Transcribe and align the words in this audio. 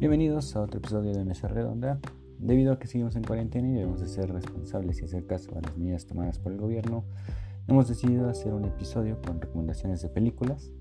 Bienvenidos 0.00 0.56
a 0.56 0.62
otro 0.62 0.78
episodio 0.78 1.12
de 1.12 1.26
Mesa 1.26 1.46
Redonda. 1.46 2.00
Debido 2.38 2.72
a 2.72 2.78
que 2.78 2.86
seguimos 2.86 3.16
en 3.16 3.22
cuarentena 3.22 3.68
y 3.68 3.72
debemos 3.72 4.00
de 4.00 4.08
ser 4.08 4.32
responsables 4.32 4.98
y 4.98 5.04
hacer 5.04 5.26
caso 5.26 5.50
a 5.54 5.60
las 5.60 5.76
medidas 5.76 6.06
tomadas 6.06 6.38
por 6.38 6.52
el 6.52 6.58
gobierno, 6.58 7.04
hemos 7.68 7.86
decidido 7.86 8.30
hacer 8.30 8.54
un 8.54 8.64
episodio 8.64 9.20
con 9.20 9.42
recomendaciones 9.42 10.00
de 10.00 10.08
películas. 10.08 10.72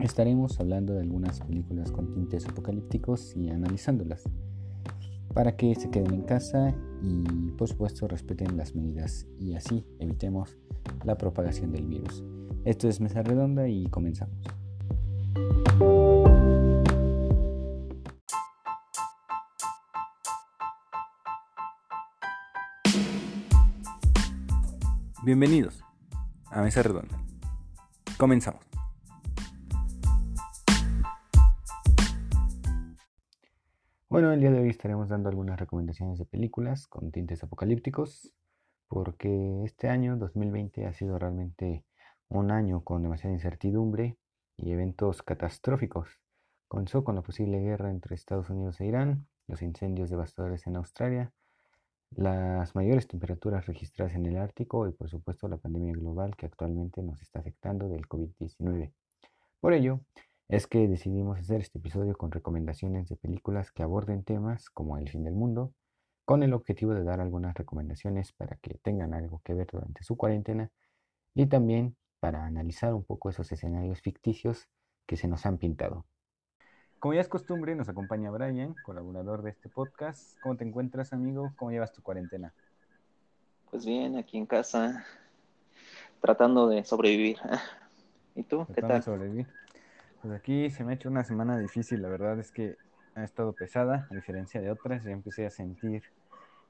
Estaremos 0.00 0.58
hablando 0.58 0.92
de 0.92 1.02
algunas 1.02 1.38
películas 1.38 1.92
con 1.92 2.12
tintes 2.14 2.44
apocalípticos 2.48 3.36
y 3.36 3.48
analizándolas 3.48 4.24
para 5.32 5.56
que 5.56 5.76
se 5.76 5.90
queden 5.90 6.12
en 6.12 6.22
casa 6.22 6.74
y 7.00 7.52
por 7.52 7.68
supuesto 7.68 8.08
respeten 8.08 8.56
las 8.56 8.74
medidas 8.74 9.28
y 9.38 9.54
así 9.54 9.86
evitemos 10.00 10.58
la 11.04 11.16
propagación 11.16 11.70
del 11.70 11.86
virus. 11.86 12.24
Esto 12.64 12.88
es 12.88 13.00
Mesa 13.00 13.22
Redonda 13.22 13.68
y 13.68 13.86
comenzamos. 13.86 14.36
Bienvenidos 25.24 25.84
a 26.46 26.62
Mesa 26.62 26.82
Redonda. 26.82 27.16
Comenzamos. 28.18 28.68
Bueno, 34.08 34.32
el 34.32 34.40
día 34.40 34.50
de 34.50 34.62
hoy 34.62 34.70
estaremos 34.70 35.10
dando 35.10 35.28
algunas 35.28 35.60
recomendaciones 35.60 36.18
de 36.18 36.24
películas 36.24 36.88
con 36.88 37.12
tintes 37.12 37.44
apocalípticos, 37.44 38.34
porque 38.88 39.62
este 39.64 39.88
año 39.88 40.16
2020 40.16 40.86
ha 40.86 40.92
sido 40.92 41.16
realmente 41.20 41.84
un 42.28 42.50
año 42.50 42.82
con 42.82 43.04
demasiada 43.04 43.32
incertidumbre 43.32 44.18
y 44.56 44.72
eventos 44.72 45.22
catastróficos. 45.22 46.18
Comenzó 46.66 47.04
con 47.04 47.14
la 47.14 47.22
posible 47.22 47.60
guerra 47.60 47.90
entre 47.92 48.16
Estados 48.16 48.50
Unidos 48.50 48.80
e 48.80 48.86
Irán, 48.86 49.28
los 49.46 49.62
incendios 49.62 50.10
devastadores 50.10 50.66
en 50.66 50.74
Australia, 50.74 51.32
las 52.16 52.74
mayores 52.74 53.06
temperaturas 53.06 53.66
registradas 53.66 54.14
en 54.14 54.26
el 54.26 54.36
Ártico 54.36 54.86
y 54.88 54.92
por 54.92 55.08
supuesto 55.08 55.48
la 55.48 55.56
pandemia 55.56 55.92
global 55.94 56.36
que 56.36 56.46
actualmente 56.46 57.02
nos 57.02 57.20
está 57.22 57.40
afectando 57.40 57.88
del 57.88 58.06
COVID-19. 58.08 58.92
Por 59.60 59.72
ello, 59.72 60.00
es 60.48 60.66
que 60.66 60.86
decidimos 60.88 61.38
hacer 61.38 61.60
este 61.60 61.78
episodio 61.78 62.14
con 62.14 62.30
recomendaciones 62.30 63.08
de 63.08 63.16
películas 63.16 63.72
que 63.72 63.82
aborden 63.82 64.24
temas 64.24 64.68
como 64.70 64.98
el 64.98 65.08
fin 65.08 65.24
del 65.24 65.34
mundo, 65.34 65.72
con 66.24 66.42
el 66.42 66.52
objetivo 66.52 66.94
de 66.94 67.04
dar 67.04 67.20
algunas 67.20 67.54
recomendaciones 67.54 68.32
para 68.32 68.56
que 68.56 68.78
tengan 68.82 69.14
algo 69.14 69.40
que 69.44 69.54
ver 69.54 69.68
durante 69.72 70.02
su 70.02 70.16
cuarentena 70.16 70.70
y 71.34 71.46
también 71.46 71.96
para 72.20 72.44
analizar 72.44 72.94
un 72.94 73.04
poco 73.04 73.30
esos 73.30 73.50
escenarios 73.50 74.00
ficticios 74.00 74.68
que 75.06 75.16
se 75.16 75.28
nos 75.28 75.46
han 75.46 75.58
pintado. 75.58 76.06
Como 77.02 77.14
ya 77.14 77.20
es 77.20 77.28
costumbre, 77.28 77.74
nos 77.74 77.88
acompaña 77.88 78.30
Brian, 78.30 78.76
colaborador 78.84 79.42
de 79.42 79.50
este 79.50 79.68
podcast. 79.68 80.38
¿Cómo 80.40 80.56
te 80.56 80.62
encuentras, 80.62 81.12
amigo? 81.12 81.52
¿Cómo 81.56 81.72
llevas 81.72 81.92
tu 81.92 82.00
cuarentena? 82.00 82.52
Pues 83.72 83.84
bien, 83.84 84.16
aquí 84.16 84.38
en 84.38 84.46
casa, 84.46 85.04
tratando 86.20 86.68
de 86.68 86.84
sobrevivir. 86.84 87.38
¿Y 88.36 88.44
tú? 88.44 88.68
¿Qué 88.72 88.82
tal? 88.82 89.02
sobrevivir. 89.02 89.48
Pues 90.20 90.32
aquí 90.32 90.70
se 90.70 90.84
me 90.84 90.92
ha 90.92 90.94
hecho 90.94 91.08
una 91.08 91.24
semana 91.24 91.58
difícil, 91.58 92.02
la 92.02 92.08
verdad 92.08 92.38
es 92.38 92.52
que 92.52 92.76
ha 93.16 93.24
estado 93.24 93.52
pesada, 93.52 94.06
a 94.08 94.14
diferencia 94.14 94.60
de 94.60 94.70
otras. 94.70 95.02
Ya 95.02 95.10
empecé 95.10 95.44
a 95.44 95.50
sentir 95.50 96.04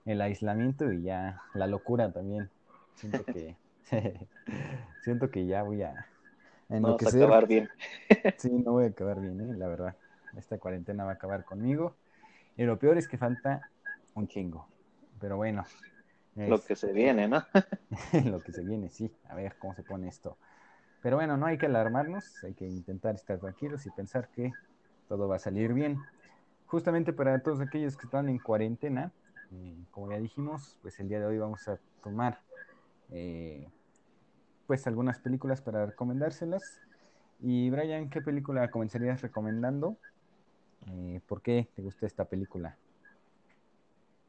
el 0.07 0.23
aislamiento 0.23 0.91
y 0.91 1.03
ya 1.03 1.43
la 1.53 1.67
locura 1.67 2.11
también. 2.11 2.49
Siento 2.95 3.23
que, 3.27 3.55
siento 5.03 5.31
que 5.31 5.45
ya 5.45 5.63
voy 5.63 5.83
a 5.83 6.07
enloquecer. 6.71 7.17
No 7.17 7.21
a 7.21 7.27
acabar 7.27 7.47
bien. 7.47 7.69
sí, 8.39 8.51
no 8.51 8.73
voy 8.73 8.85
a 8.85 8.89
acabar 8.89 9.21
bien, 9.21 9.39
¿eh? 9.43 9.55
la 9.59 9.69
verdad 9.69 9.95
esta 10.37 10.59
cuarentena 10.59 11.05
va 11.05 11.11
a 11.11 11.15
acabar 11.15 11.45
conmigo. 11.45 11.97
Y 12.57 12.65
lo 12.65 12.79
peor 12.79 12.99
es 12.99 13.09
que 13.09 13.19
falta 13.19 13.71
un 14.15 14.29
chingo. 14.29 14.69
Pero 15.21 15.37
bueno. 15.37 15.65
Lo 16.35 16.63
que 16.63 16.77
se 16.77 16.93
viene, 16.93 17.29
¿no? 17.29 17.45
lo 18.25 18.41
que 18.41 18.53
se 18.53 18.63
viene, 18.63 18.89
sí. 18.89 19.11
A 19.29 19.35
ver 19.35 19.57
cómo 19.59 19.75
se 19.75 19.83
pone 19.83 20.09
esto. 20.09 20.37
Pero 21.03 21.17
bueno, 21.17 21.37
no 21.37 21.47
hay 21.47 21.59
que 21.59 21.67
alarmarnos, 21.67 22.45
hay 22.45 22.55
que 22.55 22.67
intentar 22.67 23.17
estar 23.17 23.39
tranquilos 23.39 23.85
y 23.87 23.91
pensar 23.91 24.29
que 24.29 24.53
todo 25.09 25.29
va 25.29 25.37
a 25.37 25.41
salir 25.41 25.75
bien. 25.75 25.99
Justamente 26.67 27.13
para 27.13 27.43
todos 27.43 27.61
aquellos 27.61 27.97
que 27.97 28.07
están 28.07 28.29
en 28.29 28.39
cuarentena, 28.39 29.13
eh, 29.53 29.77
como 29.91 30.11
ya 30.11 30.19
dijimos, 30.19 30.79
pues 30.81 30.99
el 31.01 31.09
día 31.09 31.19
de 31.19 31.27
hoy 31.27 31.39
vamos 31.39 31.69
a 31.69 31.79
tomar 32.03 32.41
eh, 33.11 33.69
pues 34.67 34.87
algunas 34.87 35.19
películas 35.19 35.61
para 35.61 35.85
recomendárselas. 35.87 36.81
Y 37.41 37.69
Brian, 37.71 38.09
¿qué 38.09 38.23
película 38.23 38.71
comenzarías 38.71 39.21
recomendando? 39.21 39.99
Eh, 40.91 41.21
¿Por 41.27 41.43
qué 41.43 41.69
te 41.75 41.83
gusta 41.83 42.07
esta 42.07 42.25
película? 42.25 42.77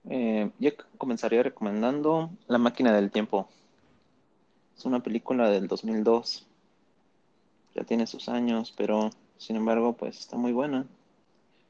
Eh, 0.10 0.52
yo 0.60 0.72
comenzaría 0.98 1.44
recomendando 1.44 2.30
La 2.48 2.58
máquina 2.58 2.94
del 2.94 3.12
tiempo. 3.12 3.48
Es 4.78 4.86
una 4.86 5.02
película 5.02 5.50
del 5.50 5.68
2002. 5.68 6.48
Ya 7.76 7.84
tiene 7.84 8.06
sus 8.06 8.30
años, 8.30 8.74
pero 8.78 9.10
sin 9.38 9.56
embargo, 9.56 9.94
pues 9.94 10.20
está 10.20 10.38
muy 10.38 10.52
buena. 10.52 10.86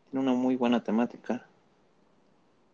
Tiene 0.09 0.25
una 0.25 0.33
muy 0.33 0.55
buena 0.55 0.83
temática. 0.83 1.45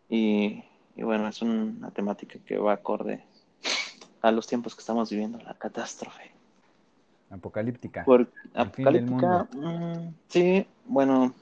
Y, 0.08 0.64
bueno, 0.96 1.28
es 1.28 1.40
una 1.40 1.90
temática 1.92 2.38
que 2.44 2.58
va 2.58 2.72
acorde 2.72 3.24
a 4.22 4.32
los 4.32 4.46
tiempos 4.46 4.74
que 4.74 4.80
estamos 4.80 5.10
viviendo, 5.10 5.38
la 5.38 5.54
catástrofe. 5.54 6.32
Apocalíptica. 7.30 8.04
apocalíptica, 8.54 9.48
mm, 9.52 10.14
sí, 10.26 10.66
bueno, 10.84 11.32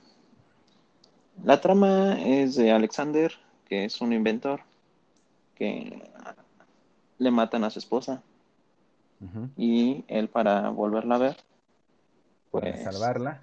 la 1.45 1.61
trama 1.61 2.21
es 2.21 2.57
de 2.57 2.73
Alexander, 2.73 3.33
que 3.69 3.85
es 3.85 4.01
un 4.01 4.13
inventor, 4.13 4.61
que 5.55 6.03
le 7.19 7.31
matan 7.31 7.65
a 7.65 7.71
su 7.71 7.79
esposa. 7.79 8.23
Y 9.57 10.05
él 10.07 10.29
para 10.29 10.69
volverla 10.69 11.17
a 11.17 11.19
ver, 11.19 11.37
pues, 12.53 12.79
para 12.79 12.93
salvarla, 12.93 13.43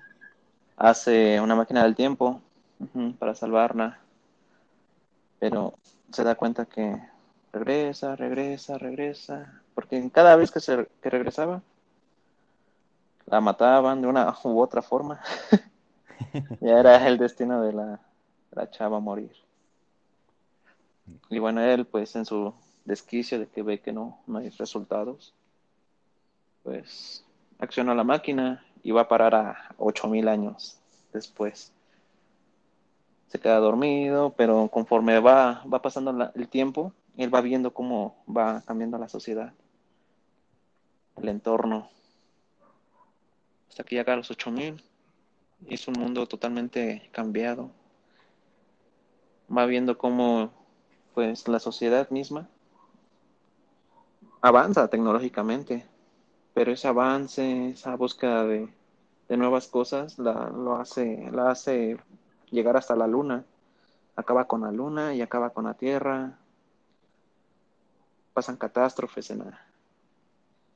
hace 0.78 1.41
una 1.41 1.55
máquina 1.55 1.84
del 1.84 1.95
tiempo 1.95 2.41
para 3.19 3.35
salvarla. 3.35 4.00
Pero 5.39 5.73
se 6.11 6.23
da 6.23 6.35
cuenta 6.35 6.66
que 6.66 6.97
regresa, 7.51 8.16
regresa, 8.16 8.78
regresa, 8.78 9.61
porque 9.73 10.09
cada 10.11 10.38
vez 10.38 10.51
que, 10.51 10.61
se, 10.61 10.88
que 11.01 11.09
regresaba, 11.09 11.61
la 13.25 13.41
mataban 13.41 14.01
de 14.01 14.07
una 14.07 14.34
u 14.44 14.59
otra 14.61 14.81
forma. 14.81 15.19
ya 16.62 16.80
era 16.80 17.08
el 17.08 17.18
destino 17.18 17.62
de 17.62 17.74
la, 17.74 18.00
la 18.52 18.70
chava 18.70 19.00
morir. 19.00 19.31
Y 21.30 21.40
bueno, 21.40 21.62
él 21.62 21.86
pues 21.86 22.16
en 22.16 22.26
su 22.26 22.53
desquicio 22.86 23.40
de 23.40 23.48
que 23.48 23.64
ve 23.64 23.80
que 23.80 23.92
no, 23.92 24.20
no 24.28 24.40
hay 24.40 24.50
resultados, 24.50 25.34
pues 26.64 27.24
acciona 27.59 27.94
la 27.94 28.03
máquina 28.03 28.64
y 28.84 28.92
va 28.92 29.02
a 29.02 29.08
parar 29.08 29.36
a 29.36 29.76
8000 29.78 30.28
años 30.28 30.80
después. 31.14 31.72
Se 33.28 33.40
queda 33.40 33.58
dormido, 33.59 34.34
pero 34.38 34.70
conforme 34.70 35.20
va, 35.20 35.64
va 35.72 35.82
pasando 35.82 36.32
el 36.34 36.47
tiempo, 36.47 36.94
él 37.18 37.34
va 37.34 37.42
viendo 37.42 37.74
cómo 37.74 38.16
va 38.26 38.62
cambiando 38.66 38.97
la 38.97 39.09
sociedad, 39.09 39.53
el 41.18 41.30
entorno. 41.30 41.90
Hasta 43.70 43.84
que 43.84 43.96
llega 43.96 44.14
a 44.14 44.18
los 44.18 44.32
8000 44.32 44.82
es 45.67 45.88
un 45.88 45.95
mundo 45.99 46.27
totalmente 46.27 47.09
cambiado. 47.11 47.71
Va 49.55 49.66
viendo 49.66 49.97
cómo 49.97 50.51
pues 51.13 51.47
la 51.47 51.59
sociedad 51.59 52.09
misma 52.09 52.49
avanza 54.45 54.88
tecnológicamente, 54.88 55.88
pero 56.53 56.71
ese 56.71 56.88
avance, 56.88 57.69
esa 57.69 57.95
búsqueda 57.95 58.46
de, 58.46 58.69
nuevas 59.29 59.67
cosas 59.67 60.19
la, 60.19 60.52
lo 60.52 60.75
hace, 60.75 61.31
la 61.31 61.49
hace 61.49 61.97
llegar 62.51 62.78
hasta 62.78 62.96
la 62.96 63.08
luna. 63.08 63.43
Acaba 64.16 64.46
con 64.46 64.61
la 64.61 64.72
luna 64.72 65.16
y 65.16 65.22
acaba 65.23 65.49
con 65.49 65.66
la 65.66 65.73
tierra. 65.73 66.37
Pasan 68.34 68.58
catástrofes 68.58 69.31
en, 69.31 69.43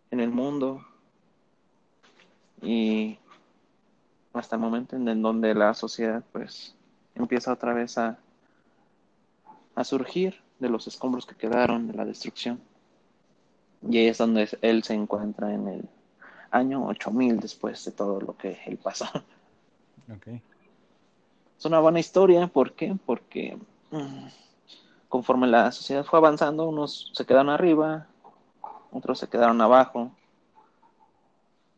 en 0.09 0.19
el 0.19 0.31
mundo. 0.31 0.83
Y 2.63 3.19
hasta 4.33 4.55
el 4.55 4.61
momento 4.61 4.95
en 4.95 5.21
donde 5.21 5.53
la 5.53 5.73
sociedad 5.73 6.23
pues 6.31 6.75
empieza 7.15 7.53
otra 7.53 7.73
vez 7.73 7.97
a, 7.97 8.17
a 9.75 9.83
surgir 9.83 10.41
de 10.59 10.69
los 10.69 10.87
escombros 10.87 11.25
que 11.25 11.35
quedaron 11.35 11.87
de 11.87 11.93
la 11.93 12.05
destrucción. 12.05 12.59
Y 13.81 13.97
ahí 13.97 14.07
es 14.07 14.17
donde 14.17 14.49
él 14.61 14.83
se 14.83 14.93
encuentra 14.93 15.53
en 15.53 15.67
el 15.67 15.89
año 16.51 16.85
8000 16.87 17.39
después 17.39 17.83
de 17.85 17.91
todo 17.91 18.19
lo 18.19 18.35
que 18.35 18.59
él 18.65 18.77
pasó. 18.77 19.05
Okay. 20.17 20.41
Es 21.57 21.65
una 21.65 21.79
buena 21.79 21.99
historia, 21.99 22.47
¿por 22.47 22.73
qué? 22.73 22.95
Porque 23.05 23.57
mm, 23.91 24.27
conforme 25.07 25.47
la 25.47 25.71
sociedad 25.71 26.05
fue 26.05 26.17
avanzando, 26.17 26.67
unos 26.67 27.11
se 27.13 27.25
quedaron 27.25 27.49
arriba, 27.49 28.07
otros 28.91 29.19
se 29.19 29.27
quedaron 29.27 29.61
abajo. 29.61 30.11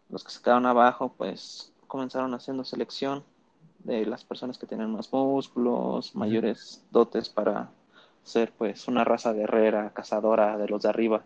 Los 0.10 0.24
que 0.24 0.32
se 0.32 0.42
quedaron 0.42 0.66
abajo, 0.66 1.14
pues 1.18 1.71
comenzaron 1.92 2.34
haciendo 2.34 2.64
selección 2.64 3.22
de 3.80 4.06
las 4.06 4.24
personas 4.24 4.58
que 4.58 4.66
tienen 4.66 4.94
más 4.94 5.12
músculos, 5.12 6.16
mayores 6.16 6.86
dotes 6.90 7.28
para 7.28 7.70
ser 8.24 8.54
pues 8.58 8.88
una 8.88 9.04
raza 9.04 9.34
guerrera, 9.34 9.90
cazadora 9.90 10.58
de 10.58 10.70
los 10.70 10.84
de 10.84 10.88
arriba. 10.88 11.26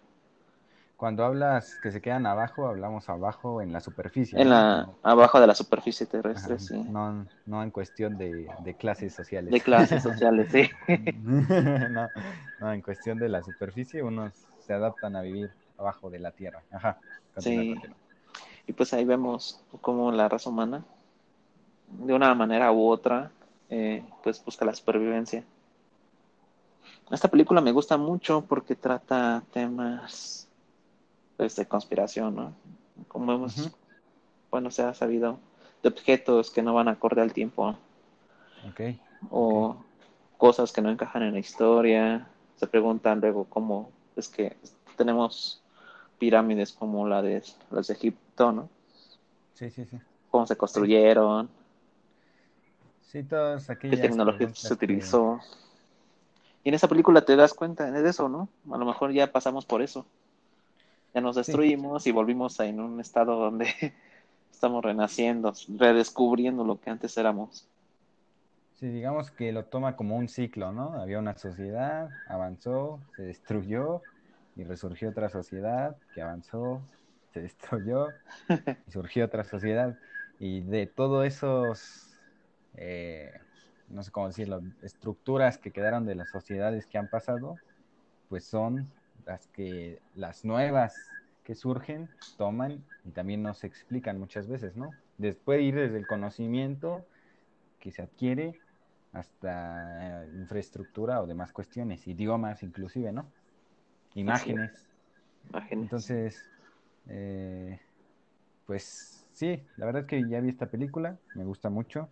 Cuando 0.98 1.24
hablas 1.24 1.78
que 1.84 1.92
se 1.92 2.02
quedan 2.02 2.26
abajo, 2.26 2.66
hablamos 2.66 3.08
abajo 3.10 3.62
en 3.62 3.74
la 3.74 3.80
superficie. 3.80 4.42
En 4.42 4.50
la, 4.50 4.90
abajo 5.04 5.40
de 5.40 5.46
la 5.46 5.54
superficie 5.54 6.08
terrestre, 6.08 6.58
sí. 6.58 6.84
No, 6.90 7.28
no 7.46 7.62
en 7.62 7.70
cuestión 7.70 8.18
de, 8.18 8.76
clases 8.80 9.14
sociales. 9.14 9.52
De 9.52 9.62
clases 9.62 10.02
sociales, 10.02 10.48
sí. 10.52 10.68
no, 11.20 12.10
no, 12.60 12.74
en 12.74 12.82
cuestión 12.82 13.20
de 13.20 13.30
la 13.30 13.44
superficie, 13.44 14.02
unos 14.02 14.34
se 14.66 14.74
adaptan 14.74 15.16
a 15.16 15.22
vivir 15.22 15.52
abajo 15.78 16.10
de 16.10 16.18
la 16.18 16.32
tierra. 16.32 16.64
Ajá. 16.72 16.98
Sí. 17.38 17.76
Y 18.68 18.74
pues 18.74 18.94
ahí 18.94 19.06
vemos 19.06 19.62
cómo 19.82 20.12
la 20.12 20.28
raza 20.28 20.50
humana, 20.50 20.84
de 21.88 22.14
una 22.14 22.34
manera 22.34 22.72
u 22.72 22.88
otra, 22.88 23.32
eh, 23.70 24.04
pues 24.24 24.44
busca 24.44 24.66
la 24.66 24.74
supervivencia. 24.74 25.44
Esta 27.12 27.28
película 27.28 27.62
me 27.62 27.72
gusta 27.72 27.98
mucho 27.98 28.44
porque 28.48 28.76
trata 28.76 29.44
temas 29.52 30.48
pues, 31.38 31.56
de 31.56 31.68
conspiración, 31.68 32.36
¿no? 32.36 32.54
Como 33.08 33.34
hemos, 33.34 33.72
bueno, 34.50 34.72
se 34.72 34.82
ha 34.82 34.94
sabido 34.94 35.38
de 35.84 35.90
objetos 35.90 36.50
que 36.50 36.64
no 36.64 36.74
van 36.74 36.88
acorde 36.88 37.22
al 37.22 37.34
tiempo. 37.34 37.76
Okay. 38.72 39.00
O 39.30 39.78
cosas 40.38 40.72
que 40.72 40.82
no 40.82 40.90
encajan 40.90 41.24
en 41.24 41.34
la 41.34 41.40
historia. 41.40 42.28
Se 42.56 42.66
preguntan 42.66 43.20
luego 43.20 43.46
cómo 43.46 43.92
es 44.16 44.28
que 44.28 44.56
tenemos 44.96 45.62
pirámides 46.18 46.72
como 46.72 47.08
la 47.08 47.22
de 47.22 47.44
las 47.70 47.88
de 47.88 47.94
Egipto, 47.94 48.25
¿no? 48.38 48.70
Sí, 49.54 49.70
sí, 49.70 49.86
sí. 49.86 49.98
Cómo 50.30 50.46
se 50.46 50.58
construyeron. 50.58 51.50
Sí, 53.02 53.24
todas 53.24 53.70
aquellas. 53.70 54.00
¿Qué 54.00 54.08
tecnología 54.08 54.54
se 54.54 54.74
utilizó? 54.74 55.40
Y 56.64 56.70
en 56.70 56.76
esa 56.76 56.88
película 56.88 57.24
te 57.24 57.36
das 57.36 57.54
cuenta 57.54 57.90
de 57.90 58.10
eso, 58.10 58.28
¿no? 58.28 58.50
A 58.72 58.78
lo 58.78 58.86
mejor 58.86 59.12
ya 59.12 59.32
pasamos 59.32 59.66
por 59.66 59.82
eso 59.82 60.06
ya 61.16 61.22
nos 61.22 61.38
destruimos 61.38 62.06
y 62.08 62.12
volvimos 62.12 62.60
a, 62.60 62.66
en 62.66 62.82
un 62.82 63.00
estado 63.00 63.40
donde 63.40 63.68
estamos 64.52 64.84
renaciendo, 64.84 65.54
redescubriendo 65.78 66.66
lo 66.66 66.80
que 66.80 66.90
antes 66.90 67.18
éramos. 67.18 67.66
Sí, 68.74 68.90
digamos 68.90 69.32
que 69.32 69.54
lo 69.54 69.64
toma 69.64 69.96
como 69.96 70.18
un 70.18 70.28
ciclo, 70.28 70.74
¿no? 70.74 70.94
Había 71.00 71.20
una 71.20 71.38
sociedad, 71.38 72.10
avanzó, 72.28 73.00
se 73.16 73.24
destruyó 73.24 74.02
y 74.58 74.66
resurgió 74.66 75.10
otra 75.10 75.30
sociedad 75.30 75.96
que 76.14 76.22
avanzó, 76.22 76.82
se 77.36 77.42
destruyó 77.42 78.14
y 78.88 78.92
surgió 78.92 79.26
otra 79.26 79.44
sociedad. 79.44 79.98
Y 80.40 80.62
de 80.62 80.88
todos 80.88 81.26
esos, 81.26 82.16
eh, 82.78 83.42
no 83.90 84.04
sé 84.04 84.12
cómo 84.12 84.28
decirlo, 84.28 84.64
estructuras 84.82 85.58
que 85.58 85.72
quedaron 85.72 86.06
de 86.06 86.16
las 86.16 86.30
sociedades 86.30 86.88
que 86.88 86.98
han 86.98 87.08
pasado, 87.08 87.60
pues 88.30 88.46
son 88.46 88.86
las 89.26 89.48
que 89.48 90.00
las 90.16 90.46
nuevas 90.46 91.12
que 91.44 91.56
surgen 91.56 92.08
toman 92.38 92.82
y 93.04 93.12
también 93.12 93.44
nos 93.44 93.66
explican 93.66 94.18
muchas 94.18 94.48
veces, 94.48 94.78
¿no? 94.78 94.96
Después 95.18 95.62
ir 95.62 95.76
desde 95.76 95.98
el 95.98 96.08
conocimiento 96.08 97.06
que 97.80 97.92
se 97.92 98.02
adquiere 98.02 98.62
hasta 99.12 100.24
eh, 100.24 100.30
infraestructura 100.36 101.22
o 101.22 101.28
demás 101.28 101.52
cuestiones, 101.52 102.08
idiomas 102.08 102.64
inclusive, 102.64 103.12
¿no? 103.12 103.30
Imágenes. 104.14 104.90
Entonces, 105.70 106.55
eh, 107.10 107.80
pues 108.66 109.26
sí, 109.34 109.62
la 109.78 109.86
verdad 109.86 110.04
es 110.04 110.08
que 110.08 110.28
ya 110.28 110.40
vi 110.40 110.50
esta 110.50 110.68
película, 110.68 111.18
me 111.36 111.46
gusta 111.46 111.70
mucho, 111.70 112.10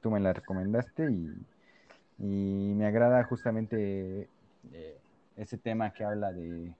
tú 0.00 0.10
me 0.10 0.20
la 0.20 0.32
recomendaste 0.32 1.10
y, 1.10 1.46
me 2.22 2.86
agrada 2.86 3.24
justamente 3.24 4.28
eh, 4.72 4.98
ese 5.36 5.56
tema 5.56 5.90
que 5.92 6.04
habla 6.04 6.32
de 6.32 6.74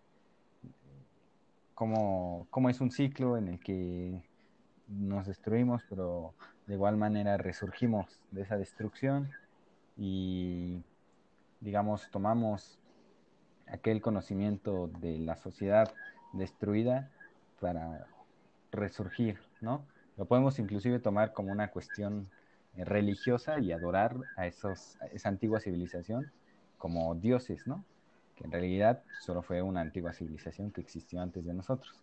cómo, 1.75 2.69
es 2.69 2.81
un 2.83 2.91
ciclo 2.91 3.39
en 3.39 3.49
el 3.49 3.59
que 3.59 4.23
nos 4.89 5.27
destruimos, 5.27 5.83
pero 5.89 6.35
de 6.67 6.75
igual 6.75 6.99
manera 6.99 7.39
resurgimos 7.39 8.21
de 8.33 8.43
esa 8.43 8.59
destrucción 8.59 9.31
y, 9.97 10.83
digamos, 11.61 12.11
tomamos 12.11 12.79
aquel 13.67 14.03
conocimiento 14.03 14.89
de 15.01 15.19
la 15.21 15.37
sociedad 15.37 15.91
destruida 16.35 17.11
para 17.61 18.07
resurgir, 18.73 19.39
¿no? 19.61 19.85
Lo 20.17 20.25
podemos 20.27 20.59
inclusive 20.59 20.99
tomar 20.99 21.33
como 21.33 21.53
una 21.53 21.71
cuestión 21.71 22.29
religiosa 22.77 23.59
y 23.59 23.73
adorar 23.73 24.17
a, 24.37 24.47
esos, 24.47 24.99
esa 25.12 25.29
antigua 25.29 25.61
civilización 25.61 26.31
como 26.79 27.15
dioses, 27.15 27.67
¿no? 27.67 27.85
en 28.43 28.51
realidad 28.51 29.03
solo 29.19 29.43
fue 29.43 29.62
una 29.62 29.81
antigua 29.81 30.12
civilización 30.12 30.71
que 30.71 30.81
existió 30.81 31.21
antes 31.21 31.45
de 31.45 31.53
nosotros. 31.53 32.03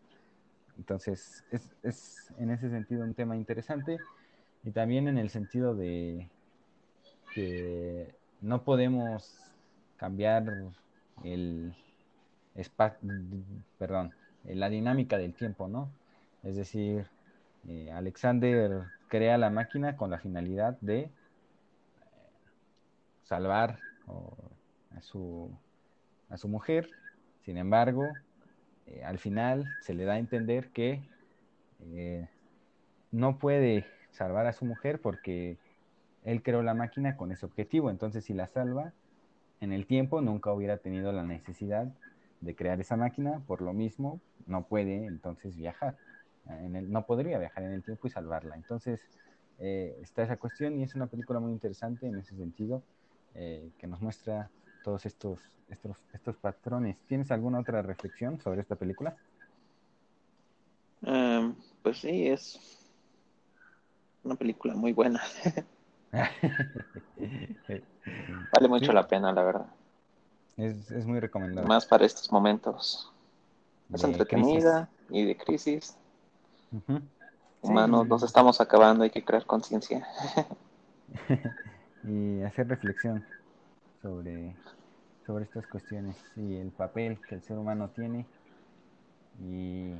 Entonces, 0.77 1.43
es, 1.51 1.75
es 1.81 2.31
en 2.37 2.51
ese 2.51 2.69
sentido 2.69 3.03
un 3.03 3.15
tema 3.15 3.35
interesante 3.35 3.99
y 4.63 4.71
también 4.71 5.07
en 5.07 5.17
el 5.17 5.29
sentido 5.29 5.73
de 5.75 6.29
que 7.33 8.13
no 8.41 8.63
podemos 8.63 9.51
cambiar 9.97 10.53
el 11.23 11.73
perdón, 13.77 14.13
la 14.55 14.69
dinámica 14.69 15.17
del 15.17 15.33
tiempo, 15.33 15.67
¿no? 15.67 15.89
Es 16.43 16.55
decir, 16.55 17.07
eh, 17.67 17.91
Alexander 17.91 18.83
crea 19.07 19.37
la 19.37 19.49
máquina 19.49 19.97
con 19.97 20.11
la 20.11 20.19
finalidad 20.19 20.77
de 20.81 20.99
eh, 20.99 21.09
salvar 23.23 23.79
a 24.95 25.01
su 25.01 25.51
a 26.29 26.37
su 26.37 26.47
mujer. 26.47 26.89
Sin 27.43 27.57
embargo, 27.57 28.13
eh, 28.87 29.03
al 29.03 29.19
final 29.19 29.67
se 29.81 29.93
le 29.93 30.05
da 30.05 30.13
a 30.13 30.19
entender 30.19 30.69
que 30.69 31.01
eh, 31.81 32.27
no 33.11 33.37
puede 33.37 33.85
salvar 34.11 34.47
a 34.47 34.53
su 34.53 34.65
mujer 34.65 34.99
porque 34.99 35.57
él 36.23 36.41
creó 36.43 36.61
la 36.63 36.73
máquina 36.73 37.15
con 37.15 37.31
ese 37.31 37.45
objetivo. 37.45 37.89
Entonces, 37.89 38.25
si 38.25 38.33
la 38.33 38.47
salva, 38.47 38.93
en 39.61 39.71
el 39.71 39.85
tiempo 39.85 40.21
nunca 40.21 40.51
hubiera 40.51 40.77
tenido 40.77 41.11
la 41.11 41.23
necesidad 41.23 41.87
de 42.41 42.55
crear 42.55 42.79
esa 42.79 42.95
máquina, 42.95 43.41
por 43.47 43.61
lo 43.61 43.73
mismo 43.73 44.19
no 44.45 44.67
puede 44.67 45.05
entonces 45.05 45.55
viajar. 45.55 45.97
En 46.49 46.91
no 46.91 47.05
podría 47.05 47.37
viajar 47.39 47.63
en 47.63 47.73
el 47.73 47.83
tiempo 47.83 48.07
y 48.07 48.09
salvarla. 48.09 48.55
Entonces, 48.55 49.01
eh, 49.59 49.97
está 50.01 50.23
esa 50.23 50.37
cuestión 50.37 50.79
y 50.79 50.83
es 50.83 50.95
una 50.95 51.07
película 51.07 51.39
muy 51.39 51.51
interesante 51.51 52.07
en 52.07 52.17
ese 52.17 52.35
sentido, 52.35 52.83
que 53.33 53.85
nos 53.85 54.01
muestra 54.01 54.49
todos 54.83 55.05
estos, 55.05 55.39
estos, 55.69 55.95
estos 56.11 56.37
patrones. 56.37 56.97
¿Tienes 57.07 57.29
alguna 57.29 57.59
otra 57.59 57.83
reflexión 57.83 58.39
sobre 58.39 58.61
esta 58.61 58.75
película? 58.75 59.15
Em, 61.03 61.55
pues 61.83 61.99
sí, 61.99 62.27
es 62.27 62.59
una 64.23 64.35
película 64.35 64.75
muy 64.75 64.93
buena. 64.93 65.21
vale 68.51 68.67
mucho 68.67 68.93
la 68.93 69.07
pena, 69.07 69.31
la 69.31 69.43
verdad. 69.43 69.67
Es, 70.57 71.05
muy 71.05 71.19
recomendable. 71.19 71.67
Más 71.67 71.85
para 71.85 72.05
estos 72.05 72.31
momentos. 72.31 73.11
Es 73.93 74.03
entretenida 74.03 74.89
y 75.09 75.23
de 75.23 75.37
crisis. 75.37 75.95
Humanos, 77.61 78.07
nos 78.07 78.23
estamos 78.23 78.59
acabando, 78.59 79.03
hay 79.03 79.11
que 79.11 79.23
crear 79.23 79.45
conciencia. 79.45 80.05
y 82.03 82.41
hacer 82.41 82.67
reflexión 82.67 83.23
sobre 84.01 84.55
sobre 85.27 85.43
estas 85.43 85.67
cuestiones 85.67 86.15
y 86.37 86.55
el 86.55 86.71
papel 86.71 87.19
que 87.27 87.35
el 87.35 87.43
ser 87.43 87.57
humano 87.57 87.89
tiene 87.89 88.25
y 89.41 89.93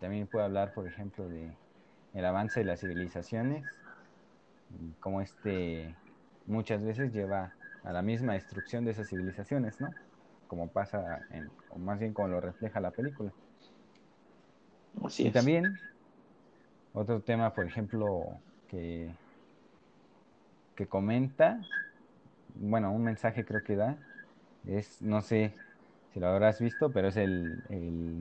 también 0.00 0.26
puedo 0.26 0.44
hablar 0.44 0.74
por 0.74 0.88
ejemplo 0.88 1.28
de 1.28 1.56
el 2.14 2.24
avance 2.24 2.60
de 2.60 2.66
las 2.66 2.80
civilizaciones 2.80 3.64
y 4.70 4.90
cómo 5.00 5.20
este 5.20 5.94
muchas 6.46 6.82
veces 6.82 7.12
lleva 7.12 7.52
a 7.84 7.92
la 7.92 8.02
misma 8.02 8.34
destrucción 8.34 8.84
de 8.84 8.92
esas 8.92 9.08
civilizaciones, 9.08 9.80
¿no? 9.80 9.94
Como 10.48 10.68
pasa 10.68 11.22
en, 11.30 11.48
o 11.70 11.78
más 11.78 11.98
bien 11.98 12.12
como 12.12 12.28
lo 12.28 12.40
refleja 12.40 12.80
la 12.80 12.90
película. 12.90 13.30
y 15.18 15.30
también 15.30 15.78
otro 16.92 17.20
tema, 17.20 17.54
por 17.54 17.66
ejemplo, 17.66 18.38
que, 18.68 19.10
que 20.76 20.86
comenta, 20.86 21.60
bueno, 22.54 22.92
un 22.92 23.02
mensaje 23.02 23.44
creo 23.44 23.62
que 23.62 23.76
da, 23.76 23.96
es, 24.66 25.02
no 25.02 25.20
sé 25.20 25.52
si 26.12 26.20
lo 26.20 26.28
habrás 26.28 26.60
visto, 26.60 26.92
pero 26.92 27.08
es 27.08 27.16
el, 27.16 27.58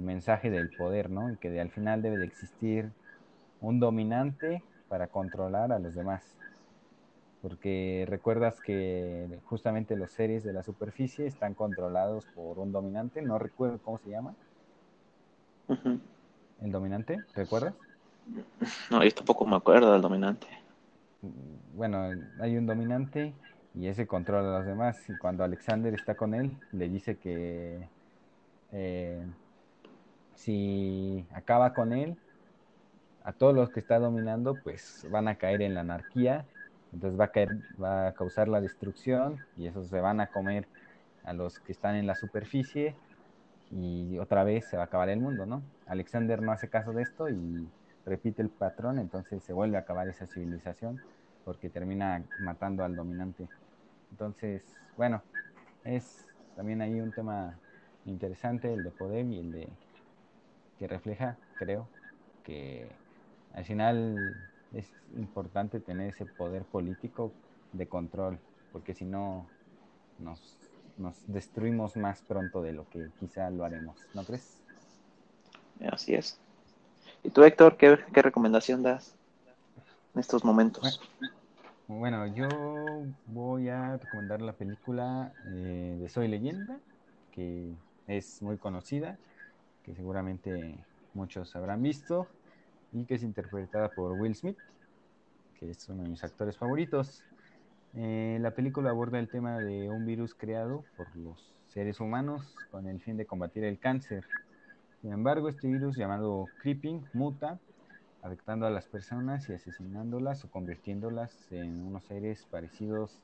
mensaje 0.04 0.50
del 0.50 0.70
poder, 0.70 1.10
¿no? 1.10 1.32
Y 1.32 1.36
que 1.38 1.50
de, 1.52 1.62
al 1.62 1.70
final 1.70 2.02
debe 2.02 2.18
de 2.18 2.26
existir 2.26 2.90
un 3.62 3.80
dominante 3.80 4.64
para 4.90 5.08
controlar 5.08 5.72
a 5.72 5.80
los 5.80 5.94
demás. 5.94 6.24
Porque 7.44 8.06
recuerdas 8.08 8.62
que 8.62 9.28
justamente 9.48 9.98
los 9.98 10.12
seres 10.12 10.46
de 10.46 10.54
la 10.54 10.64
superficie 10.64 11.28
están 11.28 11.54
controlados 11.54 12.26
por 12.28 12.58
un 12.58 12.72
dominante, 12.72 13.22
no 13.22 13.38
recuerdo 13.38 13.80
cómo 13.84 13.98
se 13.98 14.10
llama. 14.10 14.34
¿El 16.62 16.72
dominante? 16.72 17.22
¿Recuerdas? 17.36 17.74
No, 18.90 19.04
yo 19.04 19.12
tampoco 19.12 19.46
me 19.46 19.58
acuerdo 19.58 19.92
del 19.92 20.02
dominante. 20.02 20.48
Bueno, 21.76 22.12
hay 22.40 22.56
un 22.56 22.66
dominante 22.66 23.34
y 23.76 23.88
ese 23.88 24.08
controla 24.08 24.56
a 24.56 24.60
los 24.60 24.66
demás. 24.66 25.10
Y 25.10 25.18
cuando 25.18 25.44
Alexander 25.44 25.94
está 25.94 26.16
con 26.16 26.34
él, 26.34 26.58
le 26.72 26.88
dice 26.88 27.18
que 27.18 27.90
eh, 28.72 29.22
si 30.36 31.26
acaba 31.34 31.74
con 31.74 31.92
él, 31.92 32.16
a 33.26 33.34
todos 33.34 33.54
los 33.54 33.70
que 33.70 33.82
está 33.82 34.00
dominando, 34.00 34.56
pues 34.56 35.06
van 35.10 35.28
a 35.28 35.36
caer 35.36 35.62
en 35.62 35.74
la 35.74 35.82
anarquía. 35.82 36.46
Entonces 36.94 37.20
va 37.20 37.26
a, 37.26 37.32
caer, 37.32 37.50
va 37.82 38.08
a 38.08 38.14
causar 38.14 38.48
la 38.48 38.62
destrucción 38.62 39.40
y 39.58 39.68
esos 39.68 39.88
se 39.88 40.00
van 40.00 40.22
a 40.22 40.28
comer 40.28 40.68
a 41.24 41.34
los 41.34 41.60
que 41.60 41.72
están 41.72 41.96
en 41.96 42.08
la 42.08 42.16
superficie 42.16 42.96
y 43.72 44.18
otra 44.20 44.44
vez 44.44 44.66
se 44.66 44.78
va 44.78 44.84
a 44.84 44.86
acabar 44.86 45.10
el 45.10 45.20
mundo, 45.20 45.46
¿no? 45.46 45.64
Alexander 45.88 46.42
no 46.42 46.52
hace 46.52 46.70
caso 46.70 46.94
de 46.94 47.02
esto 47.02 47.30
y 47.30 47.68
repite 48.06 48.42
el 48.42 48.50
patrón, 48.50 49.00
entonces 49.00 49.44
se 49.44 49.54
vuelve 49.54 49.78
a 49.78 49.82
acabar 49.82 50.08
esa 50.08 50.28
civilización 50.28 51.02
porque 51.44 51.70
termina 51.70 52.24
matando 52.38 52.84
al 52.84 52.96
dominante. 52.96 53.48
Entonces, 54.12 54.64
bueno, 54.96 55.24
es 55.84 56.28
también 56.56 56.82
ahí 56.82 57.00
un 57.02 57.12
tema 57.12 57.60
interesante 58.06 58.72
el 58.74 58.84
de 58.84 58.92
poder 58.92 59.26
y 59.26 59.40
el 59.40 59.52
de 59.52 59.70
que 60.78 60.88
refleja, 60.88 61.38
creo, 61.58 61.90
que 62.44 62.96
al 63.54 63.66
final 63.66 64.36
es 64.74 64.92
importante 65.16 65.80
tener 65.80 66.10
ese 66.10 66.26
poder 66.26 66.64
político 66.64 67.32
de 67.74 67.88
control, 67.88 68.40
porque 68.72 68.94
si 68.94 69.06
no 69.06 69.46
nos, 70.20 70.58
nos 70.98 71.16
destruimos 71.28 71.96
más 71.96 72.22
pronto 72.22 72.62
de 72.62 72.74
lo 72.74 72.90
que 72.90 73.10
quizá 73.20 73.50
lo 73.50 73.66
haremos, 73.66 73.98
¿no 74.14 74.24
crees? 74.24 74.60
Así 75.92 76.14
es. 76.14 76.38
¿Y 77.24 77.30
tú, 77.30 77.44
Héctor, 77.44 77.78
qué, 77.78 78.00
qué 78.14 78.22
recomendación 78.22 78.84
das 78.84 79.16
en 80.14 80.20
estos 80.20 80.44
momentos? 80.44 81.00
Bueno, 81.88 82.28
yo 82.28 82.48
voy 83.28 83.70
a 83.70 83.98
recomendar 83.98 84.42
la 84.42 84.54
película 84.54 85.34
eh, 85.48 85.98
de 86.00 86.10
Soy 86.10 86.28
Leyenda, 86.28 86.80
que 87.32 87.74
es 88.08 88.42
muy 88.42 88.58
conocida, 88.58 89.18
que 89.84 89.94
seguramente 89.94 90.78
muchos 91.14 91.56
habrán 91.56 91.82
visto, 91.82 92.28
y 92.94 93.06
que 93.06 93.16
es 93.16 93.24
interpretada 93.24 93.90
por 93.90 94.12
Will 94.14 94.36
Smith, 94.36 94.58
que 95.60 95.70
es 95.70 95.90
uno 95.90 96.04
de 96.04 96.10
mis 96.10 96.24
actores 96.24 96.58
favoritos. 96.58 97.24
Eh, 97.96 98.38
la 98.42 98.52
película 98.52 98.90
aborda 98.90 99.20
el 99.20 99.30
tema 99.30 99.60
de 99.60 99.90
un 99.90 100.06
virus 100.06 100.34
creado 100.34 100.84
por 100.96 101.16
los 101.16 101.54
seres 101.68 102.00
humanos 102.00 102.56
con 102.72 102.88
el 102.88 103.00
fin 103.02 103.18
de 103.18 103.26
combatir 103.26 103.64
el 103.64 103.80
cáncer. 103.80 104.26
Sin 105.02 105.12
embargo, 105.12 105.50
este 105.50 105.68
virus 105.68 105.96
llamado 105.96 106.50
Creeping 106.62 107.04
muta 107.14 107.60
afectando 108.22 108.66
a 108.66 108.70
las 108.70 108.88
personas 108.88 109.50
y 109.50 109.54
asesinándolas 109.54 110.46
o 110.46 110.50
convirtiéndolas 110.50 111.52
en 111.52 111.86
unos 111.86 112.06
seres 112.06 112.46
parecidos 112.50 113.22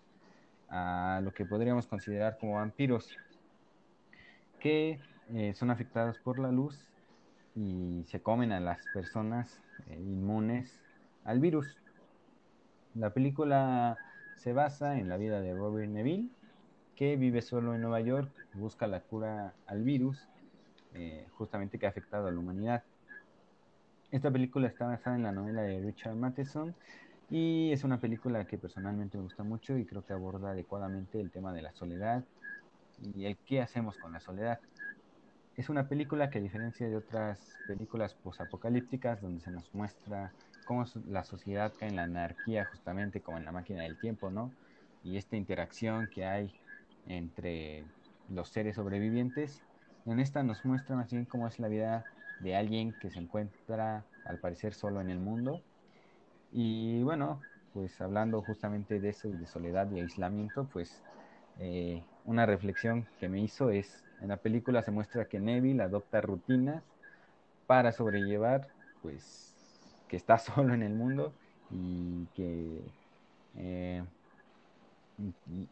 a 0.67 1.21
lo 1.23 1.33
que 1.33 1.45
podríamos 1.45 1.87
considerar 1.87 2.37
como 2.37 2.55
vampiros, 2.55 3.15
que 4.59 4.99
eh, 5.33 5.53
son 5.55 5.71
afectados 5.71 6.19
por 6.19 6.37
la 6.37 6.51
luz 6.51 6.85
y 7.59 8.05
se 8.07 8.21
comen 8.21 8.53
a 8.53 8.61
las 8.61 8.87
personas 8.87 9.59
eh, 9.89 9.95
inmunes 9.99 10.79
al 11.25 11.39
virus. 11.39 11.77
La 12.95 13.09
película 13.09 13.99
se 14.35 14.53
basa 14.53 14.97
en 14.97 15.09
la 15.09 15.17
vida 15.17 15.41
de 15.41 15.53
Robert 15.53 15.89
Neville, 15.91 16.29
que 16.95 17.17
vive 17.17 17.41
solo 17.41 17.75
en 17.75 17.81
Nueva 17.81 17.99
York, 17.99 18.29
busca 18.53 18.87
la 18.87 19.01
cura 19.01 19.53
al 19.67 19.83
virus, 19.83 20.25
eh, 20.93 21.27
justamente 21.37 21.77
que 21.77 21.85
ha 21.85 21.89
afectado 21.89 22.27
a 22.27 22.31
la 22.31 22.39
humanidad. 22.39 22.83
Esta 24.11 24.31
película 24.31 24.67
está 24.67 24.87
basada 24.87 25.17
en 25.17 25.23
la 25.23 25.31
novela 25.31 25.61
de 25.61 25.81
Richard 25.81 26.15
Matheson 26.15 26.73
y 27.29 27.71
es 27.73 27.83
una 27.83 27.99
película 27.99 28.45
que 28.45 28.57
personalmente 28.57 29.17
me 29.17 29.23
gusta 29.23 29.43
mucho 29.43 29.77
y 29.77 29.85
creo 29.85 30.03
que 30.03 30.13
aborda 30.13 30.51
adecuadamente 30.51 31.19
el 31.19 31.29
tema 31.29 31.53
de 31.53 31.61
la 31.61 31.73
soledad 31.73 32.23
y 33.15 33.25
el 33.25 33.37
qué 33.37 33.61
hacemos 33.61 33.97
con 33.97 34.13
la 34.13 34.19
soledad. 34.19 34.59
Es 35.59 35.67
una 35.67 35.89
película 35.89 36.29
que 36.29 36.37
a 36.37 36.41
diferencia 36.41 36.87
de 36.87 36.95
otras 36.95 37.59
películas 37.67 38.13
posapocalípticas 38.13 39.21
donde 39.21 39.41
se 39.41 39.51
nos 39.51 39.73
muestra 39.73 40.31
cómo 40.63 40.85
la 41.09 41.25
sociedad 41.25 41.73
cae 41.77 41.89
en 41.89 41.97
la 41.97 42.03
anarquía 42.03 42.63
justamente 42.63 43.19
como 43.19 43.39
en 43.39 43.43
la 43.43 43.51
máquina 43.51 43.83
del 43.83 43.97
tiempo, 43.97 44.31
¿no? 44.31 44.53
Y 45.03 45.17
esta 45.17 45.35
interacción 45.35 46.07
que 46.07 46.23
hay 46.23 46.49
entre 47.07 47.83
los 48.29 48.47
seres 48.47 48.77
sobrevivientes, 48.77 49.61
en 50.05 50.21
esta 50.21 50.43
nos 50.43 50.63
muestra 50.63 50.95
más 50.95 51.11
bien 51.11 51.25
cómo 51.25 51.45
es 51.45 51.59
la 51.59 51.67
vida 51.67 52.05
de 52.39 52.55
alguien 52.55 52.93
que 52.93 53.09
se 53.09 53.19
encuentra 53.19 54.05
al 54.23 54.37
parecer 54.37 54.73
solo 54.73 55.01
en 55.01 55.09
el 55.09 55.19
mundo. 55.19 55.61
Y 56.53 57.03
bueno, 57.03 57.43
pues 57.73 57.99
hablando 57.99 58.41
justamente 58.41 59.01
de 59.01 59.09
eso 59.09 59.27
de 59.27 59.45
soledad 59.45 59.91
y 59.91 59.99
aislamiento, 59.99 60.69
pues 60.71 61.03
eh, 61.59 62.01
una 62.23 62.45
reflexión 62.45 63.05
que 63.19 63.27
me 63.27 63.41
hizo 63.41 63.71
es, 63.71 64.05
en 64.21 64.27
la 64.27 64.37
película 64.37 64.81
se 64.81 64.91
muestra 64.91 65.25
que 65.25 65.39
Neville 65.39 65.83
adopta 65.83 66.21
rutinas 66.21 66.83
para 67.67 67.91
sobrellevar, 67.91 68.67
pues, 69.01 69.53
que 70.07 70.17
está 70.17 70.37
solo 70.39 70.73
en 70.73 70.83
el 70.83 70.93
mundo 70.93 71.33
y 71.71 72.25
que... 72.35 72.81
Eh, 73.55 74.03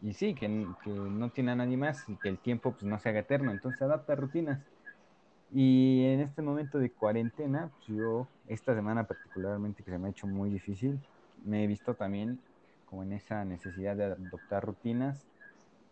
y, 0.02 0.14
sí, 0.14 0.34
que, 0.34 0.68
que, 0.84 0.90
no 0.90 1.30
tiene 1.30 1.52
a 1.52 1.56
nadie 1.56 1.78
más 1.78 2.10
y 2.10 2.18
que 2.18 2.28
el 2.28 2.38
tiempo 2.38 2.74
pues 2.74 2.84
no 2.84 3.00
se 3.00 3.08
haga 3.08 3.20
eterno, 3.20 3.52
entonces 3.52 3.82
adapta 3.82 4.14
rutinas. 4.14 4.60
Y 5.54 6.04
en 6.06 6.20
este 6.20 6.42
momento 6.42 6.80
de 6.80 6.92
cuarentena, 6.92 7.70
pues 7.72 7.98
yo, 7.98 8.28
esta 8.48 8.76
semana 8.76 9.08
particularmente 9.08 9.84
que 9.84 9.92
se 9.92 9.98
me 9.98 10.08
ha 10.08 10.12
hecho 10.12 10.28
muy 10.28 10.50
difícil, 10.50 11.00
me 11.46 11.64
he 11.64 11.68
visto 11.68 11.94
también 11.94 12.40
como 12.86 13.04
en 13.04 13.14
esa 13.14 13.46
necesidad 13.46 13.96
de 13.96 14.06
adoptar 14.06 14.66
rutinas 14.66 15.26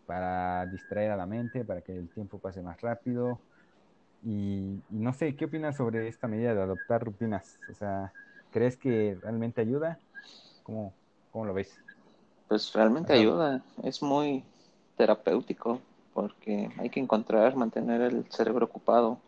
para 0.06 0.66
distraer 0.66 1.10
a 1.10 1.16
la 1.16 1.26
mente, 1.26 1.64
para 1.64 1.82
que 1.82 1.96
el 1.96 2.08
tiempo 2.10 2.38
pase 2.38 2.62
más 2.62 2.80
rápido. 2.80 3.40
Y, 4.24 4.82
no 4.88 5.12
sé, 5.12 5.36
¿qué 5.36 5.44
opinas 5.46 5.76
sobre 5.76 6.08
esta 6.08 6.28
medida 6.28 6.54
de 6.54 6.62
adoptar 6.62 7.04
rutinas? 7.04 7.58
O 7.68 7.74
sea, 7.74 8.12
¿crees 8.50 8.76
que 8.76 9.18
realmente 9.22 9.60
ayuda? 9.60 10.00
¿Cómo, 10.62 10.94
cómo 11.30 11.44
lo 11.44 11.54
ves? 11.54 11.80
Pues 12.48 12.72
realmente 12.72 13.12
ayuda, 13.12 13.60
es 13.82 14.02
muy 14.02 14.44
terapéutico 14.96 15.80
porque 16.14 16.70
hay 16.78 16.90
que 16.90 17.00
encontrar, 17.00 17.56
mantener 17.56 18.00
el 18.02 18.24
cerebro 18.30 18.66
ocupado 18.66 19.18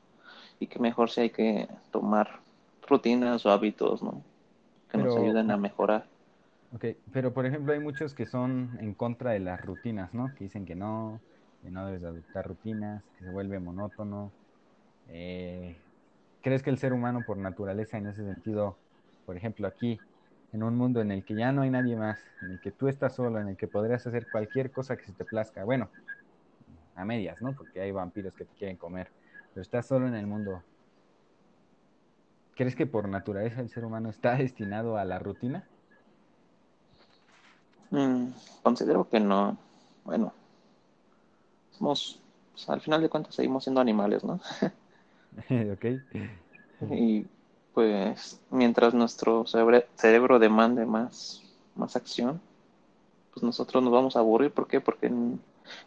y 0.61 0.67
que 0.67 0.79
mejor 0.79 1.11
si 1.11 1.23
hay 1.23 1.31
que 1.31 1.69
tomar 1.91 2.41
rutinas 2.89 3.45
o 3.45 3.51
hábitos, 3.51 4.03
¿no? 4.03 4.23
Que 4.91 4.99
nos 4.99 5.17
ayuden 5.17 5.51
a 5.51 5.57
mejorar. 5.57 6.07
Ok, 6.71 6.85
pero 7.13 7.33
por 7.33 7.47
ejemplo 7.47 7.73
hay 7.73 7.81
muchos 7.81 8.15
que 8.15 8.27
son 8.27 8.77
en 8.81 8.95
contra 8.95 9.31
de 9.33 9.41
las 9.41 9.61
rutinas, 9.61 10.13
¿no? 10.13 10.35
Que 10.35 10.45
dicen 10.45 10.67
que 10.67 10.75
no, 10.75 11.25
que 11.63 11.71
no 11.71 11.87
debes 11.87 12.05
adoptar 12.05 12.47
rutinas, 12.47 13.05
que 13.17 13.25
se 13.25 13.31
vuelve 13.31 13.59
monótono. 13.59 14.35
Eh, 15.07 15.83
¿Crees 16.43 16.63
que 16.63 16.71
el 16.71 16.79
ser 16.79 16.93
humano 16.93 17.25
por 17.25 17.39
naturaleza 17.39 17.99
en 17.99 18.09
ese 18.09 18.25
sentido, 18.25 18.83
por 19.25 19.37
ejemplo 19.37 19.67
aquí, 19.69 20.07
en 20.53 20.63
un 20.63 20.77
mundo 20.77 21.01
en 21.01 21.11
el 21.13 21.25
que 21.25 21.35
ya 21.37 21.53
no 21.53 21.63
hay 21.63 21.71
nadie 21.71 21.97
más, 21.97 22.21
en 22.43 22.53
el 22.53 22.61
que 22.61 22.73
tú 22.73 22.89
estás 22.89 23.15
solo, 23.17 23.41
en 23.41 23.49
el 23.49 23.57
que 23.57 23.69
podrías 23.69 24.07
hacer 24.07 24.29
cualquier 24.29 24.73
cosa 24.73 24.97
que 24.97 25.05
se 25.07 25.15
te 25.15 25.25
plazca, 25.25 25.65
bueno, 25.65 25.91
a 26.95 27.05
medias, 27.05 27.41
¿no? 27.41 27.55
Porque 27.55 27.81
hay 27.81 27.93
vampiros 27.93 28.35
que 28.35 28.45
te 28.45 28.55
quieren 28.55 28.77
comer 28.77 29.13
pero 29.53 29.63
estás 29.63 29.87
solo 29.87 30.07
en 30.07 30.15
el 30.15 30.27
mundo. 30.27 30.67
¿Crees 32.55 32.77
que 32.77 32.87
por 32.87 33.09
naturaleza 33.09 33.63
el 33.63 33.71
ser 33.71 33.85
humano 33.87 34.11
está 34.11 34.37
destinado 34.37 34.99
a 34.99 35.05
la 35.07 35.19
rutina? 35.19 35.71
Mm, 37.91 38.27
considero 38.63 39.09
que 39.09 39.21
no. 39.21 39.57
Bueno, 40.05 40.33
somos, 41.73 42.21
pues, 42.53 42.69
al 42.69 42.81
final 42.81 43.03
de 43.03 43.09
cuentas 43.09 43.35
seguimos 43.35 43.65
siendo 43.65 43.81
animales, 43.81 44.25
¿no? 44.25 44.41
ok. 45.73 45.85
Y 46.91 47.27
pues 47.75 48.41
mientras 48.51 48.95
nuestro 48.95 49.45
cerebro 49.47 50.39
demande 50.39 50.85
más, 50.85 51.43
más 51.77 51.95
acción, 51.95 52.41
pues 53.33 53.43
nosotros 53.43 53.83
nos 53.83 53.93
vamos 53.93 54.17
a 54.17 54.21
aburrir. 54.21 54.51
¿Por 54.51 54.67
qué? 54.67 54.81
Porque 54.81 55.13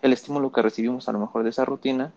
el 0.02 0.14
estímulo 0.14 0.52
que 0.52 0.62
recibimos 0.62 1.10
a 1.10 1.12
lo 1.12 1.20
mejor 1.20 1.44
de 1.44 1.50
esa 1.50 1.66
rutina 1.66 2.14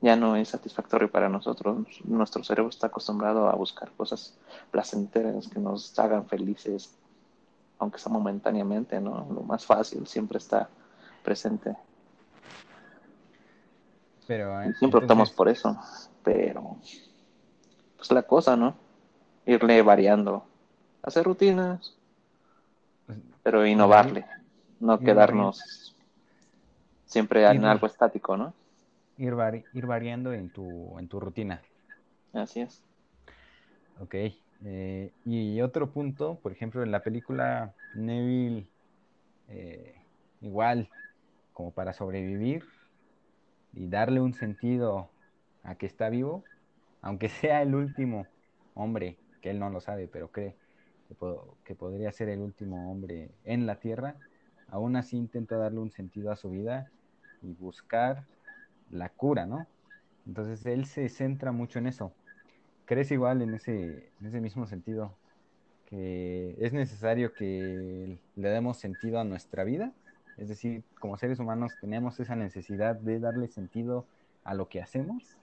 ya 0.00 0.16
no 0.16 0.36
es 0.36 0.48
satisfactorio 0.48 1.10
para 1.10 1.28
nosotros. 1.28 1.86
Nuestro 2.04 2.44
cerebro 2.44 2.70
está 2.70 2.88
acostumbrado 2.88 3.48
a 3.48 3.54
buscar 3.54 3.90
cosas 3.92 4.36
placenteras 4.70 5.48
que 5.48 5.58
nos 5.58 5.98
hagan 5.98 6.26
felices, 6.26 6.94
aunque 7.78 7.98
sea 7.98 8.12
momentáneamente, 8.12 9.00
¿no? 9.00 9.26
Lo 9.32 9.42
más 9.42 9.64
fácil 9.64 10.06
siempre 10.06 10.38
está 10.38 10.68
presente. 11.22 11.76
Pero, 14.26 14.60
eh, 14.62 14.74
siempre 14.78 15.00
optamos 15.00 15.30
por 15.30 15.48
eso, 15.48 15.78
pero 16.22 16.76
pues 17.96 18.10
la 18.10 18.22
cosa, 18.22 18.56
¿no? 18.56 18.74
Irle 19.46 19.80
variando, 19.82 20.44
hacer 21.02 21.24
rutinas, 21.24 21.96
pues, 23.06 23.18
pero 23.42 23.66
innovarle, 23.66 24.26
no 24.80 24.98
quedarnos 24.98 25.96
siempre 27.06 27.46
en 27.46 27.64
algo 27.64 27.86
estático, 27.86 28.36
¿no? 28.36 28.52
ir, 29.18 29.34
ir 29.72 29.86
variando 29.86 30.32
en 30.32 30.48
tu, 30.48 30.98
en 30.98 31.08
tu 31.08 31.20
rutina. 31.20 31.60
Así 32.32 32.60
es. 32.60 32.82
Ok, 34.00 34.14
Eh, 34.64 35.12
y 35.24 35.60
otro 35.60 35.92
punto, 35.92 36.40
por 36.40 36.52
ejemplo, 36.52 36.82
en 36.82 36.90
la 36.90 37.02
película 37.02 37.74
Neville, 37.94 38.66
eh, 39.48 39.94
igual, 40.40 40.88
como 41.52 41.72
para 41.72 41.92
sobrevivir 41.92 42.64
y 43.72 43.88
darle 43.88 44.20
un 44.20 44.34
sentido 44.34 45.10
a 45.62 45.76
que 45.76 45.86
está 45.86 46.08
vivo, 46.08 46.44
aunque 47.02 47.28
sea 47.28 47.62
el 47.62 47.74
último 47.74 48.26
hombre, 48.74 49.16
que 49.40 49.50
él 49.50 49.58
no 49.58 49.70
lo 49.70 49.80
sabe, 49.80 50.08
pero 50.08 50.30
cree 50.30 50.54
que, 51.08 51.16
que 51.64 51.74
podría 51.74 52.12
ser 52.12 52.28
el 52.28 52.40
último 52.40 52.90
hombre 52.90 53.30
en 53.44 53.66
la 53.66 53.76
Tierra, 53.76 54.16
aún 54.68 54.96
así 54.96 55.16
intenta 55.16 55.56
darle 55.56 55.80
un 55.80 55.90
sentido 55.90 56.30
a 56.30 56.36
su 56.36 56.50
vida 56.50 56.90
y 57.42 57.54
buscar 57.54 58.24
la 58.90 59.08
cura, 59.10 59.46
¿no? 59.46 59.66
Entonces 60.26 60.66
él 60.66 60.86
se 60.86 61.08
centra 61.08 61.52
mucho 61.52 61.78
en 61.78 61.86
eso. 61.86 62.12
¿Crees 62.88 63.10
igual 63.10 63.42
en 63.42 63.52
ese, 63.52 64.08
en 64.18 64.26
ese 64.26 64.40
mismo 64.40 64.66
sentido 64.66 65.12
que 65.84 66.56
es 66.58 66.72
necesario 66.72 67.34
que 67.34 68.18
le 68.34 68.48
demos 68.48 68.78
sentido 68.78 69.20
a 69.20 69.24
nuestra 69.24 69.62
vida? 69.62 69.92
Es 70.38 70.48
decir, 70.48 70.82
como 70.98 71.18
seres 71.18 71.38
humanos 71.38 71.74
tenemos 71.82 72.18
esa 72.18 72.34
necesidad 72.34 72.96
de 72.96 73.20
darle 73.20 73.48
sentido 73.48 74.06
a 74.42 74.54
lo 74.54 74.70
que 74.70 74.80
hacemos. 74.80 75.36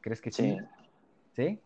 ¿Crees 0.00 0.22
que 0.22 0.32
sí? 0.32 0.56
¿Sí? 1.36 1.60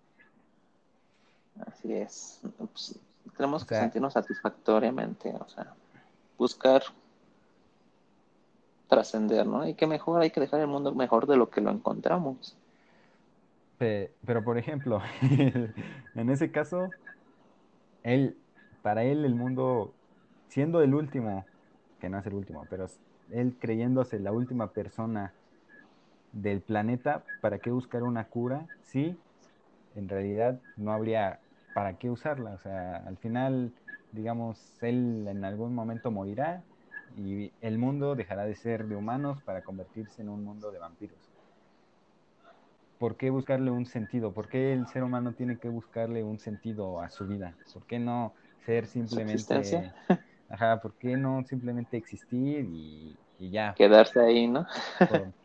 Así 1.64 1.92
es. 1.92 2.40
Pues, 2.58 2.98
tenemos 3.36 3.64
que 3.64 3.76
sentirnos 3.76 4.14
satisfactoriamente, 4.14 5.32
o 5.38 5.48
sea, 5.48 5.72
buscar 6.36 6.82
trascender, 8.88 9.46
¿no? 9.46 9.68
Y 9.68 9.74
que 9.74 9.86
mejor 9.86 10.20
hay 10.20 10.30
que 10.30 10.40
dejar 10.40 10.58
el 10.58 10.66
mundo 10.66 10.92
mejor 10.96 11.28
de 11.28 11.36
lo 11.36 11.48
que 11.48 11.60
lo 11.60 11.70
encontramos. 11.70 12.56
Pero, 13.78 14.44
por 14.44 14.58
ejemplo, 14.58 15.00
en 16.14 16.30
ese 16.30 16.50
caso, 16.50 16.98
él, 18.02 18.42
para 18.82 19.04
él 19.04 19.24
el 19.24 19.34
mundo, 19.34 19.98
siendo 20.48 20.82
el 20.82 20.94
último, 20.94 21.50
que 21.98 22.08
no 22.08 22.18
es 22.18 22.26
el 22.26 22.34
último, 22.34 22.66
pero 22.68 22.86
él 23.28 23.58
creyéndose 23.58 24.18
la 24.20 24.32
última 24.32 24.72
persona 24.72 25.36
del 26.32 26.62
planeta, 26.62 27.28
¿para 27.40 27.60
qué 27.60 27.70
buscar 27.70 28.04
una 28.04 28.28
cura? 28.28 28.70
Sí, 28.82 29.24
en 29.94 30.08
realidad 30.08 30.62
no 30.76 30.92
habría 30.92 31.42
para 31.72 31.98
qué 31.98 32.10
usarla. 32.10 32.54
O 32.54 32.58
sea, 32.60 32.96
al 32.98 33.18
final, 33.18 33.74
digamos, 34.10 34.82
él 34.82 35.26
en 35.28 35.44
algún 35.44 35.74
momento 35.74 36.10
morirá 36.12 36.66
y 37.16 37.54
el 37.60 37.78
mundo 37.78 38.16
dejará 38.16 38.46
de 38.46 38.56
ser 38.56 38.86
de 38.88 38.96
humanos 38.96 39.42
para 39.42 39.62
convertirse 39.64 40.22
en 40.22 40.28
un 40.30 40.44
mundo 40.44 40.72
de 40.72 40.80
vampiros. 40.80 41.25
¿Por 42.98 43.16
qué 43.16 43.30
buscarle 43.30 43.70
un 43.70 43.86
sentido? 43.86 44.32
¿Por 44.32 44.48
qué 44.48 44.72
el 44.72 44.86
ser 44.86 45.02
humano 45.02 45.32
tiene 45.32 45.58
que 45.58 45.68
buscarle 45.68 46.24
un 46.24 46.38
sentido 46.38 47.00
a 47.00 47.10
su 47.10 47.26
vida? 47.26 47.54
¿Por 47.72 47.84
qué 47.84 47.98
no 47.98 48.32
ser 48.64 48.86
simplemente... 48.86 49.92
Ajá, 50.48 50.80
¿por 50.80 50.94
qué 50.94 51.16
no 51.16 51.42
simplemente 51.44 51.96
existir 51.96 52.64
y, 52.70 53.16
ya? 53.38 53.74
Quedarse 53.76 54.20
ahí, 54.20 54.46
¿no? 54.46 54.66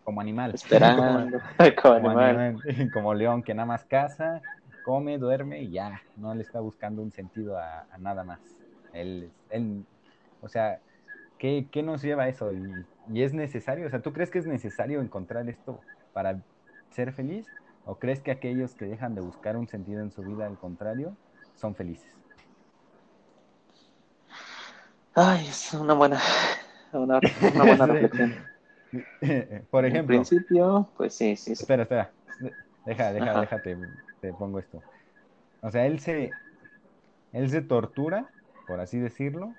Como, 0.04 0.22
animal. 0.22 0.52
Esperando, 0.54 1.40
como, 1.82 2.10
animal. 2.10 2.62
Como 2.94 3.14
león 3.14 3.44
que 3.44 3.54
nada 3.54 3.66
más 3.66 3.84
caza, 3.86 4.42
come, 4.84 5.18
duerme 5.18 5.64
y 5.64 5.72
ya. 5.72 6.02
No 6.16 6.34
le 6.36 6.44
está 6.44 6.60
buscando 6.60 7.02
un 7.02 7.12
sentido 7.12 7.58
a, 7.58 7.86
nada 8.00 8.24
más. 8.24 8.40
Él, 8.94 9.32
él, 9.50 9.84
o 10.42 10.48
sea, 10.48 10.80
¿qué, 11.40 11.68
¿qué, 11.72 11.82
nos 11.82 12.02
lleva 12.02 12.24
a 12.24 12.30
eso? 12.30 12.54
Y, 12.54 12.86
y 13.12 13.24
es 13.24 13.34
necesario, 13.34 13.88
o 13.88 13.90
sea, 13.90 14.02
¿tú 14.02 14.14
crees 14.14 14.30
que 14.30 14.40
es 14.40 14.46
necesario 14.46 15.02
encontrar 15.02 15.50
esto 15.50 15.80
para 16.14 16.40
ser 16.92 17.14
feliz? 17.14 17.48
¿O 17.86 17.96
crees 17.96 18.22
que 18.22 18.32
aquellos 18.32 18.76
que 18.76 18.86
dejan 18.86 19.16
de 19.16 19.22
buscar 19.22 19.58
un 19.58 19.68
sentido 19.68 20.02
en 20.02 20.12
su 20.12 20.22
vida, 20.24 20.46
al 20.46 20.58
contrario, 20.58 21.16
son 21.56 21.76
felices? 21.76 22.12
Ay, 25.14 25.48
es 25.48 25.74
una 25.74 25.94
buena, 25.94 26.20
una, 26.94 27.20
buena 27.54 27.86
reflexión. 27.88 28.34
Por 29.72 29.86
ejemplo. 29.86 30.16
En 30.16 30.24
principio, 30.24 30.88
pues 30.96 31.14
sí, 31.14 31.36
sí. 31.36 31.54
Espera, 31.54 31.84
espera. 31.84 32.12
Deja, 32.86 33.14
deja, 33.14 33.42
déjate, 33.42 33.78
te 34.22 34.34
pongo 34.34 34.60
esto. 34.60 34.82
O 35.62 35.70
sea, 35.70 35.86
él 35.86 36.00
se, 36.00 36.32
él 37.34 37.50
se 37.50 37.62
tortura, 37.62 38.28
por 38.68 38.80
así 38.80 39.00
decirlo, 39.00 39.54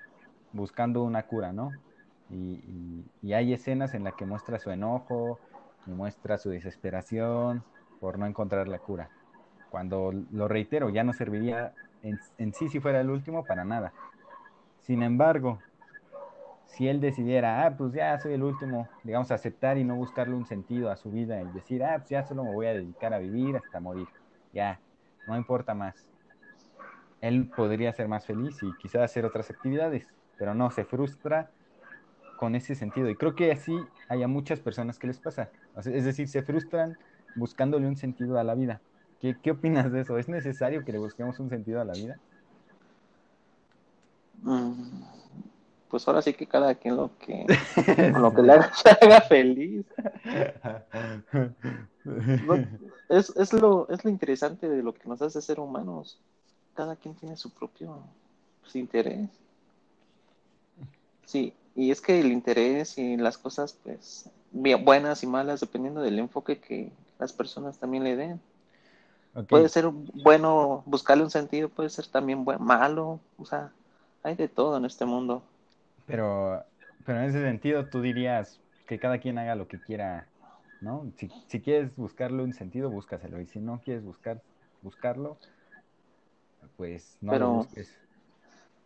buscando 0.51 1.03
una 1.03 1.23
cura, 1.23 1.53
¿no? 1.53 1.73
Y, 2.29 3.05
y, 3.21 3.33
hay 3.33 3.53
escenas 3.53 3.93
en 3.93 4.03
las 4.03 4.15
que 4.15 4.25
muestra 4.25 4.59
su 4.59 4.71
enojo 4.71 5.39
y 5.85 5.91
muestra 5.91 6.37
su 6.37 6.49
desesperación 6.49 7.63
por 7.99 8.17
no 8.17 8.25
encontrar 8.25 8.67
la 8.67 8.79
cura. 8.79 9.09
Cuando, 9.69 10.11
lo 10.31 10.47
reitero, 10.47 10.89
ya 10.89 11.03
no 11.03 11.13
serviría 11.13 11.73
en, 12.01 12.19
en 12.37 12.53
sí 12.53 12.69
si 12.69 12.79
fuera 12.79 13.01
el 13.01 13.09
último 13.09 13.45
para 13.45 13.65
nada. 13.65 13.93
Sin 14.81 15.01
embargo, 15.01 15.59
si 16.73 16.87
él 16.87 16.99
decidiera, 16.99 17.65
ah, 17.65 17.77
pues 17.77 17.93
ya 17.93 18.19
soy 18.19 18.33
el 18.33 18.43
último, 18.43 18.89
digamos, 19.03 19.31
aceptar 19.31 19.77
y 19.77 19.83
no 19.83 19.95
buscarle 19.95 20.33
un 20.33 20.45
sentido 20.45 20.89
a 20.89 20.95
su 20.95 21.11
vida 21.11 21.39
y 21.39 21.45
decir, 21.53 21.83
ah, 21.83 21.97
pues 21.97 22.09
ya 22.09 22.23
solo 22.23 22.43
me 22.43 22.51
voy 22.51 22.65
a 22.65 22.73
dedicar 22.73 23.13
a 23.13 23.19
vivir 23.19 23.55
hasta 23.57 23.79
morir, 23.79 24.07
ya, 24.51 24.79
no 25.27 25.37
importa 25.37 25.75
más. 25.75 26.07
Él 27.21 27.47
podría 27.55 27.93
ser 27.93 28.07
más 28.07 28.25
feliz 28.25 28.61
y 28.63 28.73
quizás 28.81 29.03
hacer 29.03 29.23
otras 29.23 29.51
actividades, 29.51 30.07
pero 30.37 30.55
no, 30.55 30.71
se 30.71 30.83
frustra 30.83 31.51
con 32.43 32.55
ese 32.55 32.75
sentido. 32.75 33.09
Y 33.09 33.15
creo 33.15 33.35
que 33.35 33.53
así 33.53 33.73
hay 34.09 34.21
a 34.21 34.27
muchas 34.27 34.59
personas 34.59 34.99
que 34.99 35.07
les 35.07 35.17
pasa. 35.17 35.49
Es 35.85 36.03
decir, 36.03 36.27
se 36.27 36.43
frustran 36.43 36.97
buscándole 37.35 37.87
un 37.87 37.95
sentido 37.95 38.37
a 38.37 38.43
la 38.43 38.53
vida. 38.53 38.81
¿Qué, 39.21 39.37
qué 39.41 39.51
opinas 39.51 39.89
de 39.93 40.01
eso? 40.01 40.17
¿Es 40.17 40.27
necesario 40.27 40.83
que 40.83 40.91
le 40.91 40.97
busquemos 40.97 41.39
un 41.39 41.49
sentido 41.49 41.79
a 41.79 41.85
la 41.85 41.93
vida? 41.93 42.19
Mm, 44.41 45.03
pues 45.87 46.05
ahora 46.05 46.21
sí 46.21 46.33
que 46.33 46.45
cada 46.45 46.75
quien 46.75 46.97
lo 46.97 47.17
que, 47.17 47.45
lo 48.19 48.33
que 48.33 48.41
le 48.41 48.51
haga, 49.01 49.21
feliz. 49.21 49.85
es, 53.07 53.29
es, 53.37 53.53
lo, 53.53 53.87
es 53.87 54.03
lo 54.03 54.11
interesante 54.11 54.67
de 54.67 54.83
lo 54.83 54.93
que 54.93 55.07
nos 55.07 55.21
hace 55.21 55.41
ser 55.41 55.61
humanos. 55.61 56.19
Cada 56.75 56.97
quien 56.97 57.15
tiene 57.15 57.37
su 57.37 57.53
propio 57.53 58.03
pues, 58.63 58.75
interés. 58.75 59.29
Sí, 61.23 61.53
y 61.75 61.91
es 61.91 62.01
que 62.01 62.19
el 62.19 62.31
interés 62.31 62.97
y 62.97 63.17
las 63.17 63.37
cosas, 63.37 63.77
pues, 63.83 64.29
buenas 64.51 65.23
y 65.23 65.27
malas, 65.27 65.59
dependiendo 65.59 66.01
del 66.01 66.19
enfoque 66.19 66.59
que 66.59 66.91
las 67.19 67.33
personas 67.33 67.79
también 67.79 68.03
le 68.03 68.15
den. 68.15 68.39
Puede 69.49 69.67
ser 69.69 69.87
bueno 69.87 70.83
buscarle 70.85 71.23
un 71.23 71.31
sentido, 71.31 71.67
puede 71.69 71.89
ser 71.89 72.05
también 72.05 72.45
bueno, 72.45 72.59
malo, 72.63 73.19
o 73.37 73.45
sea, 73.45 73.71
hay 74.21 74.35
de 74.35 74.47
todo 74.47 74.77
en 74.77 74.85
este 74.85 75.05
mundo. 75.05 75.41
Pero, 76.05 76.63
pero 77.03 77.19
en 77.19 77.25
ese 77.25 77.41
sentido 77.41 77.85
tú 77.87 78.01
dirías 78.01 78.59
que 78.87 78.99
cada 78.99 79.17
quien 79.17 79.39
haga 79.39 79.55
lo 79.55 79.67
que 79.67 79.79
quiera, 79.79 80.27
¿no? 80.81 81.11
Si, 81.17 81.31
si 81.47 81.61
quieres 81.61 81.95
buscarle 81.95 82.43
un 82.43 82.53
sentido, 82.53 82.91
búscaselo. 82.91 83.41
Y 83.41 83.47
si 83.47 83.59
no 83.59 83.81
quieres 83.83 84.03
buscar, 84.03 84.39
buscarlo, 84.83 85.37
pues 86.77 87.17
no 87.21 87.37
lo 87.39 87.51
busques. 87.53 87.91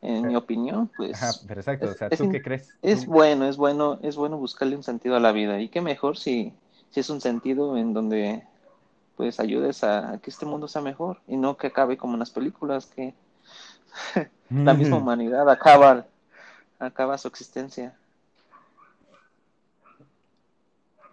En 0.02 0.28
mi 0.28 0.36
opinión, 0.36 0.92
pues. 0.96 1.16
Ajá, 1.16 1.32
pero 1.48 1.60
exacto, 1.60 1.90
o 1.90 1.94
sea, 1.94 2.10
¿tú 2.10 2.30
qué 2.30 2.42
crees? 2.42 2.76
Es 2.82 3.06
bueno, 3.06 3.48
es 3.48 3.58
bueno, 3.58 4.00
es 4.04 4.16
bueno 4.16 4.38
buscarle 4.38 4.76
un 4.76 4.84
sentido 4.84 5.16
a 5.16 5.20
la 5.20 5.32
vida. 5.32 5.60
Y 5.60 5.70
qué 5.70 5.82
mejor 5.82 6.18
si, 6.18 6.54
si 6.92 7.00
es 7.00 7.10
un 7.10 7.20
sentido 7.20 7.78
en 7.78 7.94
donde 7.94 8.44
pues 9.16 9.40
ayudes 9.40 9.84
a 9.84 10.20
que 10.22 10.30
este 10.30 10.46
mundo 10.46 10.68
sea 10.68 10.82
mejor 10.82 11.20
y 11.28 11.38
no 11.38 11.58
que 11.58 11.68
acabe 11.68 11.98
como 11.98 12.14
en 12.14 12.20
las 12.20 12.30
películas 12.30 12.86
que 12.86 13.16
la 14.52 14.76
misma 14.76 14.98
humanidad 15.02 15.50
acaba, 15.50 16.06
acaba 16.78 17.18
su 17.18 17.28
existencia. 17.28 17.96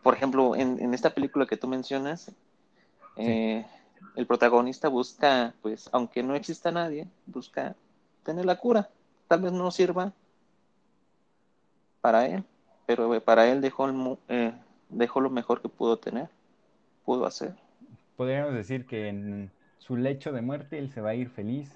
Por 0.02 0.14
ejemplo, 0.14 0.54
en, 0.54 0.92
esta 0.92 1.14
película 1.14 1.46
que 1.46 1.56
tú 1.56 1.66
mencionas, 1.66 2.30
eh, 3.16 3.64
el 4.16 4.26
protagonista 4.26 4.88
busca, 4.88 5.54
pues, 5.62 5.88
aunque 5.92 6.22
no 6.22 6.34
exista 6.34 6.70
nadie, 6.70 7.08
busca 7.24 7.74
tener 8.24 8.44
la 8.44 8.56
cura. 8.56 8.90
Tal 9.28 9.42
vez 9.42 9.52
no 9.52 9.70
sirva 9.70 10.12
para 12.00 12.26
él, 12.26 12.44
pero 12.86 13.20
para 13.20 13.46
él 13.46 13.60
dejó, 13.60 13.88
eh, 14.28 14.52
dejó 14.88 15.20
lo 15.20 15.30
mejor 15.30 15.62
que 15.62 15.68
pudo 15.68 15.98
tener, 15.98 16.28
pudo 17.04 17.26
hacer. 17.26 17.54
Podríamos 18.16 18.54
decir 18.54 18.86
que 18.86 19.08
en 19.08 19.50
su 19.78 19.96
lecho 19.96 20.32
de 20.32 20.42
muerte 20.42 20.78
él 20.78 20.90
se 20.90 21.00
va 21.00 21.10
a 21.10 21.14
ir 21.14 21.30
feliz, 21.30 21.72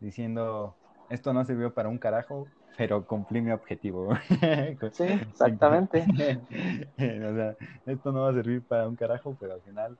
diciendo, 0.00 0.74
esto 1.10 1.32
no 1.32 1.44
sirvió 1.44 1.72
para 1.72 1.88
un 1.88 1.98
carajo, 1.98 2.48
pero 2.76 3.04
cumplí 3.04 3.40
mi 3.40 3.50
objetivo. 3.50 4.10
Sí, 4.92 5.04
exactamente. 5.04 6.06
o 6.96 7.34
sea, 7.34 7.56
esto 7.86 8.12
no 8.12 8.22
va 8.22 8.30
a 8.30 8.34
servir 8.34 8.62
para 8.62 8.88
un 8.88 8.96
carajo, 8.96 9.36
pero 9.38 9.54
al 9.54 9.60
final 9.62 9.96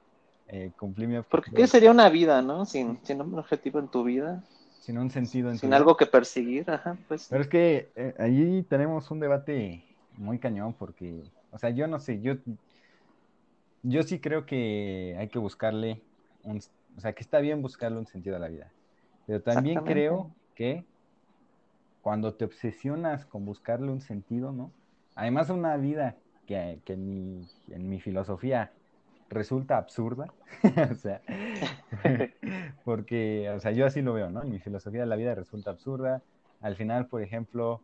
eh, 0.49 0.71
cumplí 0.77 1.07
mi 1.07 1.17
objetivo. 1.17 1.43
Porque 1.43 1.51
¿qué 1.53 1.67
sería 1.67 1.91
una 1.91 2.09
vida, 2.09 2.43
no? 2.43 2.67
Sin, 2.67 2.99
sin 3.05 3.21
un 3.21 3.39
objetivo 3.39 3.79
en 3.79 3.89
tu 3.89 4.05
vida. 4.05 4.43
Sin 4.81 4.99
un 4.99 5.11
sentido 5.11 5.51
en 5.51 5.59
Sin 5.59 5.75
algo 5.75 5.97
que 5.97 6.07
perseguir, 6.07 6.71
ajá, 6.71 6.97
pues. 7.09 7.27
Pero 7.29 7.43
es 7.43 7.49
que 7.49 7.91
eh, 7.95 8.15
allí 8.19 8.63
tenemos 8.63 9.11
un 9.11 9.21
debate 9.21 9.85
muy 10.17 10.39
cañón 10.39 10.73
porque, 10.73 11.23
o 11.51 11.59
sea, 11.59 11.71
yo 11.71 11.87
no 11.87 12.01
sé, 12.01 12.21
yo, 12.21 12.35
yo 13.83 14.03
sí 14.03 14.19
creo 14.19 14.47
que 14.47 15.17
hay 15.19 15.29
que 15.29 15.39
buscarle 15.39 16.01
un, 16.43 16.61
o 16.97 17.01
sea, 17.01 17.13
que 17.13 17.23
está 17.23 17.39
bien 17.41 17.63
buscarle 17.63 17.99
un 17.99 18.07
sentido 18.07 18.37
a 18.37 18.39
la 18.39 18.49
vida 18.49 18.71
Pero 19.27 19.41
también 19.41 19.85
creo 19.85 20.31
que 20.55 20.85
cuando 22.03 22.35
te 22.35 22.45
obsesionas 22.45 23.25
con 23.25 23.45
buscarle 23.45 23.91
un 23.91 24.01
sentido, 24.01 24.53
¿no? 24.53 24.73
Además, 25.15 25.51
una 25.51 25.77
vida 25.77 26.17
que, 26.47 26.81
que 26.85 26.95
en, 26.95 27.09
mi, 27.09 27.47
en 27.69 27.89
mi 27.89 28.01
filosofía 28.01 28.73
resulta 29.31 29.77
absurda, 29.77 30.33
o 30.91 30.95
sea, 30.95 31.21
porque, 32.85 33.51
o 33.51 33.61
sea, 33.61 33.73
yo 33.73 33.87
así 33.87 34.03
lo 34.03 34.15
veo, 34.15 34.31
¿no? 34.31 34.43
En 34.43 34.51
mi 34.51 34.59
filosofía 34.59 35.01
de 35.01 35.07
la 35.07 35.17
vida 35.17 35.35
resulta 35.35 35.71
absurda. 35.71 36.23
Al 36.61 36.77
final, 36.77 37.07
por 37.07 37.23
ejemplo, 37.23 37.81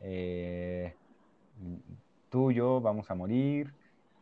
eh, 0.00 0.94
tú 2.30 2.50
y 2.50 2.56
yo 2.56 2.80
vamos 2.80 3.10
a 3.10 3.14
morir 3.14 3.72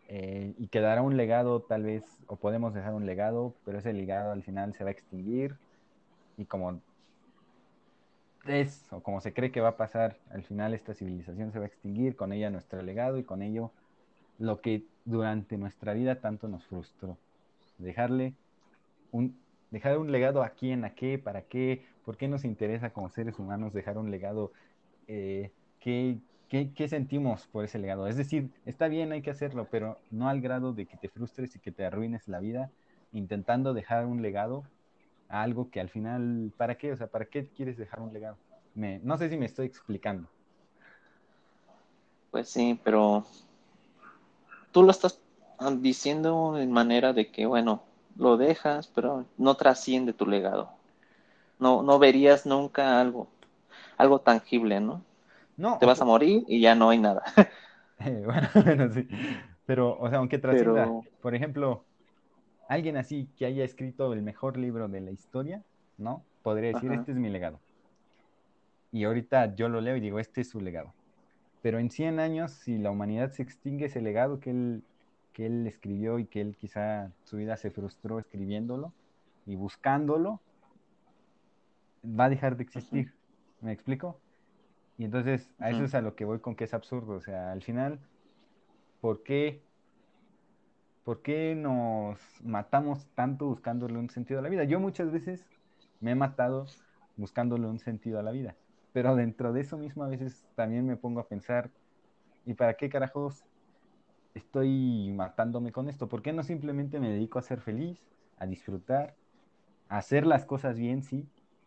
eh, 0.08 0.54
y 0.58 0.68
quedará 0.68 1.02
un 1.02 1.16
legado 1.16 1.60
tal 1.62 1.84
vez, 1.84 2.04
o 2.26 2.36
podemos 2.36 2.74
dejar 2.74 2.94
un 2.94 3.06
legado, 3.06 3.54
pero 3.64 3.78
ese 3.78 3.92
legado 3.92 4.32
al 4.32 4.42
final 4.42 4.74
se 4.74 4.84
va 4.84 4.90
a 4.90 4.92
extinguir 4.92 5.56
y 6.36 6.44
como 6.44 6.80
es, 8.46 8.92
o 8.92 9.02
como 9.02 9.20
se 9.20 9.32
cree 9.32 9.50
que 9.50 9.60
va 9.60 9.70
a 9.70 9.76
pasar, 9.76 10.18
al 10.30 10.42
final 10.44 10.74
esta 10.74 10.94
civilización 10.94 11.52
se 11.52 11.58
va 11.58 11.64
a 11.64 11.68
extinguir, 11.68 12.16
con 12.16 12.32
ella 12.32 12.50
nuestro 12.50 12.82
legado 12.82 13.18
y 13.18 13.24
con 13.24 13.42
ello 13.42 13.70
lo 14.38 14.60
que 14.60 14.84
durante 15.04 15.58
nuestra 15.58 15.92
vida 15.92 16.20
tanto 16.20 16.48
nos 16.48 16.64
frustró. 16.66 17.18
Dejarle 17.78 18.34
un, 19.12 19.36
dejar 19.70 19.98
un 19.98 20.12
legado 20.12 20.42
a 20.42 20.50
quién, 20.50 20.84
a 20.84 20.94
qué, 20.94 21.18
para 21.18 21.42
qué, 21.42 21.84
por 22.04 22.16
qué 22.16 22.28
nos 22.28 22.44
interesa 22.44 22.90
como 22.90 23.10
seres 23.10 23.38
humanos 23.38 23.72
dejar 23.72 23.98
un 23.98 24.10
legado, 24.10 24.52
eh, 25.08 25.50
¿qué, 25.80 26.18
qué, 26.48 26.88
sentimos 26.88 27.46
por 27.48 27.64
ese 27.64 27.78
legado. 27.78 28.06
Es 28.06 28.16
decir, 28.16 28.50
está 28.64 28.88
bien, 28.88 29.12
hay 29.12 29.22
que 29.22 29.30
hacerlo, 29.30 29.66
pero 29.70 29.98
no 30.10 30.28
al 30.28 30.40
grado 30.40 30.72
de 30.72 30.86
que 30.86 30.96
te 30.96 31.08
frustres 31.08 31.56
y 31.56 31.58
que 31.58 31.72
te 31.72 31.84
arruines 31.84 32.28
la 32.28 32.38
vida 32.38 32.70
intentando 33.12 33.74
dejar 33.74 34.06
un 34.06 34.22
legado 34.22 34.64
a 35.28 35.42
algo 35.42 35.70
que 35.70 35.80
al 35.80 35.88
final, 35.88 36.52
¿para 36.56 36.76
qué? 36.76 36.92
O 36.92 36.96
sea, 36.96 37.06
¿para 37.08 37.24
qué 37.24 37.48
quieres 37.48 37.76
dejar 37.76 38.00
un 38.00 38.12
legado? 38.12 38.36
Me, 38.74 39.00
no 39.02 39.16
sé 39.18 39.28
si 39.28 39.36
me 39.36 39.46
estoy 39.46 39.66
explicando. 39.66 40.28
Pues 42.30 42.48
sí, 42.48 42.78
pero 42.82 43.24
tú 44.74 44.82
lo 44.82 44.90
estás 44.90 45.20
diciendo 45.78 46.58
en 46.58 46.72
manera 46.72 47.12
de 47.12 47.30
que, 47.30 47.46
bueno, 47.46 47.84
lo 48.16 48.36
dejas, 48.36 48.88
pero 48.88 49.24
no 49.38 49.54
trasciende 49.54 50.12
tu 50.12 50.26
legado. 50.26 50.68
No, 51.60 51.84
no 51.84 52.00
verías 52.00 52.44
nunca 52.44 53.00
algo, 53.00 53.28
algo 53.96 54.18
tangible, 54.18 54.80
¿no? 54.80 55.00
No. 55.56 55.78
Te 55.78 55.86
vas 55.86 56.00
a 56.00 56.04
morir 56.04 56.42
y 56.48 56.60
ya 56.60 56.74
no 56.74 56.90
hay 56.90 56.98
nada. 56.98 57.22
Eh, 58.00 58.22
bueno, 58.24 58.48
bueno, 58.64 58.92
sí. 58.92 59.08
Pero, 59.66 59.96
o 60.00 60.10
sea, 60.10 60.18
aunque 60.18 60.38
trascienda, 60.38 60.90
por 61.22 61.36
ejemplo, 61.36 61.84
alguien 62.68 62.96
así 62.96 63.28
que 63.38 63.46
haya 63.46 63.62
escrito 63.62 64.12
el 64.12 64.20
mejor 64.20 64.56
libro 64.56 64.88
de 64.88 65.00
la 65.00 65.12
historia, 65.12 65.62
¿no? 65.96 66.24
Podría 66.42 66.72
decir, 66.72 66.90
este 66.90 67.12
es 67.12 67.18
mi 67.18 67.30
legado. 67.30 67.60
Y 68.90 69.04
ahorita 69.04 69.54
yo 69.54 69.68
lo 69.68 69.80
leo 69.80 69.96
y 69.96 70.00
digo, 70.00 70.18
este 70.18 70.40
es 70.40 70.50
su 70.50 70.60
legado. 70.60 70.92
Pero 71.64 71.78
en 71.78 71.90
100 71.90 72.20
años, 72.20 72.50
si 72.50 72.76
la 72.76 72.90
humanidad 72.90 73.30
se 73.30 73.42
extingue, 73.42 73.86
ese 73.86 74.02
legado 74.02 74.38
que 74.38 74.50
él, 74.50 74.84
que 75.32 75.46
él 75.46 75.66
escribió 75.66 76.18
y 76.18 76.26
que 76.26 76.42
él 76.42 76.56
quizá 76.56 77.10
su 77.22 77.38
vida 77.38 77.56
se 77.56 77.70
frustró 77.70 78.18
escribiéndolo 78.18 78.92
y 79.46 79.56
buscándolo, 79.56 80.42
va 82.04 82.26
a 82.26 82.28
dejar 82.28 82.58
de 82.58 82.64
existir. 82.64 83.14
¿Me 83.62 83.72
explico? 83.72 84.20
Y 84.98 85.06
entonces 85.06 85.48
a 85.58 85.70
eso 85.70 85.84
es 85.84 85.94
a 85.94 86.02
lo 86.02 86.14
que 86.14 86.26
voy 86.26 86.38
con 86.38 86.54
que 86.54 86.64
es 86.64 86.74
absurdo. 86.74 87.14
O 87.14 87.22
sea, 87.22 87.50
al 87.52 87.62
final, 87.62 87.98
¿por 89.00 89.22
qué, 89.22 89.62
¿por 91.02 91.22
qué 91.22 91.54
nos 91.56 92.18
matamos 92.42 93.06
tanto 93.14 93.46
buscándole 93.46 93.96
un 93.96 94.10
sentido 94.10 94.40
a 94.40 94.42
la 94.42 94.50
vida? 94.50 94.64
Yo 94.64 94.80
muchas 94.80 95.10
veces 95.10 95.48
me 96.00 96.10
he 96.10 96.14
matado 96.14 96.66
buscándole 97.16 97.66
un 97.68 97.78
sentido 97.78 98.18
a 98.18 98.22
la 98.22 98.32
vida. 98.32 98.54
Pero 98.94 99.16
dentro 99.16 99.52
de 99.52 99.60
eso 99.60 99.76
mismo 99.76 100.04
a 100.04 100.08
veces 100.08 100.46
también 100.54 100.86
me 100.86 100.96
pongo 100.96 101.20
a 101.20 101.26
pensar, 101.28 101.68
¿y 102.46 102.54
para 102.54 102.74
qué 102.74 102.88
carajos 102.88 103.44
estoy 104.34 105.12
matándome 105.12 105.72
con 105.72 105.88
esto? 105.88 106.08
¿Por 106.08 106.22
qué 106.22 106.32
no 106.32 106.44
simplemente 106.44 107.00
me 107.00 107.10
dedico 107.10 107.40
a 107.40 107.42
ser 107.42 107.60
feliz, 107.60 108.00
a 108.38 108.46
disfrutar, 108.46 109.16
a 109.88 109.98
hacer 109.98 110.26
las 110.26 110.46
cosas 110.46 110.78
bien, 110.78 111.02
sí, 111.02 111.26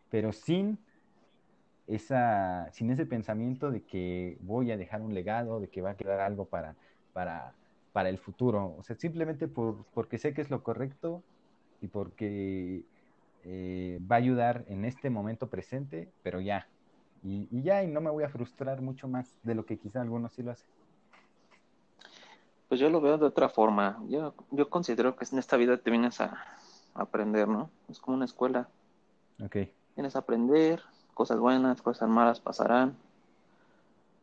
pero 0.09 0.31
sin 0.31 0.79
esa, 1.87 2.69
sin 2.71 2.91
ese 2.91 3.05
pensamiento 3.05 3.71
de 3.71 3.83
que 3.83 4.37
voy 4.41 4.71
a 4.71 4.77
dejar 4.77 5.01
un 5.01 5.13
legado, 5.13 5.59
de 5.59 5.67
que 5.67 5.81
va 5.81 5.91
a 5.91 5.97
quedar 5.97 6.21
algo 6.21 6.45
para, 6.45 6.75
para, 7.11 7.55
para 7.91 8.07
el 8.09 8.19
futuro. 8.19 8.73
O 8.77 8.83
sea, 8.83 8.95
simplemente 8.95 9.49
por, 9.49 9.85
porque 9.93 10.17
sé 10.17 10.33
que 10.33 10.41
es 10.41 10.49
lo 10.49 10.63
correcto 10.63 11.23
y 11.81 11.87
porque 11.87 12.83
eh, 13.43 13.99
va 14.09 14.15
a 14.15 14.19
ayudar 14.19 14.63
en 14.69 14.85
este 14.85 15.09
momento 15.09 15.49
presente, 15.49 16.09
pero 16.23 16.39
ya. 16.41 16.67
Y, 17.23 17.61
ya, 17.61 17.83
y 17.83 17.87
no 17.87 18.01
me 18.01 18.09
voy 18.09 18.23
a 18.23 18.29
frustrar 18.29 18.81
mucho 18.81 19.07
más 19.07 19.35
de 19.43 19.55
lo 19.55 19.65
que 19.65 19.77
quizá 19.77 20.01
algunos 20.01 20.33
sí 20.33 20.43
lo 20.43 20.51
hacen. 20.51 20.69
Pues 22.69 22.79
yo 22.79 22.89
lo 22.89 23.01
veo 23.01 23.17
de 23.17 23.25
otra 23.25 23.49
forma. 23.49 24.01
Yo, 24.07 24.33
yo 24.51 24.69
considero 24.69 25.15
que 25.15 25.25
en 25.31 25.39
esta 25.39 25.57
vida 25.57 25.77
te 25.77 25.89
vienes 25.89 26.21
a, 26.21 26.45
a 26.93 27.01
aprender, 27.01 27.47
¿no? 27.47 27.69
Es 27.89 27.99
como 27.99 28.17
una 28.17 28.25
escuela. 28.25 28.67
Ok. 29.43 29.57
Vienes 29.95 30.15
a 30.15 30.19
aprender, 30.19 30.81
cosas 31.13 31.39
buenas, 31.39 31.81
cosas 31.81 32.07
malas 32.09 32.39
pasarán. 32.39 32.95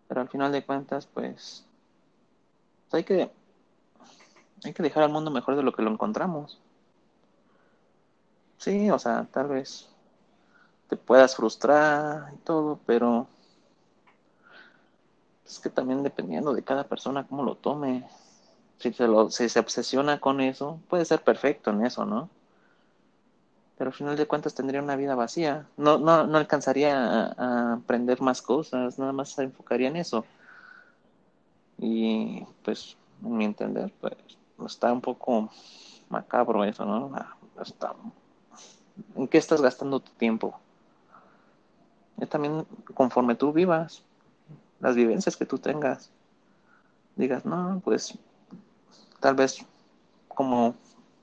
Pero 0.09 0.21
al 0.21 0.29
final 0.29 0.53
de 0.53 0.65
cuentas, 0.65 1.07
pues, 1.07 1.67
hay 2.93 3.05
que 3.05 3.31
hay 4.65 4.73
que 4.73 4.83
dejar 4.83 5.03
al 5.03 5.13
mundo 5.13 5.31
mejor 5.31 5.57
de 5.57 5.63
lo 5.63 5.73
que 5.73 5.83
lo 5.83 5.91
encontramos. 5.91 6.59
Sí, 8.59 8.91
o 8.91 8.99
sea, 8.99 9.27
tal 9.31 9.49
vez 9.49 9.94
te 10.89 10.97
puedas 10.97 11.37
frustrar 11.37 12.33
y 12.35 12.39
todo, 12.39 12.79
pero 12.87 13.27
es 15.47 15.59
que 15.59 15.71
también 15.71 16.03
dependiendo 16.03 16.55
de 16.55 16.63
cada 16.63 16.85
persona 16.85 17.27
cómo 17.27 17.43
lo 17.43 17.57
tome. 17.57 18.07
Si 18.79 18.93
se, 18.93 19.07
lo, 19.07 19.31
si 19.31 19.49
se 19.49 19.61
obsesiona 19.61 20.21
con 20.21 20.41
eso, 20.41 20.81
puede 20.89 21.05
ser 21.05 21.23
perfecto 21.23 21.71
en 21.71 21.87
eso, 21.87 22.05
¿no? 22.05 22.29
pero 23.77 23.91
al 23.91 23.95
final 23.95 24.17
de 24.17 24.27
cuentas 24.27 24.55
tendría 24.55 24.83
una 24.83 24.97
vida 24.97 25.15
vacía. 25.15 25.67
No, 25.77 25.99
no, 25.99 26.27
no 26.27 26.39
alcanzaría 26.39 27.33
a, 27.37 27.73
aprender 27.75 28.21
más 28.21 28.41
cosas, 28.41 28.99
nada 28.99 29.13
más 29.13 29.31
se 29.31 29.43
enfocaría 29.43 29.89
en 29.89 29.97
eso. 29.97 30.25
Y 31.79 32.45
pues, 32.63 32.97
en 33.23 33.37
mi 33.37 33.45
entender, 33.45 33.93
pues 34.01 34.15
está 34.67 34.93
un 34.93 35.01
poco 35.01 35.51
macabro 36.09 36.65
eso, 36.65 36.85
¿no? 36.85 37.11
Ah, 37.15 37.37
está... 37.61 37.95
¿En 39.17 39.27
qué 39.27 39.39
estás 39.39 39.61
gastando 39.61 39.99
tu 39.99 40.13
tiempo? 40.13 40.59
También 42.29 42.67
conforme 42.95 43.35
tú 43.35 43.53
vivas, 43.53 44.03
las 44.81 44.95
vivencias 44.95 45.37
que 45.37 45.47
tú 45.47 45.59
tengas, 45.59 46.11
digas, 47.17 47.45
no, 47.45 47.81
pues 47.85 48.19
tal 49.21 49.35
vez 49.35 49.65
como, 50.29 50.75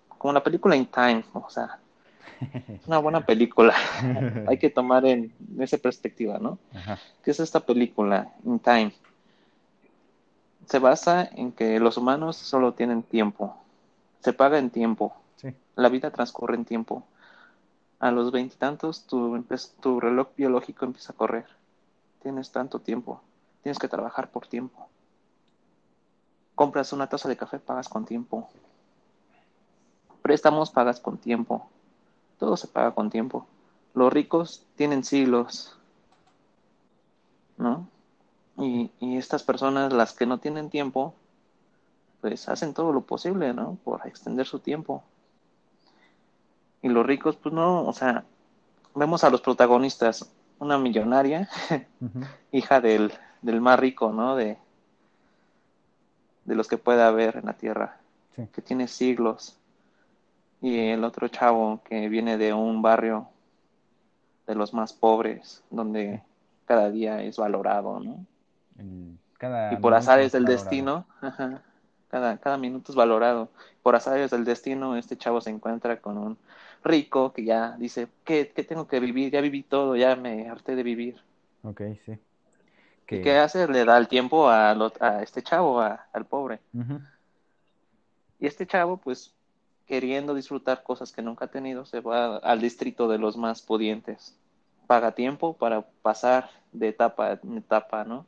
como 0.08 0.34
la 0.34 0.44
película 0.44 0.76
In 0.76 0.86
Time, 0.86 1.24
o 1.34 1.50
sea, 1.50 1.80
una 2.88 2.98
buena 2.98 3.26
película. 3.26 3.76
Hay 4.48 4.58
que 4.58 4.70
tomar 4.70 5.06
en, 5.06 5.34
esa 5.60 5.78
perspectiva, 5.78 6.40
¿no? 6.40 6.58
¿Qué 7.24 7.32
es 7.32 7.40
esta 7.40 7.60
película, 7.60 8.34
In 8.44 8.60
Time? 8.60 8.94
Se 10.66 10.80
basa 10.80 11.30
en 11.36 11.52
que 11.52 11.80
los 11.80 11.98
humanos 11.98 12.38
solo 12.38 12.74
tienen 12.74 13.04
tiempo. 13.04 13.58
Se 14.22 14.34
paga 14.34 14.58
en 14.58 14.70
tiempo. 14.70 15.14
La 15.76 15.90
vida 15.90 16.12
transcurre 16.12 16.56
en 16.56 16.66
tiempo. 16.66 17.04
A 18.02 18.12
los 18.12 18.34
veintitantos 18.34 19.06
tu, 19.06 19.42
tu 19.80 20.00
reloj 20.02 20.28
biológico 20.36 20.84
empieza 20.84 21.14
a 21.14 21.16
correr. 21.16 21.46
Tienes 22.22 22.52
tanto 22.52 22.80
tiempo. 22.80 23.22
Tienes 23.64 23.80
que 23.80 23.88
trabajar 23.88 24.30
por 24.30 24.48
tiempo. 24.48 24.90
Compras 26.56 26.92
una 26.92 27.08
taza 27.08 27.30
de 27.30 27.38
café, 27.38 27.60
pagas 27.60 27.88
con 27.88 28.04
tiempo. 28.04 28.50
Préstamos, 30.22 30.72
pagas 30.72 31.00
con 31.00 31.18
tiempo 31.18 31.70
todo 32.42 32.58
se 32.58 32.68
paga 32.68 32.96
con 32.96 33.12
tiempo. 33.12 33.46
Los 33.94 34.12
ricos 34.12 34.66
tienen 34.76 35.04
siglos, 35.04 35.78
¿no? 37.56 37.88
Y, 38.58 38.90
estas 39.16 39.44
personas, 39.44 39.94
las 39.94 40.14
que 40.14 40.26
no 40.26 40.40
tienen 40.40 40.72
tiempo, 40.72 41.14
pues 42.20 42.50
hacen 42.50 42.74
todo 42.74 42.94
lo 42.94 43.02
posible, 43.02 43.54
¿no? 43.54 43.78
Por 43.84 44.08
extender 44.08 44.48
su 44.48 44.58
tiempo. 44.58 45.04
Y 46.82 46.90
los 46.90 47.06
ricos, 47.06 47.36
pues 47.36 47.54
no, 47.54 47.86
o 47.86 47.94
sea, 47.94 48.24
vemos 48.96 49.24
a 49.24 49.30
los 49.30 49.42
protagonistas, 49.42 50.30
una 50.60 50.78
millonaria, 50.78 51.50
hija 52.52 52.82
del, 52.82 53.14
del, 53.42 53.62
más 53.62 53.80
rico, 53.80 54.12
¿no? 54.12 54.36
De, 54.36 54.58
de 56.46 56.56
los 56.56 56.68
que 56.68 56.78
puede 56.78 57.04
haber 57.04 57.38
en 57.38 57.46
la 57.46 57.54
tierra, 57.54 57.98
que 58.36 58.62
tiene 58.62 58.88
siglos 58.88 59.58
y 60.62 60.78
el 60.90 61.04
otro 61.04 61.28
chavo 61.28 61.82
que 61.84 62.08
viene 62.08 62.38
de 62.38 62.54
un 62.54 62.82
barrio 62.82 63.28
de 64.48 64.56
los 64.56 64.74
más 64.74 64.94
pobres, 64.94 65.64
donde 65.70 66.22
cada 66.66 66.90
día 66.90 67.22
es 67.24 67.38
valorado, 67.38 68.00
¿no? 68.00 68.26
y 69.72 69.76
por 69.78 69.94
azares 69.94 70.32
del 70.32 70.46
destino, 70.46 71.06
cada, 72.12 72.38
cada 72.38 72.58
minuto 72.58 72.92
es 72.92 72.96
valorado. 72.96 73.50
Por 73.82 73.96
azares 73.96 74.30
del 74.30 74.46
destino, 74.46 74.98
este 74.98 75.18
chavo 75.18 75.40
se 75.42 75.50
encuentra 75.50 76.02
con 76.02 76.18
un 76.18 76.38
rico 76.84 77.32
que 77.32 77.46
ya 77.46 77.78
dice, 77.78 78.10
¿qué, 78.26 78.52
qué 78.54 78.64
tengo 78.64 78.88
que 78.88 79.00
vivir? 79.00 79.32
Ya 79.32 79.42
viví 79.42 79.64
todo, 79.64 79.96
ya 79.96 80.16
me 80.16 80.50
harté 80.50 80.76
de 80.76 80.84
vivir. 80.84 81.16
Ok, 81.64 81.82
sí. 82.06 82.20
¿Y 83.10 83.22
qué 83.22 83.38
hace? 83.38 83.68
Le 83.68 83.84
da 83.84 83.98
el 83.98 84.08
tiempo 84.08 84.50
a, 84.50 84.72
a 84.72 85.22
este 85.24 85.42
chavo, 85.42 85.82
a, 85.82 86.08
al 86.14 86.26
pobre. 86.26 86.60
Y 88.40 88.48
este 88.48 88.66
chavo, 88.66 88.98
pues, 88.98 89.34
queriendo 89.86 90.34
disfrutar 90.34 90.84
cosas 90.84 91.12
que 91.12 91.22
nunca 91.22 91.46
ha 91.46 91.48
tenido, 91.50 91.86
se 91.86 92.00
va 92.00 92.38
al 92.38 92.62
distrito 92.62 93.08
de 93.10 93.18
los 93.18 93.36
más 93.36 93.62
pudientes. 93.62 94.36
Paga 94.88 95.12
tiempo 95.12 95.54
para 95.54 95.82
pasar 96.02 96.50
de 96.72 96.88
etapa 96.88 97.40
en 97.44 97.58
etapa, 97.58 98.06
¿no? 98.06 98.26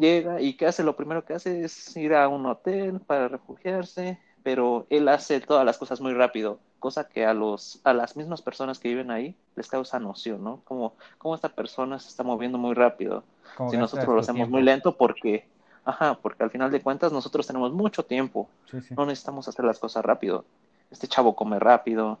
Llega 0.00 0.40
y 0.40 0.54
¿qué 0.54 0.66
hace? 0.66 0.82
Lo 0.82 0.96
primero 0.96 1.24
que 1.24 1.34
hace 1.34 1.64
es 1.64 1.96
ir 1.96 2.14
a 2.14 2.26
un 2.28 2.46
hotel 2.46 3.00
para 3.00 3.28
refugiarse, 3.28 4.18
pero 4.42 4.86
él 4.88 5.08
hace 5.08 5.40
todas 5.40 5.64
las 5.66 5.76
cosas 5.76 6.00
muy 6.00 6.14
rápido, 6.14 6.58
cosa 6.78 7.06
que 7.06 7.26
a 7.26 7.34
los 7.34 7.80
a 7.84 7.92
las 7.92 8.16
mismas 8.16 8.40
personas 8.40 8.78
que 8.78 8.88
viven 8.88 9.10
ahí 9.10 9.36
les 9.56 9.68
causa 9.68 10.00
noción, 10.00 10.42
¿no? 10.42 10.60
Como, 10.64 10.94
como 11.18 11.34
esta 11.34 11.50
persona 11.50 11.98
se 11.98 12.08
está 12.08 12.22
moviendo 12.22 12.56
muy 12.56 12.74
rápido. 12.74 13.24
si 13.70 13.76
nosotros 13.76 14.08
lo 14.08 14.20
hacemos 14.20 14.48
muy 14.48 14.62
lento 14.62 14.96
porque 14.96 15.44
Ajá, 15.84 16.14
porque 16.20 16.42
al 16.42 16.50
final 16.50 16.70
de 16.70 16.82
cuentas 16.82 17.12
nosotros 17.12 17.46
tenemos 17.46 17.72
mucho 17.72 18.04
tiempo. 18.04 18.48
No 18.96 19.06
necesitamos 19.06 19.48
hacer 19.48 19.64
las 19.64 19.78
cosas 19.78 20.04
rápido. 20.04 20.44
Este 20.90 21.08
chavo 21.08 21.34
come 21.34 21.58
rápido, 21.58 22.18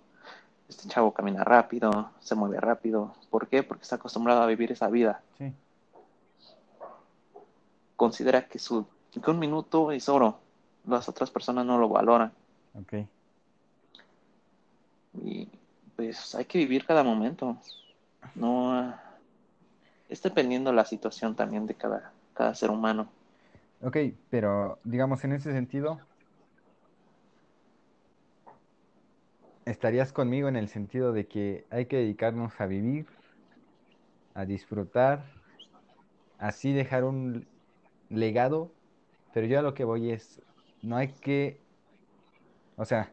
este 0.68 0.88
chavo 0.88 1.12
camina 1.12 1.44
rápido, 1.44 2.10
se 2.20 2.34
mueve 2.34 2.60
rápido. 2.60 3.14
¿Por 3.28 3.48
qué? 3.48 3.62
Porque 3.62 3.82
está 3.82 3.96
acostumbrado 3.96 4.42
a 4.42 4.46
vivir 4.46 4.72
esa 4.72 4.88
vida. 4.88 5.20
Sí. 5.38 5.52
Considera 8.00 8.48
que, 8.48 8.58
su, 8.58 8.86
que 9.12 9.30
un 9.30 9.38
minuto 9.38 9.92
es 9.92 10.08
oro. 10.08 10.40
Las 10.86 11.06
otras 11.10 11.30
personas 11.30 11.66
no 11.66 11.76
lo 11.76 11.90
valoran. 11.90 12.32
Ok. 12.72 12.94
Y 15.22 15.46
pues 15.96 16.34
hay 16.34 16.46
que 16.46 16.56
vivir 16.56 16.86
cada 16.86 17.04
momento. 17.04 17.58
No 18.34 18.94
es 20.08 20.22
dependiendo 20.22 20.72
la 20.72 20.86
situación 20.86 21.36
también 21.36 21.66
de 21.66 21.74
cada, 21.74 22.10
cada 22.32 22.54
ser 22.54 22.70
humano. 22.70 23.06
Ok, 23.82 23.98
pero 24.30 24.78
digamos 24.82 25.22
en 25.24 25.34
ese 25.34 25.52
sentido, 25.52 26.00
estarías 29.66 30.10
conmigo 30.10 30.48
en 30.48 30.56
el 30.56 30.68
sentido 30.68 31.12
de 31.12 31.26
que 31.26 31.66
hay 31.68 31.84
que 31.84 31.96
dedicarnos 31.98 32.58
a 32.62 32.64
vivir, 32.64 33.04
a 34.32 34.46
disfrutar, 34.46 35.22
así 36.38 36.72
dejar 36.72 37.04
un 37.04 37.46
legado, 38.10 38.70
pero 39.32 39.46
yo 39.46 39.58
a 39.58 39.62
lo 39.62 39.74
que 39.74 39.84
voy 39.84 40.10
es, 40.10 40.42
no 40.82 40.96
hay 40.96 41.08
que, 41.08 41.58
o 42.76 42.84
sea, 42.84 43.12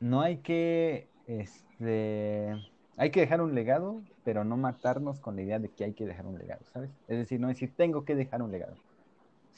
no 0.00 0.20
hay 0.20 0.38
que, 0.38 1.08
este, 1.26 2.54
hay 2.96 3.10
que 3.10 3.20
dejar 3.20 3.40
un 3.40 3.54
legado, 3.54 4.02
pero 4.24 4.44
no 4.44 4.56
matarnos 4.56 5.20
con 5.20 5.36
la 5.36 5.42
idea 5.42 5.58
de 5.60 5.68
que 5.68 5.84
hay 5.84 5.92
que 5.92 6.06
dejar 6.06 6.26
un 6.26 6.38
legado, 6.38 6.64
¿sabes? 6.72 6.90
Es 7.06 7.18
decir, 7.18 7.38
no 7.38 7.48
decir, 7.48 7.72
tengo 7.76 8.04
que 8.04 8.16
dejar 8.16 8.42
un 8.42 8.50
legado 8.50 8.74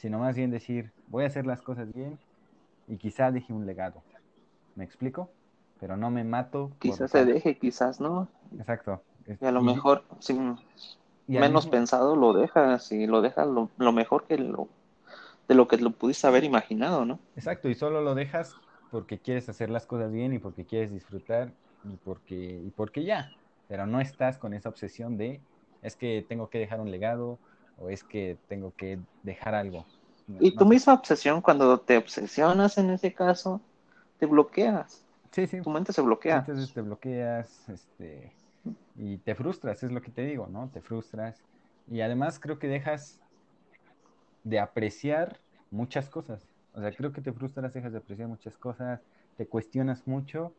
sino 0.01 0.17
más 0.17 0.35
bien 0.35 0.49
decir, 0.49 0.91
voy 1.09 1.25
a 1.25 1.27
hacer 1.27 1.45
las 1.45 1.61
cosas 1.61 1.93
bien 1.93 2.17
y 2.87 2.97
quizá 2.97 3.31
deje 3.31 3.53
un 3.53 3.67
legado. 3.67 4.01
¿Me 4.75 4.83
explico? 4.83 5.29
Pero 5.79 5.95
no 5.95 6.09
me 6.09 6.23
mato. 6.23 6.71
Quizás 6.79 7.11
se 7.11 7.23
deje, 7.23 7.59
quizás 7.59 8.01
no. 8.01 8.27
Exacto. 8.57 9.03
Y 9.39 9.45
a 9.45 9.51
lo 9.51 9.61
mejor, 9.61 10.03
sin 10.17 10.57
menos 11.39 11.67
pensado, 11.67 12.15
lo 12.15 12.33
dejas 12.33 12.91
y 12.91 13.07
lo 13.07 13.21
dejas 13.21 13.47
lo, 13.47 13.91
mejor 13.91 14.25
que 14.25 14.37
lo, 14.37 14.67
de 15.47 15.55
lo 15.55 15.67
que 15.67 15.77
lo 15.77 15.91
pudiste 15.91 16.27
haber 16.27 16.43
imaginado, 16.43 17.05
¿no? 17.05 17.19
Exacto, 17.35 17.69
y 17.69 17.75
solo 17.75 18.01
lo 18.01 18.15
dejas 18.15 18.55
porque 18.91 19.19
quieres 19.19 19.47
hacer 19.49 19.69
las 19.69 19.85
cosas 19.85 20.11
bien 20.11 20.33
y 20.33 20.39
porque 20.39 20.65
quieres 20.65 20.91
disfrutar 20.91 21.51
y 21.83 21.95
porque, 21.97 22.35
y 22.35 22.69
porque 22.71 23.03
ya. 23.03 23.31
Pero 23.67 23.85
no 23.85 24.01
estás 24.01 24.37
con 24.37 24.53
esa 24.53 24.69
obsesión 24.69 25.17
de, 25.17 25.41
es 25.81 25.95
que 25.95 26.25
tengo 26.27 26.49
que 26.49 26.59
dejar 26.59 26.81
un 26.81 26.91
legado 26.91 27.39
o 27.77 27.89
es 27.89 28.03
que 28.03 28.37
tengo 28.47 28.73
que 28.75 28.99
dejar 29.23 29.55
algo. 29.55 29.85
Y 30.39 30.55
tu 30.55 30.65
misma 30.65 30.93
obsesión, 30.93 31.41
cuando 31.41 31.79
te 31.79 31.97
obsesionas 31.97 32.77
en 32.77 32.89
ese 32.91 33.13
caso, 33.13 33.61
te 34.19 34.25
bloqueas. 34.25 35.03
Sí, 35.31 35.47
sí. 35.47 35.61
Tu 35.61 35.69
mente 35.69 35.93
se 35.93 36.01
bloquea. 36.01 36.39
Entonces 36.39 36.73
te 36.73 36.81
bloqueas, 36.81 37.67
este, 37.69 38.31
y 38.95 39.17
te 39.17 39.35
frustras, 39.35 39.83
es 39.83 39.91
lo 39.91 40.01
que 40.01 40.11
te 40.11 40.25
digo, 40.25 40.47
¿no? 40.47 40.69
Te 40.69 40.81
frustras. 40.81 41.41
Y 41.89 42.01
además 42.01 42.39
creo 42.39 42.59
que 42.59 42.67
dejas 42.67 43.19
de 44.43 44.59
apreciar 44.59 45.39
muchas 45.71 46.09
cosas. 46.09 46.47
O 46.73 46.81
sea, 46.81 46.91
creo 46.91 47.11
que 47.11 47.21
te 47.21 47.33
frustras, 47.33 47.73
dejas 47.73 47.91
de 47.91 47.99
apreciar 47.99 48.27
muchas 48.27 48.57
cosas, 48.57 49.01
te 49.37 49.47
cuestionas 49.47 50.07
mucho 50.07 50.53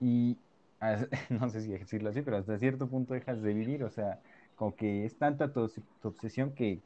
y, 0.00 0.36
no 1.30 1.48
sé 1.48 1.62
si 1.62 1.68
decirlo 1.68 2.10
así, 2.10 2.22
pero 2.22 2.36
hasta 2.36 2.58
cierto 2.58 2.88
punto 2.88 3.14
dejas 3.14 3.42
de 3.42 3.54
vivir. 3.54 3.84
O 3.84 3.90
sea, 3.90 4.20
como 4.56 4.74
que 4.74 5.04
es 5.04 5.16
tanta 5.16 5.52
tu, 5.52 5.70
obsesión 6.02 6.52
que, 6.52 6.80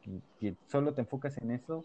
solo 0.68 0.92
te 0.92 1.02
enfocas 1.02 1.38
en 1.38 1.52
eso, 1.52 1.84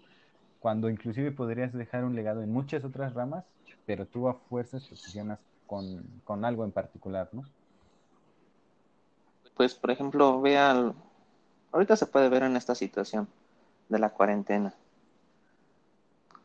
cuando 0.59 0.89
inclusive 0.89 1.31
podrías 1.31 1.73
dejar 1.73 2.03
un 2.03 2.15
legado 2.15 2.41
en 2.41 2.51
muchas 2.51 2.83
otras 2.83 3.13
ramas, 3.13 3.45
pero 3.85 4.05
tú 4.07 4.27
a 4.27 4.33
fuerzas 4.33 4.87
te 4.87 4.93
obsesionas 4.93 5.39
con, 5.67 6.43
algo 6.43 6.65
en 6.65 6.71
particular, 6.71 7.29
¿no? 7.31 7.43
Pues, 9.55 9.73
por 9.73 9.91
ejemplo, 9.91 10.41
vea, 10.41 10.93
ahorita 11.71 11.95
se 11.95 12.05
puede 12.05 12.29
ver 12.29 12.43
en 12.43 12.57
esta 12.57 12.75
situación 12.75 13.27
de 13.89 13.99
la 13.99 14.09
cuarentena. 14.09 14.73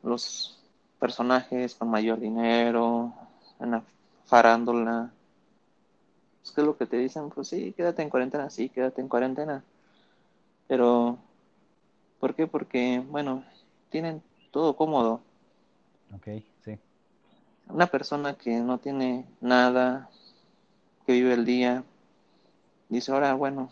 Los 0.03 0.59
personajes 0.99 1.75
con 1.75 1.91
mayor 1.91 2.21
dinero, 2.21 3.13
en 3.59 3.73
la 3.73 3.83
farándula, 4.27 5.11
pues, 6.41 6.53
¿qué 6.53 6.61
es 6.61 6.67
lo 6.67 6.77
que 6.77 6.87
te 6.87 6.97
dicen? 6.97 7.31
Pues 7.31 7.49
sí, 7.49 7.73
quédate 7.77 8.03
en 8.03 8.11
cuarentena, 8.11 8.51
sí, 8.51 8.69
quédate 8.69 9.01
en 9.01 9.09
cuarentena. 9.09 9.63
Pero, 10.69 11.19
¿por 12.19 12.35
qué? 12.35 12.47
Porque, 12.47 13.05
bueno, 13.09 13.45
tienen 13.91 14.23
todo 14.51 14.77
cómodo. 14.77 15.21
Ok, 16.15 16.43
sí. 16.65 16.79
Una 17.69 17.87
persona 17.87 18.35
que 18.35 18.59
no 18.59 18.79
tiene 18.79 19.27
nada, 19.41 20.11
que 21.07 21.13
vive 21.13 21.35
el 21.35 21.45
día, 21.45 21.85
dice, 22.91 23.13
ahora, 23.13 23.35
bueno, 23.35 23.71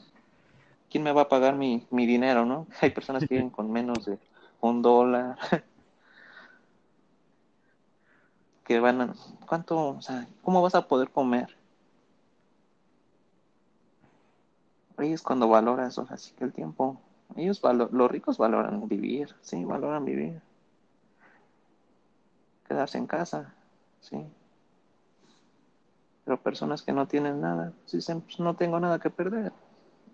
¿quién 0.91 1.05
me 1.05 1.13
va 1.13 1.23
a 1.23 1.29
pagar 1.29 1.55
mi, 1.57 1.87
mi 1.91 2.07
dinero, 2.07 2.47
no? 2.47 2.67
Hay 2.81 2.91
personas 2.91 3.25
que 3.27 3.35
viven 3.35 3.51
con 3.57 3.71
menos 3.71 4.07
de 4.07 4.19
un 4.61 4.83
dólar. 4.83 5.39
que 8.65 8.81
van 8.81 9.01
a, 9.01 9.15
¿cuánto, 9.47 9.89
o 9.91 10.03
sea, 10.03 10.27
cómo 10.43 10.61
vas 10.63 10.75
a 10.75 10.87
poder 10.87 11.11
comer? 11.11 11.59
es 14.99 15.23
cuando 15.23 15.49
valoras, 15.49 15.97
o 15.99 16.07
así 16.11 16.33
que 16.35 16.45
el 16.45 16.53
tiempo, 16.53 17.01
ellos, 17.37 17.63
los 17.63 18.11
ricos 18.11 18.39
valoran 18.39 18.89
vivir, 18.89 19.35
sí, 19.41 19.65
valoran 19.65 20.05
vivir. 20.05 20.41
Quedarse 22.67 22.99
en 22.99 23.07
casa, 23.07 23.55
sí. 24.01 24.27
Pero 26.29 26.43
personas 26.43 26.83
que 26.83 26.93
no 26.93 27.07
tienen 27.07 27.41
nada, 27.41 27.73
dicen, 27.91 28.21
pues 28.21 28.39
no 28.39 28.53
tengo 28.53 28.79
nada 28.79 28.99
que 28.99 29.09
perder. 29.09 29.51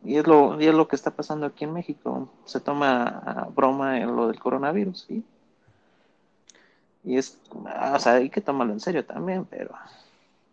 Y 0.04 0.14
es 0.14 0.28
lo, 0.28 0.60
y 0.60 0.66
es 0.66 0.74
lo 0.74 0.86
que 0.86 0.94
está 0.94 1.10
pasando 1.10 1.44
aquí 1.44 1.64
en 1.64 1.72
México. 1.72 2.28
Se 2.44 2.60
toma 2.60 3.48
broma 3.52 3.98
en 3.98 4.14
lo 4.14 4.28
del 4.28 4.38
coronavirus, 4.38 5.06
sí. 5.08 5.24
Y 7.02 7.16
es, 7.16 7.36
o 7.50 7.98
sea, 7.98 8.14
hay 8.14 8.30
que 8.30 8.40
tomarlo 8.40 8.72
en 8.72 8.78
serio 8.78 9.04
también, 9.04 9.44
pero 9.44 9.74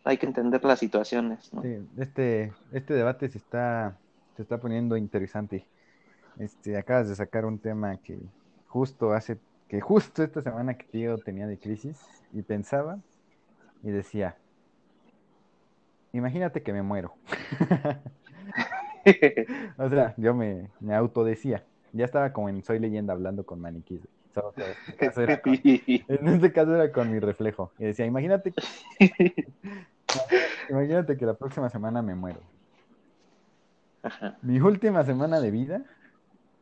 hay 0.04 0.18
que 0.18 0.26
entender 0.26 0.64
las 0.66 0.80
situaciones. 0.80 1.52
este, 1.96 2.54
este 2.72 2.96
debate 2.96 3.30
se 3.30 3.38
está 3.38 3.96
se 4.36 4.42
está 4.42 4.58
poniendo 4.58 4.98
interesante. 4.98 5.66
Este, 6.38 6.78
acabas 6.78 7.10
de 7.10 7.16
sacar 7.16 7.46
un 7.46 7.60
tema 7.60 7.98
que 7.98 8.18
justo 8.68 9.14
hace, 9.14 9.38
que 9.68 9.82
justo 9.82 10.24
esta 10.24 10.42
semana 10.42 10.74
que 10.74 11.00
yo 11.00 11.18
tenía 11.18 11.46
de 11.48 11.58
crisis 11.58 12.00
y 12.34 12.42
pensaba 12.42 13.00
y 13.84 13.92
decía, 13.92 14.38
imagínate 16.14 16.64
que 16.64 16.74
me 16.74 16.82
muero. 16.82 17.14
o 19.78 19.90
sea, 19.90 20.16
yo 20.18 20.34
me, 20.34 20.70
me 20.80 20.96
autodecía. 20.96 21.64
Ya 21.94 22.06
estaba 22.06 22.34
como 22.34 22.50
en 22.50 22.64
Soy 22.64 22.80
leyenda 22.80 23.14
hablando 23.14 23.46
con 23.46 23.60
maniquís. 23.60 24.02
en 26.08 26.28
este 26.28 26.54
caso 26.54 26.76
era 26.76 26.92
con 26.92 27.12
mi 27.12 27.20
reflejo. 27.20 27.72
Y 27.78 27.86
decía, 27.86 28.06
imagínate, 28.06 28.54
imagínate 30.70 31.18
que 31.18 31.26
la 31.26 31.34
próxima 31.34 31.70
semana 31.70 32.02
me 32.02 32.16
muero. 32.16 32.40
Mi 34.42 34.60
última 34.60 35.04
semana 35.04 35.40
de 35.40 35.52
vida 35.52 35.84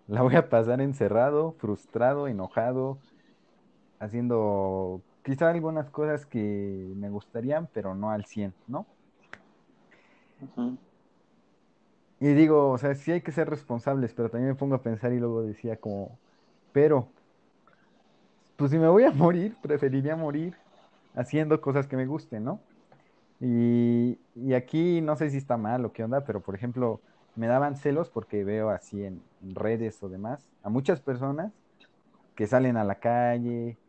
la 0.07 0.23
voy 0.23 0.35
a 0.35 0.49
pasar 0.49 0.81
encerrado, 0.81 1.53
frustrado, 1.53 2.27
enojado, 2.27 2.97
haciendo 3.99 5.01
quizá 5.23 5.49
algunas 5.49 5.89
cosas 5.89 6.25
que 6.25 6.91
me 6.95 7.09
gustarían, 7.09 7.69
pero 7.71 7.95
no 7.95 8.09
al 8.09 8.25
100, 8.25 8.53
¿no? 8.67 8.87
Y 12.19 12.33
digo, 12.33 12.69
o 12.71 12.77
sea, 12.77 12.95
sí 12.95 13.11
hay 13.11 13.21
que 13.21 13.31
ser 13.31 13.49
responsables, 13.49 14.13
pero 14.13 14.29
también 14.29 14.49
me 14.51 14.55
pongo 14.55 14.75
a 14.75 14.83
pensar 14.83 15.13
y 15.13 15.19
luego 15.19 15.41
decía 15.43 15.79
como, 15.79 16.19
pero 16.71 17.13
pues 18.55 18.71
si 18.71 18.77
me 18.77 18.87
voy 18.87 19.03
a 19.03 19.11
morir, 19.13 19.57
preferiría 19.61 20.15
morir 20.15 20.55
haciendo 21.13 21.61
cosas 21.61 21.87
que 21.87 21.97
me 21.97 22.05
gusten, 22.05 22.43
¿no? 22.43 22.61
Y, 23.39 24.19
y 24.35 24.53
aquí 24.53 25.01
no 25.01 25.15
sé 25.15 25.29
si 25.31 25.37
está 25.37 25.57
mal 25.57 25.85
o 25.85 25.93
qué 25.93 26.03
onda, 26.03 26.25
pero 26.25 26.41
por 26.41 26.55
ejemplo, 26.55 27.01
me 27.35 27.47
daban 27.47 27.77
celos 27.77 28.09
porque 28.09 28.43
veo 28.43 28.69
así 28.69 29.03
en 29.05 29.23
redes 29.41 30.03
o 30.03 30.09
demás 30.09 30.51
a 30.63 30.69
muchas 30.69 31.01
personas 31.01 31.53
que 32.35 32.47
salen 32.47 32.77
a 32.77 32.83
la 32.85 32.99
calle, 32.99 33.79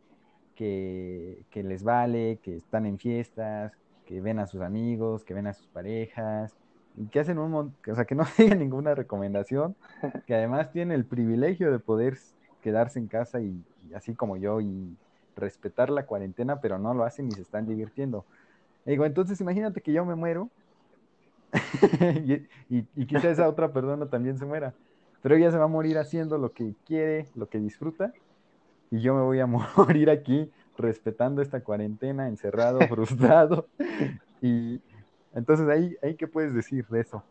que, 0.54 1.46
que 1.50 1.62
les 1.64 1.84
vale, 1.84 2.40
que 2.42 2.56
están 2.56 2.86
en 2.86 2.98
fiestas, 2.98 3.79
que 4.10 4.20
ven 4.20 4.40
a 4.40 4.48
sus 4.48 4.60
amigos, 4.60 5.24
que 5.24 5.34
ven 5.34 5.46
a 5.46 5.54
sus 5.54 5.68
parejas, 5.68 6.52
y 6.96 7.06
que 7.06 7.20
hacen 7.20 7.38
un 7.38 7.52
montón, 7.52 7.92
o 7.92 7.94
sea, 7.94 8.04
que 8.04 8.16
no 8.16 8.24
siguen 8.36 8.58
ninguna 8.58 8.96
recomendación, 8.96 9.76
que 10.26 10.34
además 10.34 10.72
tienen 10.72 10.96
el 10.98 11.04
privilegio 11.04 11.70
de 11.70 11.78
poder 11.78 12.18
quedarse 12.60 12.98
en 12.98 13.06
casa 13.06 13.40
y, 13.40 13.62
y 13.88 13.94
así 13.94 14.16
como 14.16 14.36
yo 14.36 14.60
y 14.60 14.96
respetar 15.36 15.90
la 15.90 16.06
cuarentena, 16.06 16.60
pero 16.60 16.76
no 16.76 16.92
lo 16.92 17.04
hacen 17.04 17.28
y 17.28 17.30
se 17.30 17.42
están 17.42 17.66
divirtiendo. 17.66 18.26
Y 18.84 18.90
digo, 18.90 19.04
entonces 19.04 19.40
imagínate 19.40 19.80
que 19.80 19.92
yo 19.92 20.04
me 20.04 20.16
muero 20.16 20.50
y, 22.26 22.32
y, 22.68 22.86
y 22.96 23.06
quizá 23.06 23.30
esa 23.30 23.48
otra 23.48 23.72
persona 23.72 24.06
también 24.06 24.38
se 24.38 24.44
muera, 24.44 24.74
pero 25.22 25.36
ella 25.36 25.52
se 25.52 25.56
va 25.56 25.64
a 25.64 25.68
morir 25.68 25.98
haciendo 25.98 26.36
lo 26.36 26.52
que 26.52 26.74
quiere, 26.84 27.28
lo 27.36 27.48
que 27.48 27.60
disfruta, 27.60 28.12
y 28.90 29.00
yo 29.02 29.14
me 29.14 29.22
voy 29.22 29.38
a 29.38 29.46
morir 29.46 30.10
aquí 30.10 30.50
respetando 30.80 31.42
esta 31.42 31.62
cuarentena, 31.62 32.28
encerrado, 32.28 32.78
frustrado, 32.88 33.66
y 34.42 34.80
entonces 35.34 35.68
ahí, 35.68 35.96
ahí 36.02 36.14
¿qué 36.14 36.26
puedes 36.26 36.54
decir 36.54 36.86
de 36.88 37.00
eso? 37.00 37.22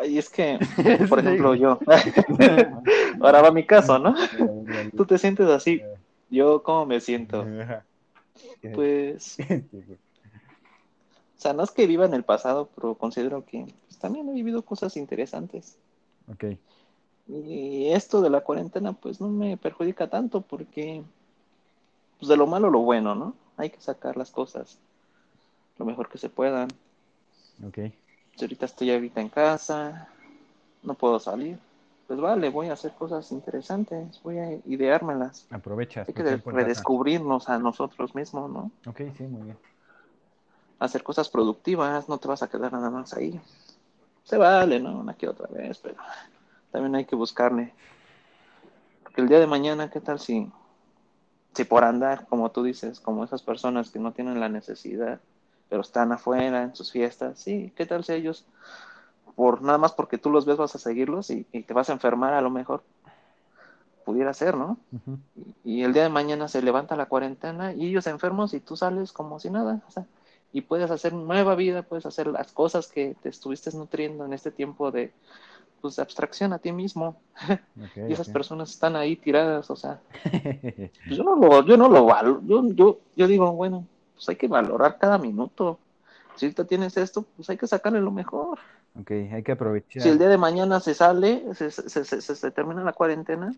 Ay, 0.00 0.18
es 0.18 0.28
que, 0.28 0.58
por 1.08 1.18
ejemplo, 1.18 1.54
yo, 1.54 1.78
ahora 3.20 3.42
va 3.42 3.50
mi 3.50 3.66
caso, 3.66 3.98
¿no? 3.98 4.14
Tú 4.96 5.04
te 5.04 5.18
sientes 5.18 5.48
así, 5.48 5.80
yo 6.30 6.62
cómo 6.62 6.86
me 6.86 7.00
siento. 7.00 7.46
Pues, 8.74 9.38
o 11.38 11.40
sea, 11.40 11.52
no 11.52 11.62
es 11.62 11.70
que 11.70 11.86
viva 11.86 12.04
en 12.04 12.14
el 12.14 12.24
pasado, 12.24 12.68
pero 12.74 12.96
considero 12.96 13.44
que 13.44 13.66
pues, 13.86 13.98
también 13.98 14.28
he 14.28 14.32
vivido 14.32 14.62
cosas 14.62 14.96
interesantes. 14.96 15.78
Ok. 16.30 16.44
Y 17.28 17.88
esto 17.90 18.22
de 18.22 18.30
la 18.30 18.40
cuarentena, 18.40 18.92
pues 18.92 19.20
no 19.20 19.28
me 19.28 19.56
perjudica 19.56 20.08
tanto 20.08 20.40
porque, 20.40 21.04
pues 22.18 22.28
de 22.28 22.36
lo 22.36 22.46
malo 22.46 22.70
lo 22.70 22.80
bueno, 22.80 23.14
¿no? 23.14 23.34
Hay 23.56 23.70
que 23.70 23.80
sacar 23.80 24.16
las 24.16 24.30
cosas 24.30 24.78
lo 25.78 25.84
mejor 25.84 26.08
que 26.08 26.18
se 26.18 26.28
puedan. 26.28 26.68
Ok. 27.66 27.78
Si 28.36 28.44
ahorita 28.44 28.66
estoy 28.66 28.90
ahorita 28.90 29.20
en 29.20 29.28
casa, 29.28 30.08
no 30.82 30.94
puedo 30.94 31.18
salir. 31.18 31.58
Pues 32.06 32.20
vale, 32.20 32.48
voy 32.48 32.68
a 32.68 32.72
hacer 32.72 32.92
cosas 32.92 33.30
interesantes, 33.32 34.20
voy 34.22 34.38
a 34.38 34.52
ideármelas. 34.64 35.46
Aprovechas. 35.50 36.08
Hay 36.08 36.14
que 36.14 36.24
casa. 36.24 36.50
redescubrirnos 36.50 37.48
a 37.48 37.58
nosotros 37.58 38.14
mismos, 38.14 38.50
¿no? 38.50 38.70
Ok, 38.86 39.00
sí, 39.16 39.24
muy 39.24 39.42
bien. 39.42 39.58
Hacer 40.78 41.02
cosas 41.02 41.28
productivas, 41.28 42.08
no 42.08 42.18
te 42.18 42.28
vas 42.28 42.42
a 42.42 42.48
quedar 42.48 42.72
nada 42.72 42.88
más 42.88 43.12
ahí. 43.14 43.38
Se 44.24 44.36
vale, 44.36 44.80
¿no? 44.80 45.00
Una 45.00 45.14
que 45.14 45.28
otra 45.28 45.48
vez, 45.48 45.78
pero 45.78 45.96
también 46.70 46.94
hay 46.94 47.04
que 47.04 47.16
buscarle. 47.16 47.74
Porque 49.02 49.20
el 49.20 49.28
día 49.28 49.40
de 49.40 49.46
mañana, 49.46 49.90
¿qué 49.90 50.00
tal 50.00 50.18
si, 50.18 50.50
si 51.58 51.64
por 51.64 51.82
andar, 51.82 52.24
como 52.28 52.52
tú 52.52 52.62
dices, 52.62 53.00
como 53.00 53.24
esas 53.24 53.42
personas 53.42 53.90
que 53.90 53.98
no 53.98 54.12
tienen 54.12 54.38
la 54.38 54.48
necesidad, 54.48 55.18
pero 55.68 55.82
están 55.82 56.12
afuera 56.12 56.62
en 56.62 56.76
sus 56.76 56.92
fiestas, 56.92 57.40
sí, 57.40 57.72
¿qué 57.74 57.84
tal 57.84 58.04
si 58.04 58.12
ellos, 58.12 58.44
por 59.34 59.60
nada 59.60 59.76
más 59.76 59.90
porque 59.90 60.18
tú 60.18 60.30
los 60.30 60.46
ves, 60.46 60.56
vas 60.56 60.76
a 60.76 60.78
seguirlos 60.78 61.30
y, 61.30 61.48
y 61.50 61.64
te 61.64 61.74
vas 61.74 61.90
a 61.90 61.94
enfermar 61.94 62.32
a 62.34 62.40
lo 62.40 62.48
mejor? 62.48 62.84
Pudiera 64.04 64.32
ser, 64.34 64.56
¿no? 64.56 64.78
Ujú. 64.92 65.18
Y 65.64 65.82
el 65.82 65.92
día 65.92 66.04
de 66.04 66.10
mañana 66.10 66.46
se 66.46 66.62
levanta 66.62 66.94
la 66.94 67.06
cuarentena 67.06 67.72
y 67.72 67.88
ellos 67.88 68.06
enfermos 68.06 68.54
y 68.54 68.60
tú 68.60 68.76
sales 68.76 69.10
como 69.10 69.40
si 69.40 69.50
nada, 69.50 69.82
o 69.88 69.90
sea, 69.90 70.06
y 70.52 70.60
puedes 70.60 70.92
hacer 70.92 71.12
nueva 71.12 71.56
vida, 71.56 71.82
puedes 71.82 72.06
hacer 72.06 72.28
las 72.28 72.52
cosas 72.52 72.86
que 72.86 73.16
te 73.20 73.30
estuviste 73.30 73.72
nutriendo 73.72 74.24
en 74.24 74.32
este 74.32 74.52
tiempo 74.52 74.92
de, 74.92 75.12
pues, 75.80 75.96
de 75.96 76.02
abstracción 76.02 76.52
a 76.52 76.58
ti 76.58 76.72
mismo. 76.72 77.20
Y 78.06 78.14
esas 78.14 78.28
personas 78.30 78.70
están 78.70 78.96
ahí 78.96 79.16
tiradas, 79.16 79.70
o 79.70 79.76
sea, 79.76 80.00
pues 81.06 81.16
yo 81.18 81.24
no 81.24 81.36
lo, 81.36 81.64
yo 81.64 81.76
no 81.76 81.88
lo 81.88 82.04
valoro, 82.04 82.40
yo, 82.44 82.62
yo, 82.72 82.98
yo 83.16 83.26
digo, 83.26 83.52
bueno, 83.52 83.86
pues 84.14 84.28
hay 84.28 84.36
que 84.36 84.48
valorar 84.48 84.98
cada 84.98 85.18
minuto. 85.18 85.78
Si 86.36 86.46
ahorita 86.46 86.64
tienes 86.64 86.96
esto, 86.96 87.24
pues 87.36 87.50
hay 87.50 87.56
que 87.56 87.66
sacarle 87.66 88.00
lo 88.00 88.10
mejor. 88.10 88.58
ok, 89.00 89.10
hay 89.32 89.42
que 89.42 89.52
aprovechar. 89.52 90.02
Si 90.02 90.08
el 90.08 90.18
día 90.18 90.28
de 90.28 90.38
mañana 90.38 90.80
se 90.80 90.94
sale, 90.94 91.42
se, 91.54 91.70
se, 91.70 92.04
se, 92.04 92.20
se- 92.22 92.50
termina 92.50 92.82
la 92.84 92.92
cuarentena, 92.92 93.54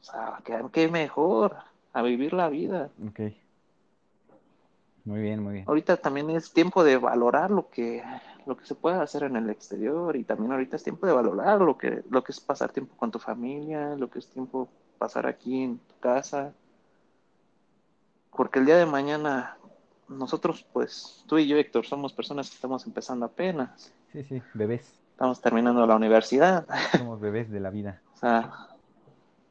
o 0.00 0.04
sea, 0.04 0.40
qué, 0.44 0.64
qué 0.72 0.88
mejor, 0.88 1.56
a 1.92 2.02
vivir 2.02 2.32
la 2.32 2.48
vida. 2.48 2.88
Ok. 3.08 3.20
Muy 5.06 5.20
bien, 5.20 5.42
muy 5.42 5.54
bien. 5.54 5.64
Ahorita 5.66 5.96
también 5.96 6.28
es 6.30 6.52
tiempo 6.52 6.84
de 6.84 6.98
valorar 6.98 7.50
lo 7.50 7.70
que, 7.70 8.02
lo 8.44 8.56
que 8.56 8.66
se 8.66 8.74
puede 8.74 8.96
hacer 8.96 9.22
en 9.22 9.36
el 9.36 9.48
exterior 9.48 10.16
y 10.16 10.24
también 10.24 10.52
ahorita 10.52 10.76
es 10.76 10.82
tiempo 10.82 11.06
de 11.06 11.12
valorar 11.12 11.60
lo 11.60 11.78
que, 11.78 12.02
lo 12.10 12.22
que 12.22 12.32
es 12.32 12.40
pasar 12.40 12.72
tiempo 12.72 12.96
con 12.96 13.10
tu 13.10 13.18
familia, 13.18 13.94
lo 13.96 14.10
que 14.10 14.18
es 14.18 14.28
tiempo 14.28 14.68
pasar 14.98 15.26
aquí 15.26 15.62
en 15.62 15.78
tu 15.78 15.94
casa. 16.00 16.52
Porque 18.36 18.58
el 18.58 18.66
día 18.66 18.76
de 18.76 18.86
mañana 18.86 19.56
nosotros, 20.08 20.66
pues 20.72 21.24
tú 21.26 21.38
y 21.38 21.46
yo, 21.46 21.56
Héctor, 21.56 21.86
somos 21.86 22.12
personas 22.12 22.48
que 22.50 22.56
estamos 22.56 22.86
empezando 22.86 23.26
apenas, 23.26 23.92
Sí, 24.12 24.24
sí, 24.24 24.42
bebés. 24.54 24.92
estamos 25.12 25.40
terminando 25.40 25.86
la 25.86 25.96
universidad. 25.96 26.66
Somos 26.96 27.20
bebés 27.20 27.50
de 27.50 27.60
la 27.60 27.70
vida. 27.70 28.00
O 28.16 28.18
sea, 28.18 28.50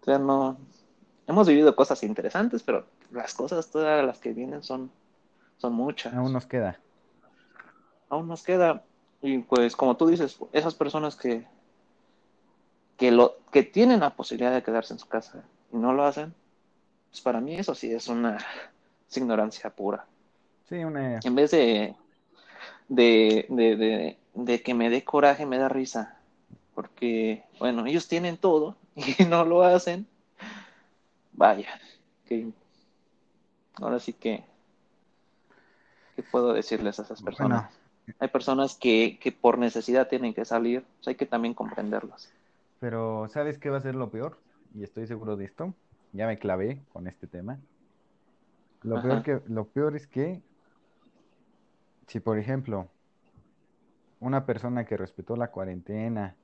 o 0.01 0.05
sea, 0.05 0.17
no, 0.17 0.57
hemos 1.27 1.47
vivido 1.47 1.75
cosas 1.75 2.01
interesantes, 2.01 2.63
pero 2.63 2.85
las 3.11 3.35
cosas 3.35 3.69
todas 3.69 4.03
las 4.03 4.17
que 4.19 4.33
vienen 4.33 4.63
son, 4.63 4.89
son 5.65 5.73
muchas. 5.73 6.13
Aún 6.13 6.32
nos 6.32 6.45
queda. 6.45 6.80
aún 8.10 8.28
nos 8.28 8.43
queda. 8.43 8.84
Y 9.21 9.39
pues, 9.39 9.75
como 9.75 9.97
tú 9.97 10.08
dices, 10.08 10.38
esas 10.54 10.75
personas 10.75 11.15
que, 11.15 11.45
que, 12.97 13.12
lo, 13.12 13.38
que 13.51 13.63
tienen 13.63 14.01
la 14.01 14.12
posibilidad 14.15 14.54
de 14.54 14.62
quedarse 14.62 14.93
en 14.93 14.99
su 14.99 15.08
casa 15.08 15.43
y 15.73 15.78
no 15.78 15.91
lo 15.93 16.04
hacen, 16.06 16.34
pues 17.10 17.21
para 17.21 17.41
mí 17.41 17.56
eso 17.56 17.73
sí 17.73 17.91
es 17.91 18.08
una 18.08 18.38
es 19.10 19.17
ignorancia 19.17 19.69
pura. 19.71 20.06
Sí, 20.69 20.84
una. 20.84 21.19
En 21.23 21.36
vez 21.36 21.51
de, 21.51 21.95
de, 22.88 23.45
de, 23.49 23.75
de, 23.75 24.17
de 24.36 24.62
que 24.62 24.73
me 24.73 24.89
dé 24.89 25.04
coraje, 25.04 25.45
me 25.45 25.58
da 25.58 25.69
risa. 25.69 26.17
Porque, 26.75 27.43
bueno, 27.60 27.86
ellos 27.88 28.08
tienen 28.08 28.38
todo 28.38 28.75
y 28.95 29.23
no 29.25 29.45
lo 29.45 29.63
hacen. 29.63 30.06
Vaya, 31.34 31.69
que 32.25 32.47
ahora 33.75 33.99
sí 33.99 34.13
que, 34.13 34.43
¿qué 36.15 36.23
puedo 36.23 36.54
decirles 36.54 36.99
a 36.99 37.04
esas 37.04 37.21
personas? 37.21 37.63
Bueno, 37.63 38.15
Hay 38.19 38.28
personas 38.30 38.75
que, 38.75 39.17
que 39.19 39.32
por 39.32 39.58
necesidad 39.58 40.08
tienen 40.08 40.34
que 40.34 40.45
salir, 40.45 40.86
hay 41.06 41.15
que 41.15 41.25
también 41.25 41.54
comprenderlas. 41.54 42.32
pero 42.80 43.28
¿sabes 43.30 43.58
qué 43.58 43.69
va 43.69 43.78
a 43.78 43.82
ser 43.82 43.95
lo 43.95 44.10
peor? 44.10 44.38
Y 44.73 44.84
estoy 44.84 45.08
seguro 45.08 45.36
de 45.38 45.45
esto. 45.45 45.73
Ya 46.13 46.28
me 46.28 46.38
clavé 46.38 46.82
con 46.93 47.08
este 47.08 47.28
tema. 47.28 47.58
Lo 48.84 49.01
peor 49.01 49.23
que, 49.23 49.41
lo 49.47 49.65
peor 49.65 49.95
es 49.95 50.06
que 50.06 50.41
si, 52.08 52.19
por 52.19 52.38
ejemplo, 52.38 52.88
una 54.19 54.45
persona 54.45 54.86
que 54.86 54.95
respetó 54.97 55.36
la 55.36 55.49
cuarentena, 55.49 56.36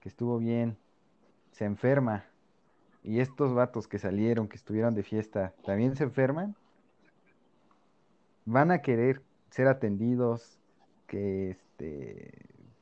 que 0.00 0.08
estuvo 0.08 0.38
bien, 0.38 0.76
se 1.52 1.64
enferma, 1.64 2.24
y 3.02 3.20
estos 3.20 3.54
vatos 3.54 3.88
que 3.88 3.98
salieron, 3.98 4.46
que 4.48 4.56
estuvieron 4.56 4.94
de 4.94 5.02
fiesta, 5.02 5.52
también 5.64 5.96
se 5.96 6.04
enferman, 6.04 6.54
van 8.50 8.72
a 8.72 8.82
querer 8.82 9.22
ser 9.50 9.68
atendidos, 9.68 10.58
que 11.06 11.50
este, 11.50 12.32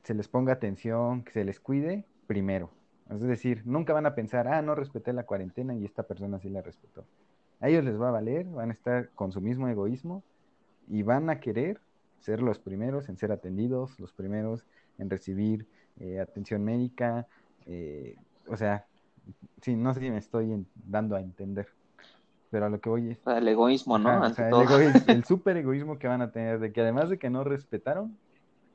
se 0.03 0.13
les 0.15 0.27
ponga 0.27 0.53
atención, 0.53 1.23
que 1.23 1.31
se 1.31 1.45
les 1.45 1.59
cuide 1.59 2.05
primero. 2.27 2.71
Es 3.09 3.21
decir, 3.21 3.63
nunca 3.65 3.93
van 3.93 4.05
a 4.05 4.15
pensar, 4.15 4.47
ah, 4.47 4.61
no 4.61 4.75
respeté 4.75 5.13
la 5.13 5.25
cuarentena 5.25 5.75
y 5.75 5.85
esta 5.85 6.03
persona 6.03 6.39
sí 6.39 6.49
la 6.49 6.61
respetó. 6.61 7.05
A 7.59 7.69
ellos 7.69 7.83
les 7.83 7.99
va 7.99 8.09
a 8.09 8.11
valer, 8.11 8.45
van 8.45 8.69
a 8.69 8.73
estar 8.73 9.09
con 9.09 9.31
su 9.31 9.41
mismo 9.41 9.67
egoísmo 9.67 10.23
y 10.87 11.03
van 11.03 11.29
a 11.29 11.39
querer 11.39 11.79
ser 12.19 12.41
los 12.41 12.59
primeros 12.59 13.07
en 13.09 13.17
ser 13.17 13.31
atendidos, 13.31 13.99
los 13.99 14.11
primeros 14.11 14.65
en 14.97 15.09
recibir 15.09 15.67
eh, 15.99 16.19
atención 16.19 16.63
médica. 16.63 17.27
eh, 17.67 18.15
o 18.47 18.57
sea, 18.57 18.87
sí, 19.61 19.75
no 19.75 19.93
sé 19.93 19.99
si 19.99 20.09
me 20.09 20.17
estoy 20.17 20.65
dando 20.75 21.15
a 21.15 21.21
entender, 21.21 21.67
pero 22.49 22.65
a 22.65 22.69
lo 22.69 22.79
que 22.81 22.89
voy 22.89 23.11
es... 23.11 23.19
El 23.25 23.47
egoísmo, 23.47 23.97
¿no? 23.97 24.21
Ajá, 24.25 24.49
o 24.51 24.51
el, 24.51 24.61
egoísmo- 24.61 25.03
el 25.07 25.25
súper 25.25 25.57
egoísmo 25.57 25.99
que 25.99 26.07
van 26.07 26.21
a 26.21 26.31
tener, 26.31 26.59
de 26.59 26.71
que 26.73 26.81
además 26.81 27.09
de 27.09 27.19
que 27.19 27.29
no 27.29 27.43
respetaron, 27.43 28.19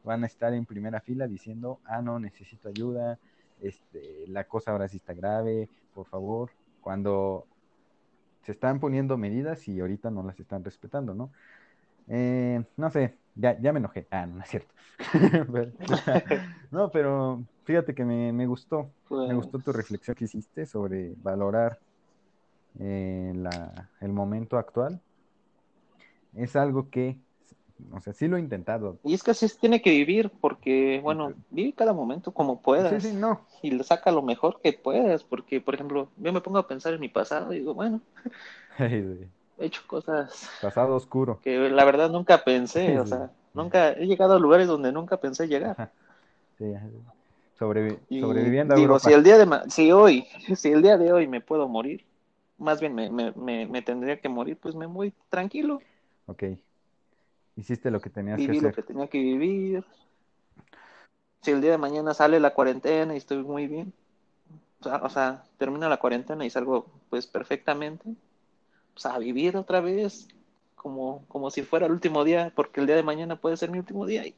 van 0.03 0.25
a 0.25 0.27
estar 0.29 0.55
en 0.55 0.67
primera 0.67 1.01
fila 1.03 1.29
diciendo, 1.29 1.81
ah, 1.85 2.03
no, 2.03 2.21
necesito 2.21 2.69
ayuda, 2.69 3.21
este, 3.59 4.27
la 4.29 4.45
cosa 4.49 4.73
ahora 4.73 4.89
sí 4.89 4.99
está 4.99 5.15
grave, 5.15 5.71
por 5.93 6.07
favor, 6.09 6.53
cuando 6.81 7.49
se 8.43 8.53
están 8.53 8.81
poniendo 8.81 9.17
medidas 9.19 9.67
y 9.69 9.81
ahorita 9.81 10.11
no 10.11 10.23
las 10.25 10.39
están 10.41 10.65
respetando, 10.65 11.15
¿no? 11.15 11.33
Eh, 12.09 12.65
no 12.77 12.91
sé, 12.91 13.21
ya, 13.35 13.61
ya 13.61 13.73
me 13.73 13.79
enojé. 13.81 14.09
Ah, 14.11 14.27
no, 14.27 14.37
no 14.37 14.43
es 14.45 14.51
cierto. 14.51 14.75
No, 16.71 16.91
pero 16.91 17.47
fíjate 17.65 17.95
que 17.95 18.05
me, 18.05 18.33
me 18.33 18.47
gustó, 18.47 18.95
me 19.25 19.35
Pues, 19.35 19.37
gustó 19.37 19.61
tu 19.61 19.73
reflexión 19.73 20.15
que 20.17 20.25
hiciste 20.27 20.67
sobre 20.67 21.15
valorar 21.17 21.81
eh, 22.81 23.33
la- 23.35 23.91
el 24.01 24.13
momento 24.13 24.59
actual, 24.59 25.01
es 26.35 26.57
algo 26.57 26.91
que, 26.91 27.19
o 27.93 28.01
sea, 28.01 28.13
sí 28.13 28.29
lo 28.29 28.37
he 28.37 28.41
intentado. 28.41 28.99
Y 29.05 29.15
es 29.15 29.23
que 29.23 29.33
así 29.33 29.49
se 29.49 29.59
tiene 29.59 29.83
que 29.83 29.91
vivir, 29.91 30.31
porque, 30.41 31.01
bueno, 31.03 31.35
vive 31.51 31.75
cada 31.75 31.93
momento 31.93 32.33
como 32.33 32.63
puedas 32.63 33.03
sí, 33.03 33.13
no. 33.13 33.47
y 33.63 33.71
le 33.71 33.85
saca 33.85 34.11
lo 34.11 34.23
mejor 34.23 34.61
que 34.63 34.73
puedas, 34.73 35.25
porque, 35.25 35.61
por 35.61 35.75
ejemplo, 35.75 36.09
yo 36.17 36.33
me 36.33 36.41
pongo 36.41 36.59
a 36.59 36.67
pensar 36.67 36.95
en 36.95 37.01
mi 37.01 37.09
pasado 37.09 37.53
y 37.53 37.59
digo, 37.59 37.75
bueno, 37.75 38.01
he 39.59 39.67
hecho 39.67 39.83
cosas 39.87 40.49
Pasado 40.61 40.95
oscuro. 40.97 41.41
que 41.43 41.59
la 41.71 41.85
verdad 41.85 42.11
nunca 42.11 42.45
pensé, 42.45 42.99
o 43.01 43.07
sea, 43.07 43.31
nunca 43.55 43.93
he 43.93 44.07
llegado 44.07 44.35
a 44.35 44.39
lugares 44.39 44.67
donde 44.69 44.93
nunca 44.93 45.19
pensé 45.21 45.49
llegar. 45.49 45.79
Sí, 46.59 46.65
sobrevi- 47.59 48.01
Y 48.09 48.21
sobreviviendo 48.21 48.75
a 48.75 48.77
digo, 48.77 48.79
Europa. 48.79 48.99
si 48.99 49.13
el 49.13 49.23
día 49.23 49.39
de 49.39 49.47
ma- 49.47 49.65
si 49.69 49.93
hoy, 49.93 50.27
si 50.57 50.71
el 50.71 50.83
día 50.83 50.97
de 50.99 51.13
hoy 51.13 51.27
me 51.29 51.41
puedo 51.41 51.69
morir, 51.69 52.05
más 52.65 52.81
bien 52.81 52.95
me, 52.95 53.11
me, 53.11 53.33
me, 53.33 53.67
me 53.67 53.83
tendría 53.83 54.21
que 54.21 54.29
morir, 54.29 54.59
pues 54.59 54.75
me 54.75 54.87
voy 54.87 55.13
tranquilo, 55.31 55.83
Ok. 56.27 56.45
Hiciste 57.57 57.91
lo 57.91 58.01
que 58.01 58.11
tenías 58.11 58.45
que 58.45 58.53
viví 58.53 58.61
lo 58.61 58.71
hacer. 58.71 58.75
que 58.75 58.83
tenía 58.83 59.09
que 59.09 59.19
vivir. 59.19 59.85
Si 61.43 61.51
el 61.53 61.61
día 61.61 61.71
de 61.73 61.79
mañana 61.79 62.15
sale 62.15 62.41
la 62.41 62.55
cuarentena 62.55 63.15
y 63.15 63.19
estoy 63.19 63.39
muy 63.43 63.67
bien, 63.69 63.93
o 64.81 64.85
sea, 64.85 64.97
o 65.05 65.11
sea, 65.11 65.45
termina 65.59 65.89
la 65.89 65.99
cuarentena 65.99 66.45
y 66.47 66.51
salgo 66.51 66.87
pues 67.11 67.27
perfectamente, 67.27 68.15
pues 68.95 69.07
a 69.07 69.19
vivir 69.19 69.57
otra 69.57 69.81
vez, 69.81 70.29
como, 70.77 71.25
como 71.29 71.51
si 71.51 71.63
fuera 71.63 71.87
el 71.87 71.93
último 71.93 72.25
día, 72.25 72.53
porque 72.57 72.81
el 72.81 72.87
día 72.87 72.97
de 72.97 73.03
mañana 73.05 73.37
puede 73.37 73.57
ser 73.57 73.71
mi 73.71 73.79
último 73.79 74.07
día 74.07 74.27
y 74.27 74.35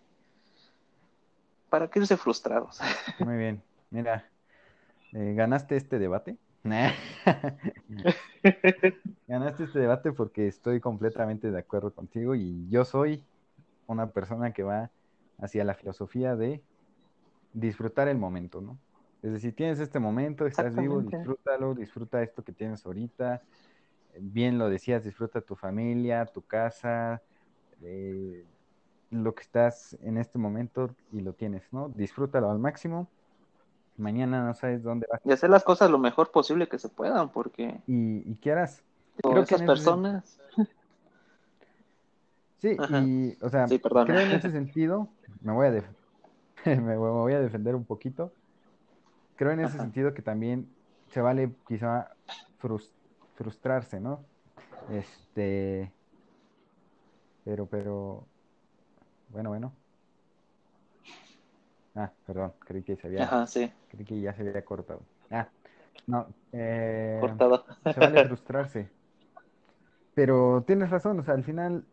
para 1.69 1.89
qué 1.89 2.01
irse 2.01 2.17
frustrados. 2.17 2.81
Muy 3.19 3.37
bien. 3.37 3.63
Mira, 3.91 4.31
eh, 5.13 5.35
ganaste 5.37 5.77
este 5.77 5.99
debate. 5.99 6.39
Ganaste 9.29 9.65
este 9.65 9.81
debate 9.81 10.13
porque 10.13 10.47
estoy 10.47 10.81
completamente 10.81 11.51
de 11.51 11.59
acuerdo 11.59 11.93
contigo 11.93 12.35
y 12.35 12.69
yo 12.69 12.85
soy 12.85 13.25
una 13.87 14.11
persona 14.11 14.53
que 14.53 14.63
va 14.63 14.91
hacia 15.39 15.65
la 15.65 15.75
filosofía 15.75 16.37
de 16.37 16.63
disfrutar 17.53 18.09
el 18.09 18.19
momento, 18.19 18.61
¿no? 18.61 18.79
Es 19.23 19.33
decir, 19.33 19.55
tienes 19.55 19.81
este 19.81 19.99
momento, 19.99 20.47
estás 20.47 20.77
vivo, 20.77 21.01
disfrútalo, 21.01 21.75
disfruta 21.75 22.23
esto 22.23 22.45
que 22.45 22.53
tienes 22.53 22.85
ahorita. 22.87 23.43
Bien 24.19 24.59
lo 24.59 24.69
decías, 24.69 25.05
disfruta 25.05 25.41
tu 25.41 25.57
familia, 25.57 26.27
tu 26.27 26.43
casa, 26.43 27.23
eh, 27.83 28.45
lo 29.11 29.35
que 29.35 29.43
estás 29.43 29.97
en 30.03 30.19
este 30.19 30.39
momento 30.39 30.95
y 31.13 31.21
lo 31.21 31.33
tienes, 31.33 31.73
¿no? 31.73 31.89
Disfrútalo 31.89 32.51
al 32.51 32.59
máximo. 32.59 33.09
Mañana 33.97 34.45
no 34.45 34.55
sabes 34.55 34.83
dónde 34.83 35.07
vas 35.11 35.21
Y 35.25 35.33
hacer 35.33 35.51
las 35.51 35.65
cosas 35.65 35.91
lo 35.91 35.99
mejor 35.99 36.31
posible 36.31 36.69
que 36.69 36.79
se 36.79 36.89
puedan, 36.89 37.31
porque 37.33 37.81
y, 37.87 38.31
y 38.33 38.37
digo, 38.39 38.83
Creo 39.17 39.35
que 39.47 39.55
esas 39.55 39.63
ese 39.63 39.67
personas, 39.67 40.39
Sí, 42.59 42.69
Ajá. 42.79 43.03
y, 43.39 43.45
o 43.45 43.51
sea, 43.51 43.69
Sí, 43.69 43.79
creo 44.05 44.23
en 44.23 44.33
ese 44.33 44.51
sentido, 44.51 45.13
me 45.43 45.53
voy 45.53 45.67
a, 45.67 45.71
def- 45.73 45.91
me 46.67 46.97
voy 46.97 47.33
a 47.35 47.41
defender 47.41 47.75
un 47.75 47.87
poquito. 47.87 48.33
Creo 49.37 49.53
en 49.53 49.61
ese 49.61 49.75
Ajá. 49.75 49.83
sentido 49.83 50.15
que 50.15 50.23
también 50.23 50.75
se 51.09 51.21
vale 51.21 51.57
quizá 51.69 52.09
frus- 52.61 52.95
frustrarse, 53.35 54.01
¿no? 54.01 54.27
Este, 54.89 55.95
pero, 57.45 57.69
pero, 57.69 58.29
bueno, 59.29 59.51
bueno. 59.51 59.77
Ah, 61.97 62.13
perdón, 62.27 62.53
creí 62.61 62.83
que 62.83 62.95
se 62.97 63.07
había, 63.07 63.25
ajá, 63.25 63.47
sí, 63.47 63.73
creí 63.89 64.05
que 64.05 64.21
ya 64.21 64.35
se 64.35 64.43
había 64.43 64.63
cortado. 64.65 65.01
Ah, 65.31 65.49
no, 66.07 66.27
eh, 66.53 67.19
cortado. 67.21 67.65
se 67.95 67.99
vale 67.99 68.27
frustrarse. 68.27 68.89
Pero 70.15 70.63
tienes 70.67 70.91
razón, 70.91 71.19
o 71.19 71.25
sea, 71.25 71.35
al 71.35 71.43
final 71.43 71.85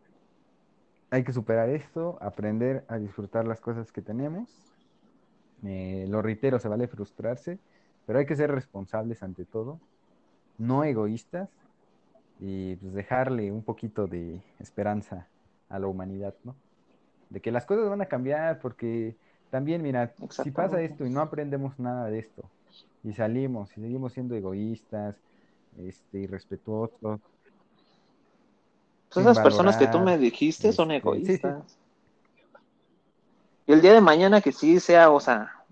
hay 1.10 1.24
que 1.24 1.32
superar 1.32 1.70
esto, 1.70 2.18
aprender 2.20 2.84
a 2.88 2.98
disfrutar 2.98 3.46
las 3.46 3.60
cosas 3.60 3.92
que 3.92 4.02
tenemos. 4.02 4.50
Eh, 5.64 6.06
lo 6.08 6.20
reitero, 6.20 6.58
se 6.58 6.68
vale 6.68 6.86
frustrarse, 6.86 7.58
pero 8.06 8.18
hay 8.18 8.26
que 8.26 8.36
ser 8.36 8.50
responsables 8.50 9.22
ante 9.22 9.46
todo, 9.46 9.80
no 10.58 10.84
egoístas 10.84 11.48
y 12.40 12.76
pues 12.76 12.92
dejarle 12.92 13.50
un 13.50 13.62
poquito 13.62 14.06
de 14.06 14.42
esperanza 14.58 15.28
a 15.70 15.78
la 15.78 15.86
humanidad, 15.86 16.34
¿no? 16.44 16.54
De 17.30 17.40
que 17.40 17.50
las 17.50 17.64
cosas 17.64 17.88
van 17.88 18.02
a 18.02 18.06
cambiar 18.06 18.58
porque 18.58 19.16
también, 19.54 19.82
mira, 19.82 20.12
si 20.42 20.50
pasa 20.50 20.82
esto 20.82 21.06
y 21.06 21.10
no 21.10 21.20
aprendemos 21.20 21.78
nada 21.78 22.06
de 22.06 22.18
esto 22.18 22.42
y 23.04 23.12
salimos 23.12 23.70
y 23.76 23.82
seguimos 23.82 24.12
siendo 24.12 24.34
egoístas, 24.34 25.14
este, 25.78 26.18
irrespetuosos, 26.18 27.20
Pues 29.10 29.24
esas 29.24 29.38
personas 29.38 29.76
que 29.76 29.86
tú 29.86 30.00
me 30.00 30.18
dijiste 30.18 30.72
son 30.72 30.90
este, 30.90 31.08
sí, 31.08 31.26
sí, 31.26 31.32
egoístas. 31.32 31.78
Y 33.68 33.72
el 33.74 33.80
día 33.80 33.92
de 33.92 34.00
mañana 34.00 34.40
que 34.40 34.50
sí 34.50 34.80
sea, 34.80 35.12
o 35.12 35.20
sea, 35.20 35.62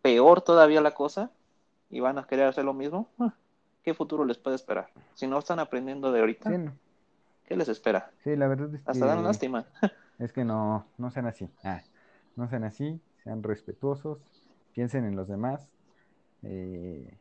peor 0.00 0.40
todavía 0.40 0.80
la 0.80 0.94
cosa 0.94 1.30
y 1.90 2.00
van 2.00 2.16
a 2.16 2.26
querer 2.26 2.46
hacer 2.46 2.64
lo 2.64 2.72
mismo, 2.72 3.10
ah, 3.18 3.34
¿qué 3.82 3.92
futuro 3.92 4.24
les 4.24 4.38
puede 4.38 4.56
esperar? 4.56 4.88
Si 5.14 5.26
no 5.26 5.38
están 5.38 5.58
aprendiendo 5.58 6.10
de 6.10 6.20
ahorita, 6.20 6.48
sí, 6.48 6.56
no, 6.56 6.72
¿qué 7.46 7.54
les 7.54 7.68
espera? 7.68 8.12
sí, 8.24 8.34
la 8.34 8.48
verdad 8.48 8.74
es 8.74 8.80
Hasta 8.86 9.04
dan 9.04 9.18
que 9.18 9.24
lástima. 9.24 9.66
Es 10.18 10.32
que 10.32 10.42
no, 10.42 10.86
no 10.96 11.10
sean 11.10 11.26
así. 11.26 11.50
Ah, 11.62 11.82
no 12.38 12.48
sean 12.48 12.64
así, 12.64 13.00
sean 13.24 13.42
respetuosos, 13.42 14.20
piensen 14.74 15.04
en 15.04 15.16
los 15.16 15.28
demás. 15.28 15.68
eh, 16.42 17.18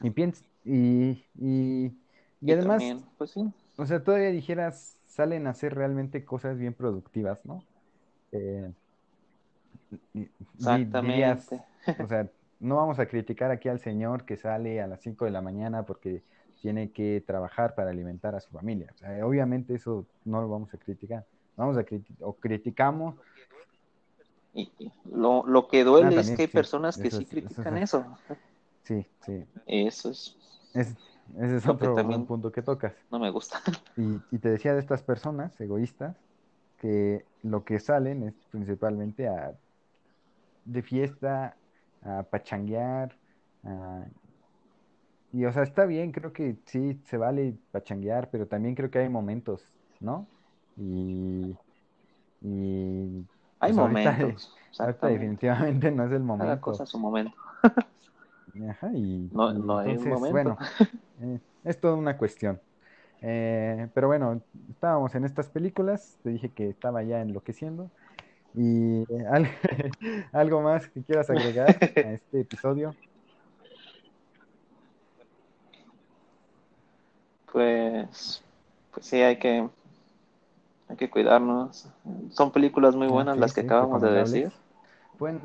y, 0.00 0.10
piens- 0.10 0.44
y, 0.64 1.24
y, 1.34 1.92
y 2.40 2.52
además, 2.52 2.82
también, 2.82 3.04
pues 3.18 3.30
sí, 3.32 3.52
o 3.76 3.86
sea, 3.86 4.02
todavía 4.04 4.30
dijeras, 4.30 5.00
salen 5.06 5.46
a 5.46 5.50
hacer 5.50 5.74
realmente 5.74 6.24
cosas 6.24 6.58
bien 6.58 6.74
productivas, 6.74 7.44
¿no? 7.44 7.64
Eh, 8.32 8.72
dirías, 10.12 11.48
exactamente. 11.48 11.64
o 11.98 12.06
sea, 12.06 12.30
no 12.60 12.76
vamos 12.76 12.98
a 12.98 13.06
criticar 13.06 13.50
aquí 13.50 13.68
al 13.68 13.80
señor 13.80 14.24
que 14.24 14.36
sale 14.36 14.80
a 14.80 14.86
las 14.86 15.02
5 15.02 15.24
de 15.24 15.30
la 15.30 15.42
mañana 15.42 15.84
porque 15.84 16.22
tiene 16.60 16.92
que 16.92 17.22
trabajar 17.26 17.74
para 17.74 17.90
alimentar 17.90 18.34
a 18.34 18.40
su 18.40 18.50
familia. 18.50 18.90
O 18.94 18.98
sea, 18.98 19.26
obviamente 19.26 19.74
eso 19.74 20.06
no 20.24 20.40
lo 20.40 20.48
vamos 20.48 20.72
a 20.74 20.78
criticar. 20.78 21.26
Vamos 21.56 21.76
a 21.76 21.84
criti- 21.84 22.16
o 22.20 22.34
criticamos 22.38 23.16
Y, 24.54 24.72
lo, 25.04 25.44
lo 25.46 25.68
que 25.68 25.84
Ah, 25.98 26.12
duele 26.12 26.18
es 26.18 26.30
también, 26.30 26.32
que 26.32 26.42
hay 26.42 26.48
sí, 26.48 26.58
personas 26.58 26.98
que 26.98 27.10
eso 27.10 27.18
sí 27.18 27.26
es, 27.26 27.36
eso 27.42 27.62
critican 27.64 27.76
es, 27.76 27.78
eso. 27.78 28.06
sí, 28.84 29.06
sí. 29.20 29.32
Eso 29.66 30.10
es 30.10 30.36
Es- 30.72 30.96
ese 31.38 31.56
es 31.56 31.66
otro 31.68 31.92
también 31.92 32.26
punto 32.26 32.52
que 32.52 32.62
tocas. 32.62 32.94
no 33.10 33.18
me 33.18 33.30
gusta. 33.30 33.62
Y, 33.96 34.24
y 34.30 34.38
te 34.40 34.50
decía 34.50 34.74
de 34.74 34.80
estas 34.80 35.02
personas 35.02 35.58
egoístas 35.60 36.16
que 36.78 37.28
lo 37.42 37.64
que 37.64 37.80
salen 37.80 38.24
es 38.24 38.34
principalmente 38.50 39.28
a, 39.28 39.58
de 40.64 40.82
fiesta, 40.82 41.58
a 42.02 42.22
pachanguear, 42.30 43.18
a- 43.64 44.06
y 45.32 45.44
o 45.46 45.52
sea, 45.52 45.62
está 45.64 45.84
bien, 45.86 46.12
creo 46.12 46.32
que 46.32 46.58
sí, 46.66 47.02
se 47.04 47.16
vale 47.16 47.58
pachanguear, 47.70 48.30
pero 48.30 48.46
también 48.48 48.74
creo 48.74 48.90
que 48.90 49.00
hay 49.00 49.08
momentos, 49.08 49.68
¿no? 49.98 50.32
Y, 50.76 51.58
y 52.40 53.28
Hay 53.64 53.72
pues 53.72 53.72
momentos, 53.72 54.52
ahorita 54.78 55.08
definitivamente 55.08 55.90
no 55.90 56.04
es 56.06 56.12
el 56.12 56.22
Cada 56.36 56.60
momento. 56.60 56.60
cosa 56.60 56.84
a 56.84 56.86
su 56.86 56.98
momento. 56.98 57.36
Ajá, 58.70 58.90
y, 58.94 59.32
No, 59.32 59.52
no 59.52 59.78
hay 59.78 59.96
un 59.96 60.06
entonces, 60.06 60.08
momento. 60.08 60.54
bueno, 60.54 60.58
eh, 61.20 61.40
es 61.64 61.80
toda 61.80 61.94
una 61.96 62.16
cuestión. 62.16 62.60
Eh, 63.20 63.90
pero 63.94 64.08
bueno, 64.08 64.44
estábamos 64.70 65.14
en 65.16 65.24
estas 65.24 65.50
películas, 65.50 66.18
te 66.22 66.30
dije 66.30 66.52
que 66.54 66.70
estaba 66.70 67.02
ya 67.04 67.20
enloqueciendo. 67.22 67.92
¿Y 68.54 69.02
eh, 69.02 69.06
al- 69.32 69.48
algo 70.32 70.62
más 70.62 70.88
que 70.90 71.04
quieras 71.04 71.30
agregar 71.30 71.84
a 72.02 72.12
este 72.12 72.40
episodio? 72.42 72.98
Pues, 77.50 78.42
pues 78.90 79.06
sí, 79.06 79.22
hay 79.22 79.38
que, 79.38 79.68
hay 80.94 80.96
que 80.96 81.10
cuidarnos. 81.10 81.88
Son 82.30 82.50
películas 82.50 82.94
muy 82.94 83.08
buenas 83.08 83.34
sí, 83.34 83.40
las 83.40 83.52
que 83.52 83.60
sí, 83.60 83.66
acabamos 83.66 84.00
de 84.00 84.10
decir. 84.10 84.52
Bueno, 85.18 85.40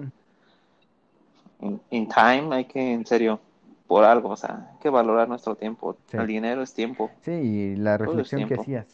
In, 1.62 1.82
in 1.90 2.08
time 2.08 2.56
hay 2.56 2.66
que, 2.66 2.94
en 2.94 3.06
serio, 3.06 3.40
por 3.88 4.06
algo, 4.06 4.30
o 4.30 4.38
sea, 4.38 4.70
hay 4.72 4.80
que 4.80 4.90
valorar 4.90 5.28
nuestro 5.28 5.56
tiempo. 5.56 5.98
sí, 6.08 6.18
El 6.18 6.28
dinero 6.28 6.62
es 6.62 6.74
tiempo, 6.74 7.10
sí, 7.22 7.32
y 7.32 7.76
la 7.76 7.98
reflexión 7.98 8.48
que 8.48 8.54
hacías, 8.56 8.88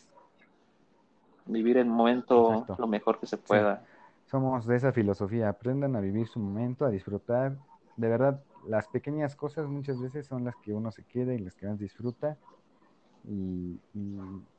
Vivir 1.48 1.78
el 1.78 1.86
momento 1.86 2.52
exacto, 2.52 2.82
lo 2.82 2.88
mejor 2.88 3.20
que 3.20 3.28
se 3.28 3.38
pueda. 3.38 3.84
somos 4.32 4.66
de 4.66 4.78
esa 4.78 4.92
filosofía, 4.92 5.50
aprendan 5.50 5.96
a 5.96 6.00
vivir 6.00 6.28
su 6.28 6.40
momento, 6.40 6.86
a 6.86 6.90
disfrutar. 6.90 7.56
De 7.98 8.08
verdad, 8.08 8.42
las 8.68 8.88
pequeñas 8.88 9.36
cosas 9.36 9.68
muchas 9.68 10.02
veces 10.02 10.26
son 10.26 10.44
las 10.44 10.56
que 10.56 10.74
uno 10.74 10.92
se 10.92 11.04
queda 11.04 11.34
y 11.36 11.40
las 11.40 11.54
que 11.54 11.68
más 11.68 11.78
disfruta. 11.78 12.38
Y, 13.28 13.80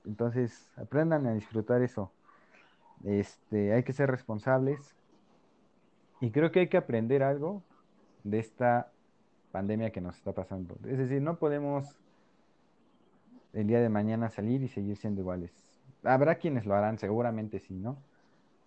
entonces 0.05 0.71
aprendan 0.77 1.27
a 1.27 1.35
disfrutar 1.35 1.83
eso. 1.83 2.11
Este, 3.05 3.73
hay 3.73 3.83
que 3.83 3.93
ser 3.93 4.11
responsables 4.11 4.95
y 6.21 6.31
creo 6.31 6.51
que 6.51 6.61
hay 6.61 6.69
que 6.69 6.79
aprender 6.79 7.23
algo 7.23 7.63
de 8.25 8.39
esta 8.39 8.91
pandemia 9.53 9.91
que 9.91 10.01
nos 10.01 10.17
está 10.17 10.33
pasando. 10.33 10.77
Es 10.87 10.99
decir, 10.99 11.21
no 11.23 11.39
podemos 11.39 11.97
el 13.53 13.67
día 13.67 13.81
de 13.81 13.89
mañana 13.89 14.29
salir 14.29 14.63
y 14.63 14.69
seguir 14.69 14.97
siendo 14.97 15.21
iguales. 15.23 15.51
Habrá 16.03 16.37
quienes 16.37 16.67
lo 16.67 16.75
harán, 16.75 16.99
seguramente 16.99 17.59
sí, 17.59 17.75
¿no? 17.75 17.97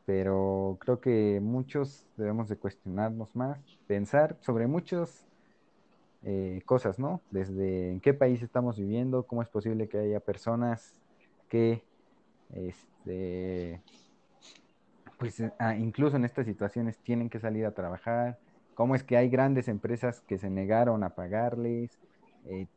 Pero 0.05 0.77
creo 0.79 0.99
que 0.99 1.39
muchos 1.41 2.07
debemos 2.17 2.49
de 2.49 2.57
cuestionarnos 2.57 3.35
más, 3.35 3.59
pensar 3.85 4.37
sobre 4.41 4.65
muchas 4.65 5.28
eh, 6.23 6.61
cosas, 6.65 6.99
¿no? 6.99 7.21
Desde 7.31 7.91
en 7.91 8.01
qué 8.01 8.13
país 8.13 8.41
estamos 8.41 8.77
viviendo, 8.77 9.23
cómo 9.23 9.41
es 9.41 9.49
posible 9.49 9.87
que 9.87 9.99
haya 9.99 10.19
personas 10.19 10.93
que, 11.47 11.83
este, 12.53 13.81
pues 15.17 15.41
ah, 15.59 15.75
incluso 15.75 16.17
en 16.17 16.25
estas 16.25 16.45
situaciones 16.45 16.97
tienen 16.97 17.29
que 17.29 17.39
salir 17.39 17.65
a 17.65 17.71
trabajar, 17.71 18.37
cómo 18.73 18.95
es 18.95 19.03
que 19.03 19.17
hay 19.17 19.29
grandes 19.29 19.67
empresas 19.67 20.21
que 20.21 20.37
se 20.37 20.49
negaron 20.49 21.03
a 21.03 21.09
pagarles, 21.09 21.97
eh, 22.45 22.67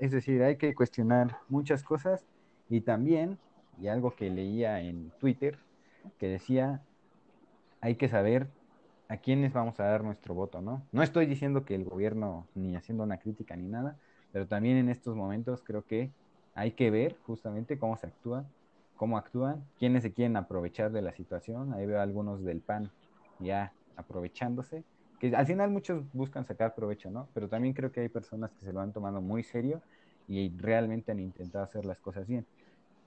es 0.00 0.12
decir, 0.12 0.42
hay 0.42 0.56
que 0.56 0.74
cuestionar 0.74 1.38
muchas 1.48 1.82
cosas 1.82 2.24
y 2.68 2.82
también, 2.82 3.38
y 3.80 3.88
algo 3.88 4.14
que 4.14 4.30
leía 4.30 4.80
en 4.80 5.10
Twitter, 5.18 5.58
que 6.18 6.28
decía, 6.28 6.82
hay 7.80 7.96
que 7.96 8.08
saber 8.08 8.48
a 9.08 9.16
quiénes 9.18 9.52
vamos 9.52 9.78
a 9.80 9.84
dar 9.84 10.02
nuestro 10.02 10.34
voto, 10.34 10.60
¿no? 10.60 10.82
No 10.92 11.02
estoy 11.02 11.26
diciendo 11.26 11.64
que 11.64 11.74
el 11.74 11.84
gobierno 11.84 12.46
ni 12.54 12.76
haciendo 12.76 13.04
una 13.04 13.18
crítica 13.18 13.56
ni 13.56 13.68
nada, 13.68 13.98
pero 14.32 14.46
también 14.46 14.76
en 14.76 14.88
estos 14.88 15.14
momentos 15.14 15.62
creo 15.62 15.84
que 15.84 16.10
hay 16.54 16.72
que 16.72 16.90
ver 16.90 17.16
justamente 17.26 17.78
cómo 17.78 17.96
se 17.96 18.06
actúa, 18.06 18.44
cómo 18.96 19.18
actúan, 19.18 19.64
quiénes 19.78 20.02
se 20.02 20.12
quieren 20.12 20.36
aprovechar 20.36 20.92
de 20.92 21.02
la 21.02 21.12
situación. 21.12 21.72
Ahí 21.74 21.86
veo 21.86 22.00
algunos 22.00 22.44
del 22.44 22.60
PAN 22.60 22.90
ya 23.40 23.72
aprovechándose 23.96 24.84
que 25.20 25.34
al 25.34 25.46
final 25.46 25.70
muchos 25.70 26.04
buscan 26.12 26.44
sacar 26.44 26.74
provecho, 26.74 27.10
¿no? 27.10 27.28
Pero 27.34 27.48
también 27.48 27.74
creo 27.74 27.92
que 27.92 28.00
hay 28.00 28.08
personas 28.08 28.50
que 28.52 28.64
se 28.64 28.72
lo 28.72 28.80
han 28.80 28.92
tomado 28.92 29.20
muy 29.20 29.42
serio 29.42 29.80
y 30.26 30.50
realmente 30.56 31.12
han 31.12 31.20
intentado 31.20 31.64
hacer 31.64 31.84
las 31.84 31.98
cosas 32.00 32.26
bien. 32.26 32.46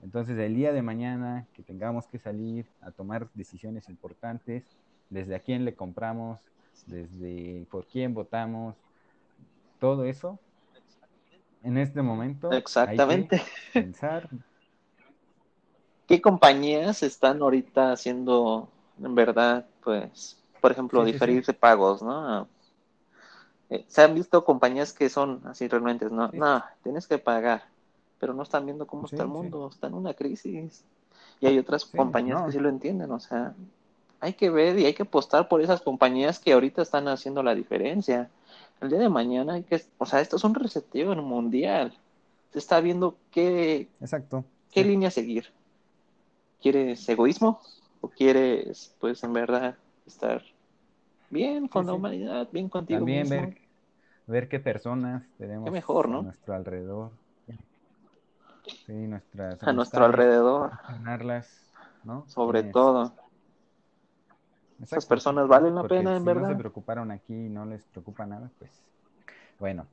Entonces, 0.02 0.38
el 0.38 0.54
día 0.54 0.72
de 0.72 0.82
mañana 0.82 1.46
que 1.52 1.62
tengamos 1.62 2.06
que 2.06 2.18
salir 2.18 2.66
a 2.80 2.92
tomar 2.92 3.28
decisiones 3.34 3.88
importantes, 3.88 4.64
desde 5.10 5.34
a 5.34 5.40
quién 5.40 5.64
le 5.64 5.74
compramos, 5.74 6.40
desde 6.86 7.66
por 7.70 7.86
quién 7.86 8.14
votamos, 8.14 8.76
todo 9.78 10.04
eso, 10.04 10.38
en 11.62 11.78
este 11.78 12.02
momento 12.02 12.52
Exactamente. 12.52 13.36
hay 13.36 13.42
que 13.72 13.72
pensar. 13.80 14.28
¿Qué 16.06 16.22
compañías 16.22 17.02
están 17.02 17.42
ahorita 17.42 17.92
haciendo, 17.92 18.68
en 19.02 19.14
verdad, 19.14 19.66
pues, 19.84 20.42
por 20.60 20.72
ejemplo, 20.72 21.04
diferir 21.04 21.44
de 21.44 21.52
pagos, 21.52 22.02
¿no? 22.02 22.48
Eh, 23.70 23.84
se 23.86 24.02
han 24.02 24.14
visto 24.14 24.44
compañías 24.44 24.94
que 24.94 25.10
son 25.10 25.42
así 25.44 25.68
realmente, 25.68 26.06
no, 26.06 26.30
no, 26.32 26.64
tienes 26.82 27.06
que 27.06 27.18
pagar, 27.18 27.64
pero 28.18 28.32
no 28.32 28.42
están 28.42 28.64
viendo 28.64 28.86
cómo 28.86 29.06
está 29.06 29.22
el 29.22 29.28
mundo, 29.28 29.68
está 29.70 29.88
en 29.88 29.94
una 29.94 30.14
crisis. 30.14 30.82
Y 31.40 31.46
hay 31.46 31.58
otras 31.58 31.84
compañías 31.84 32.42
que 32.42 32.52
sí 32.52 32.58
lo 32.58 32.70
entienden, 32.70 33.10
o 33.12 33.20
sea, 33.20 33.54
hay 34.20 34.32
que 34.34 34.50
ver 34.50 34.78
y 34.78 34.86
hay 34.86 34.94
que 34.94 35.04
apostar 35.04 35.48
por 35.48 35.60
esas 35.60 35.80
compañías 35.80 36.38
que 36.38 36.52
ahorita 36.52 36.82
están 36.82 37.08
haciendo 37.08 37.42
la 37.42 37.54
diferencia. 37.54 38.30
El 38.80 38.90
día 38.90 38.98
de 38.98 39.08
mañana 39.08 39.54
hay 39.54 39.62
que, 39.62 39.82
o 39.98 40.06
sea, 40.06 40.20
esto 40.20 40.36
es 40.36 40.44
un 40.44 40.54
reseteo 40.54 41.14
mundial. 41.16 41.96
Se 42.52 42.58
está 42.58 42.80
viendo 42.80 43.16
qué, 43.30 43.88
Exacto. 44.00 44.44
qué 44.70 44.84
línea 44.84 45.10
seguir. 45.10 45.46
¿Quieres 46.60 47.08
egoísmo 47.08 47.60
o 48.00 48.08
quieres, 48.08 48.94
pues, 49.00 49.22
en 49.22 49.32
verdad, 49.32 49.76
estar 50.06 50.42
bien 51.30 51.68
con 51.68 51.86
la 51.86 51.94
humanidad, 51.94 52.48
bien 52.50 52.68
contigo 52.68 53.00
También 53.00 53.28
Ver, 53.28 53.58
ver 54.26 54.48
qué 54.48 54.58
personas 54.58 55.22
tenemos 55.36 55.70
mejor, 55.70 56.06
a 56.06 56.22
nuestro 56.22 56.54
alrededor. 56.54 57.10
Sí, 58.86 58.92
nuestras 58.92 59.62
a 59.62 59.72
nuestro 59.72 60.04
alrededor. 60.04 60.72
Ganarlas, 60.88 61.48
¿no? 62.04 62.24
Sobre 62.28 62.64
todo. 62.64 63.14
Esas 64.82 65.06
personas 65.06 65.48
valen 65.48 65.74
la 65.74 65.82
pena, 65.84 66.16
en 66.16 66.24
verdad. 66.24 66.42
No 66.42 66.54
se 66.54 66.58
preocuparon 66.58 67.10
aquí 67.10 67.34
y 67.34 67.48
no 67.48 67.66
les 67.66 67.82
preocupa 67.84 68.26
nada, 68.26 68.50
pues 68.58 68.70
bueno. 69.58 69.86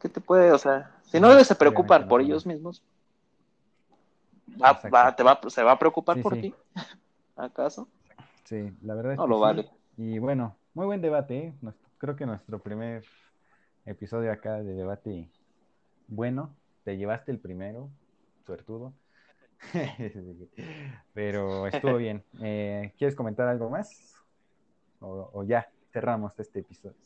¿Qué 0.00 0.08
te 0.08 0.20
puede, 0.20 0.52
o 0.52 0.58
sea, 0.58 0.90
si 1.04 1.20
no 1.20 1.28
debes 1.28 1.54
preocupar 1.54 2.08
por 2.08 2.20
ellos 2.20 2.44
mismos, 2.44 2.82
va, 4.60 5.14
te 5.14 5.22
va, 5.22 5.40
se 5.48 5.62
va 5.62 5.72
a 5.72 5.78
preocupar 5.78 6.20
por 6.20 6.34
ti. 6.34 6.54
¿Acaso? 7.36 7.88
Sí, 8.44 8.72
la 8.82 8.94
verdad 8.94 9.12
es 9.12 9.18
no 9.18 9.26
lo 9.26 9.38
vale. 9.38 9.70
Y 9.96 10.18
bueno, 10.18 10.56
muy 10.74 10.86
buen 10.86 11.00
debate. 11.00 11.38
¿eh? 11.38 11.54
Creo 11.98 12.16
que 12.16 12.26
nuestro 12.26 12.58
primer 12.58 13.04
episodio 13.86 14.32
acá 14.32 14.62
de 14.62 14.74
debate, 14.74 15.30
bueno, 16.08 16.54
te 16.84 16.96
llevaste 16.96 17.30
el 17.30 17.38
primero, 17.38 17.88
suertudo. 18.44 18.92
Pero 21.14 21.66
estuvo 21.66 21.96
bien. 21.96 22.22
Eh, 22.40 22.92
¿Quieres 22.98 23.14
comentar 23.14 23.48
algo 23.48 23.70
más? 23.70 24.14
O, 25.00 25.42
ya 25.42 25.68
cerramos 25.92 26.38
este 26.38 26.60
episodio, 26.60 26.96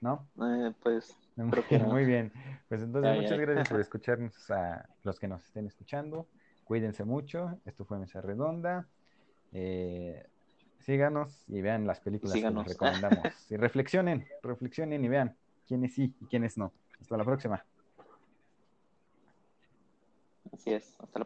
¿no? 0.00 0.28
Eh, 0.40 0.72
pues 0.82 1.16
muy 1.36 2.04
bien. 2.04 2.32
Pues 2.68 2.82
entonces 2.82 3.20
muchas 3.20 3.38
gracias 3.38 3.68
por 3.68 3.80
escucharnos 3.80 4.50
a 4.50 4.88
los 5.02 5.18
que 5.18 5.28
nos 5.28 5.44
estén 5.44 5.66
escuchando. 5.66 6.26
Cuídense 6.64 7.04
mucho. 7.04 7.58
Esto 7.64 7.84
fue 7.84 7.98
Mesa 7.98 8.20
Redonda. 8.20 8.86
Eh, 9.52 10.24
síganos 10.78 11.44
y 11.48 11.60
vean 11.60 11.86
las 11.86 12.00
películas 12.00 12.34
que 12.34 12.50
les 12.50 12.66
recomendamos. 12.68 13.50
y 13.50 13.56
reflexionen, 13.56 14.26
reflexionen 14.42 15.04
y 15.04 15.08
vean 15.08 15.36
quiénes 15.66 15.94
sí 15.94 16.14
y 16.20 16.26
quiénes 16.26 16.56
no. 16.56 16.72
Hasta 17.00 17.16
la 17.16 17.24
próxima. 17.24 17.64
Así 20.52 20.72
es, 20.72 20.94
hasta 21.00 21.02
la 21.02 21.06
próxima. 21.06 21.20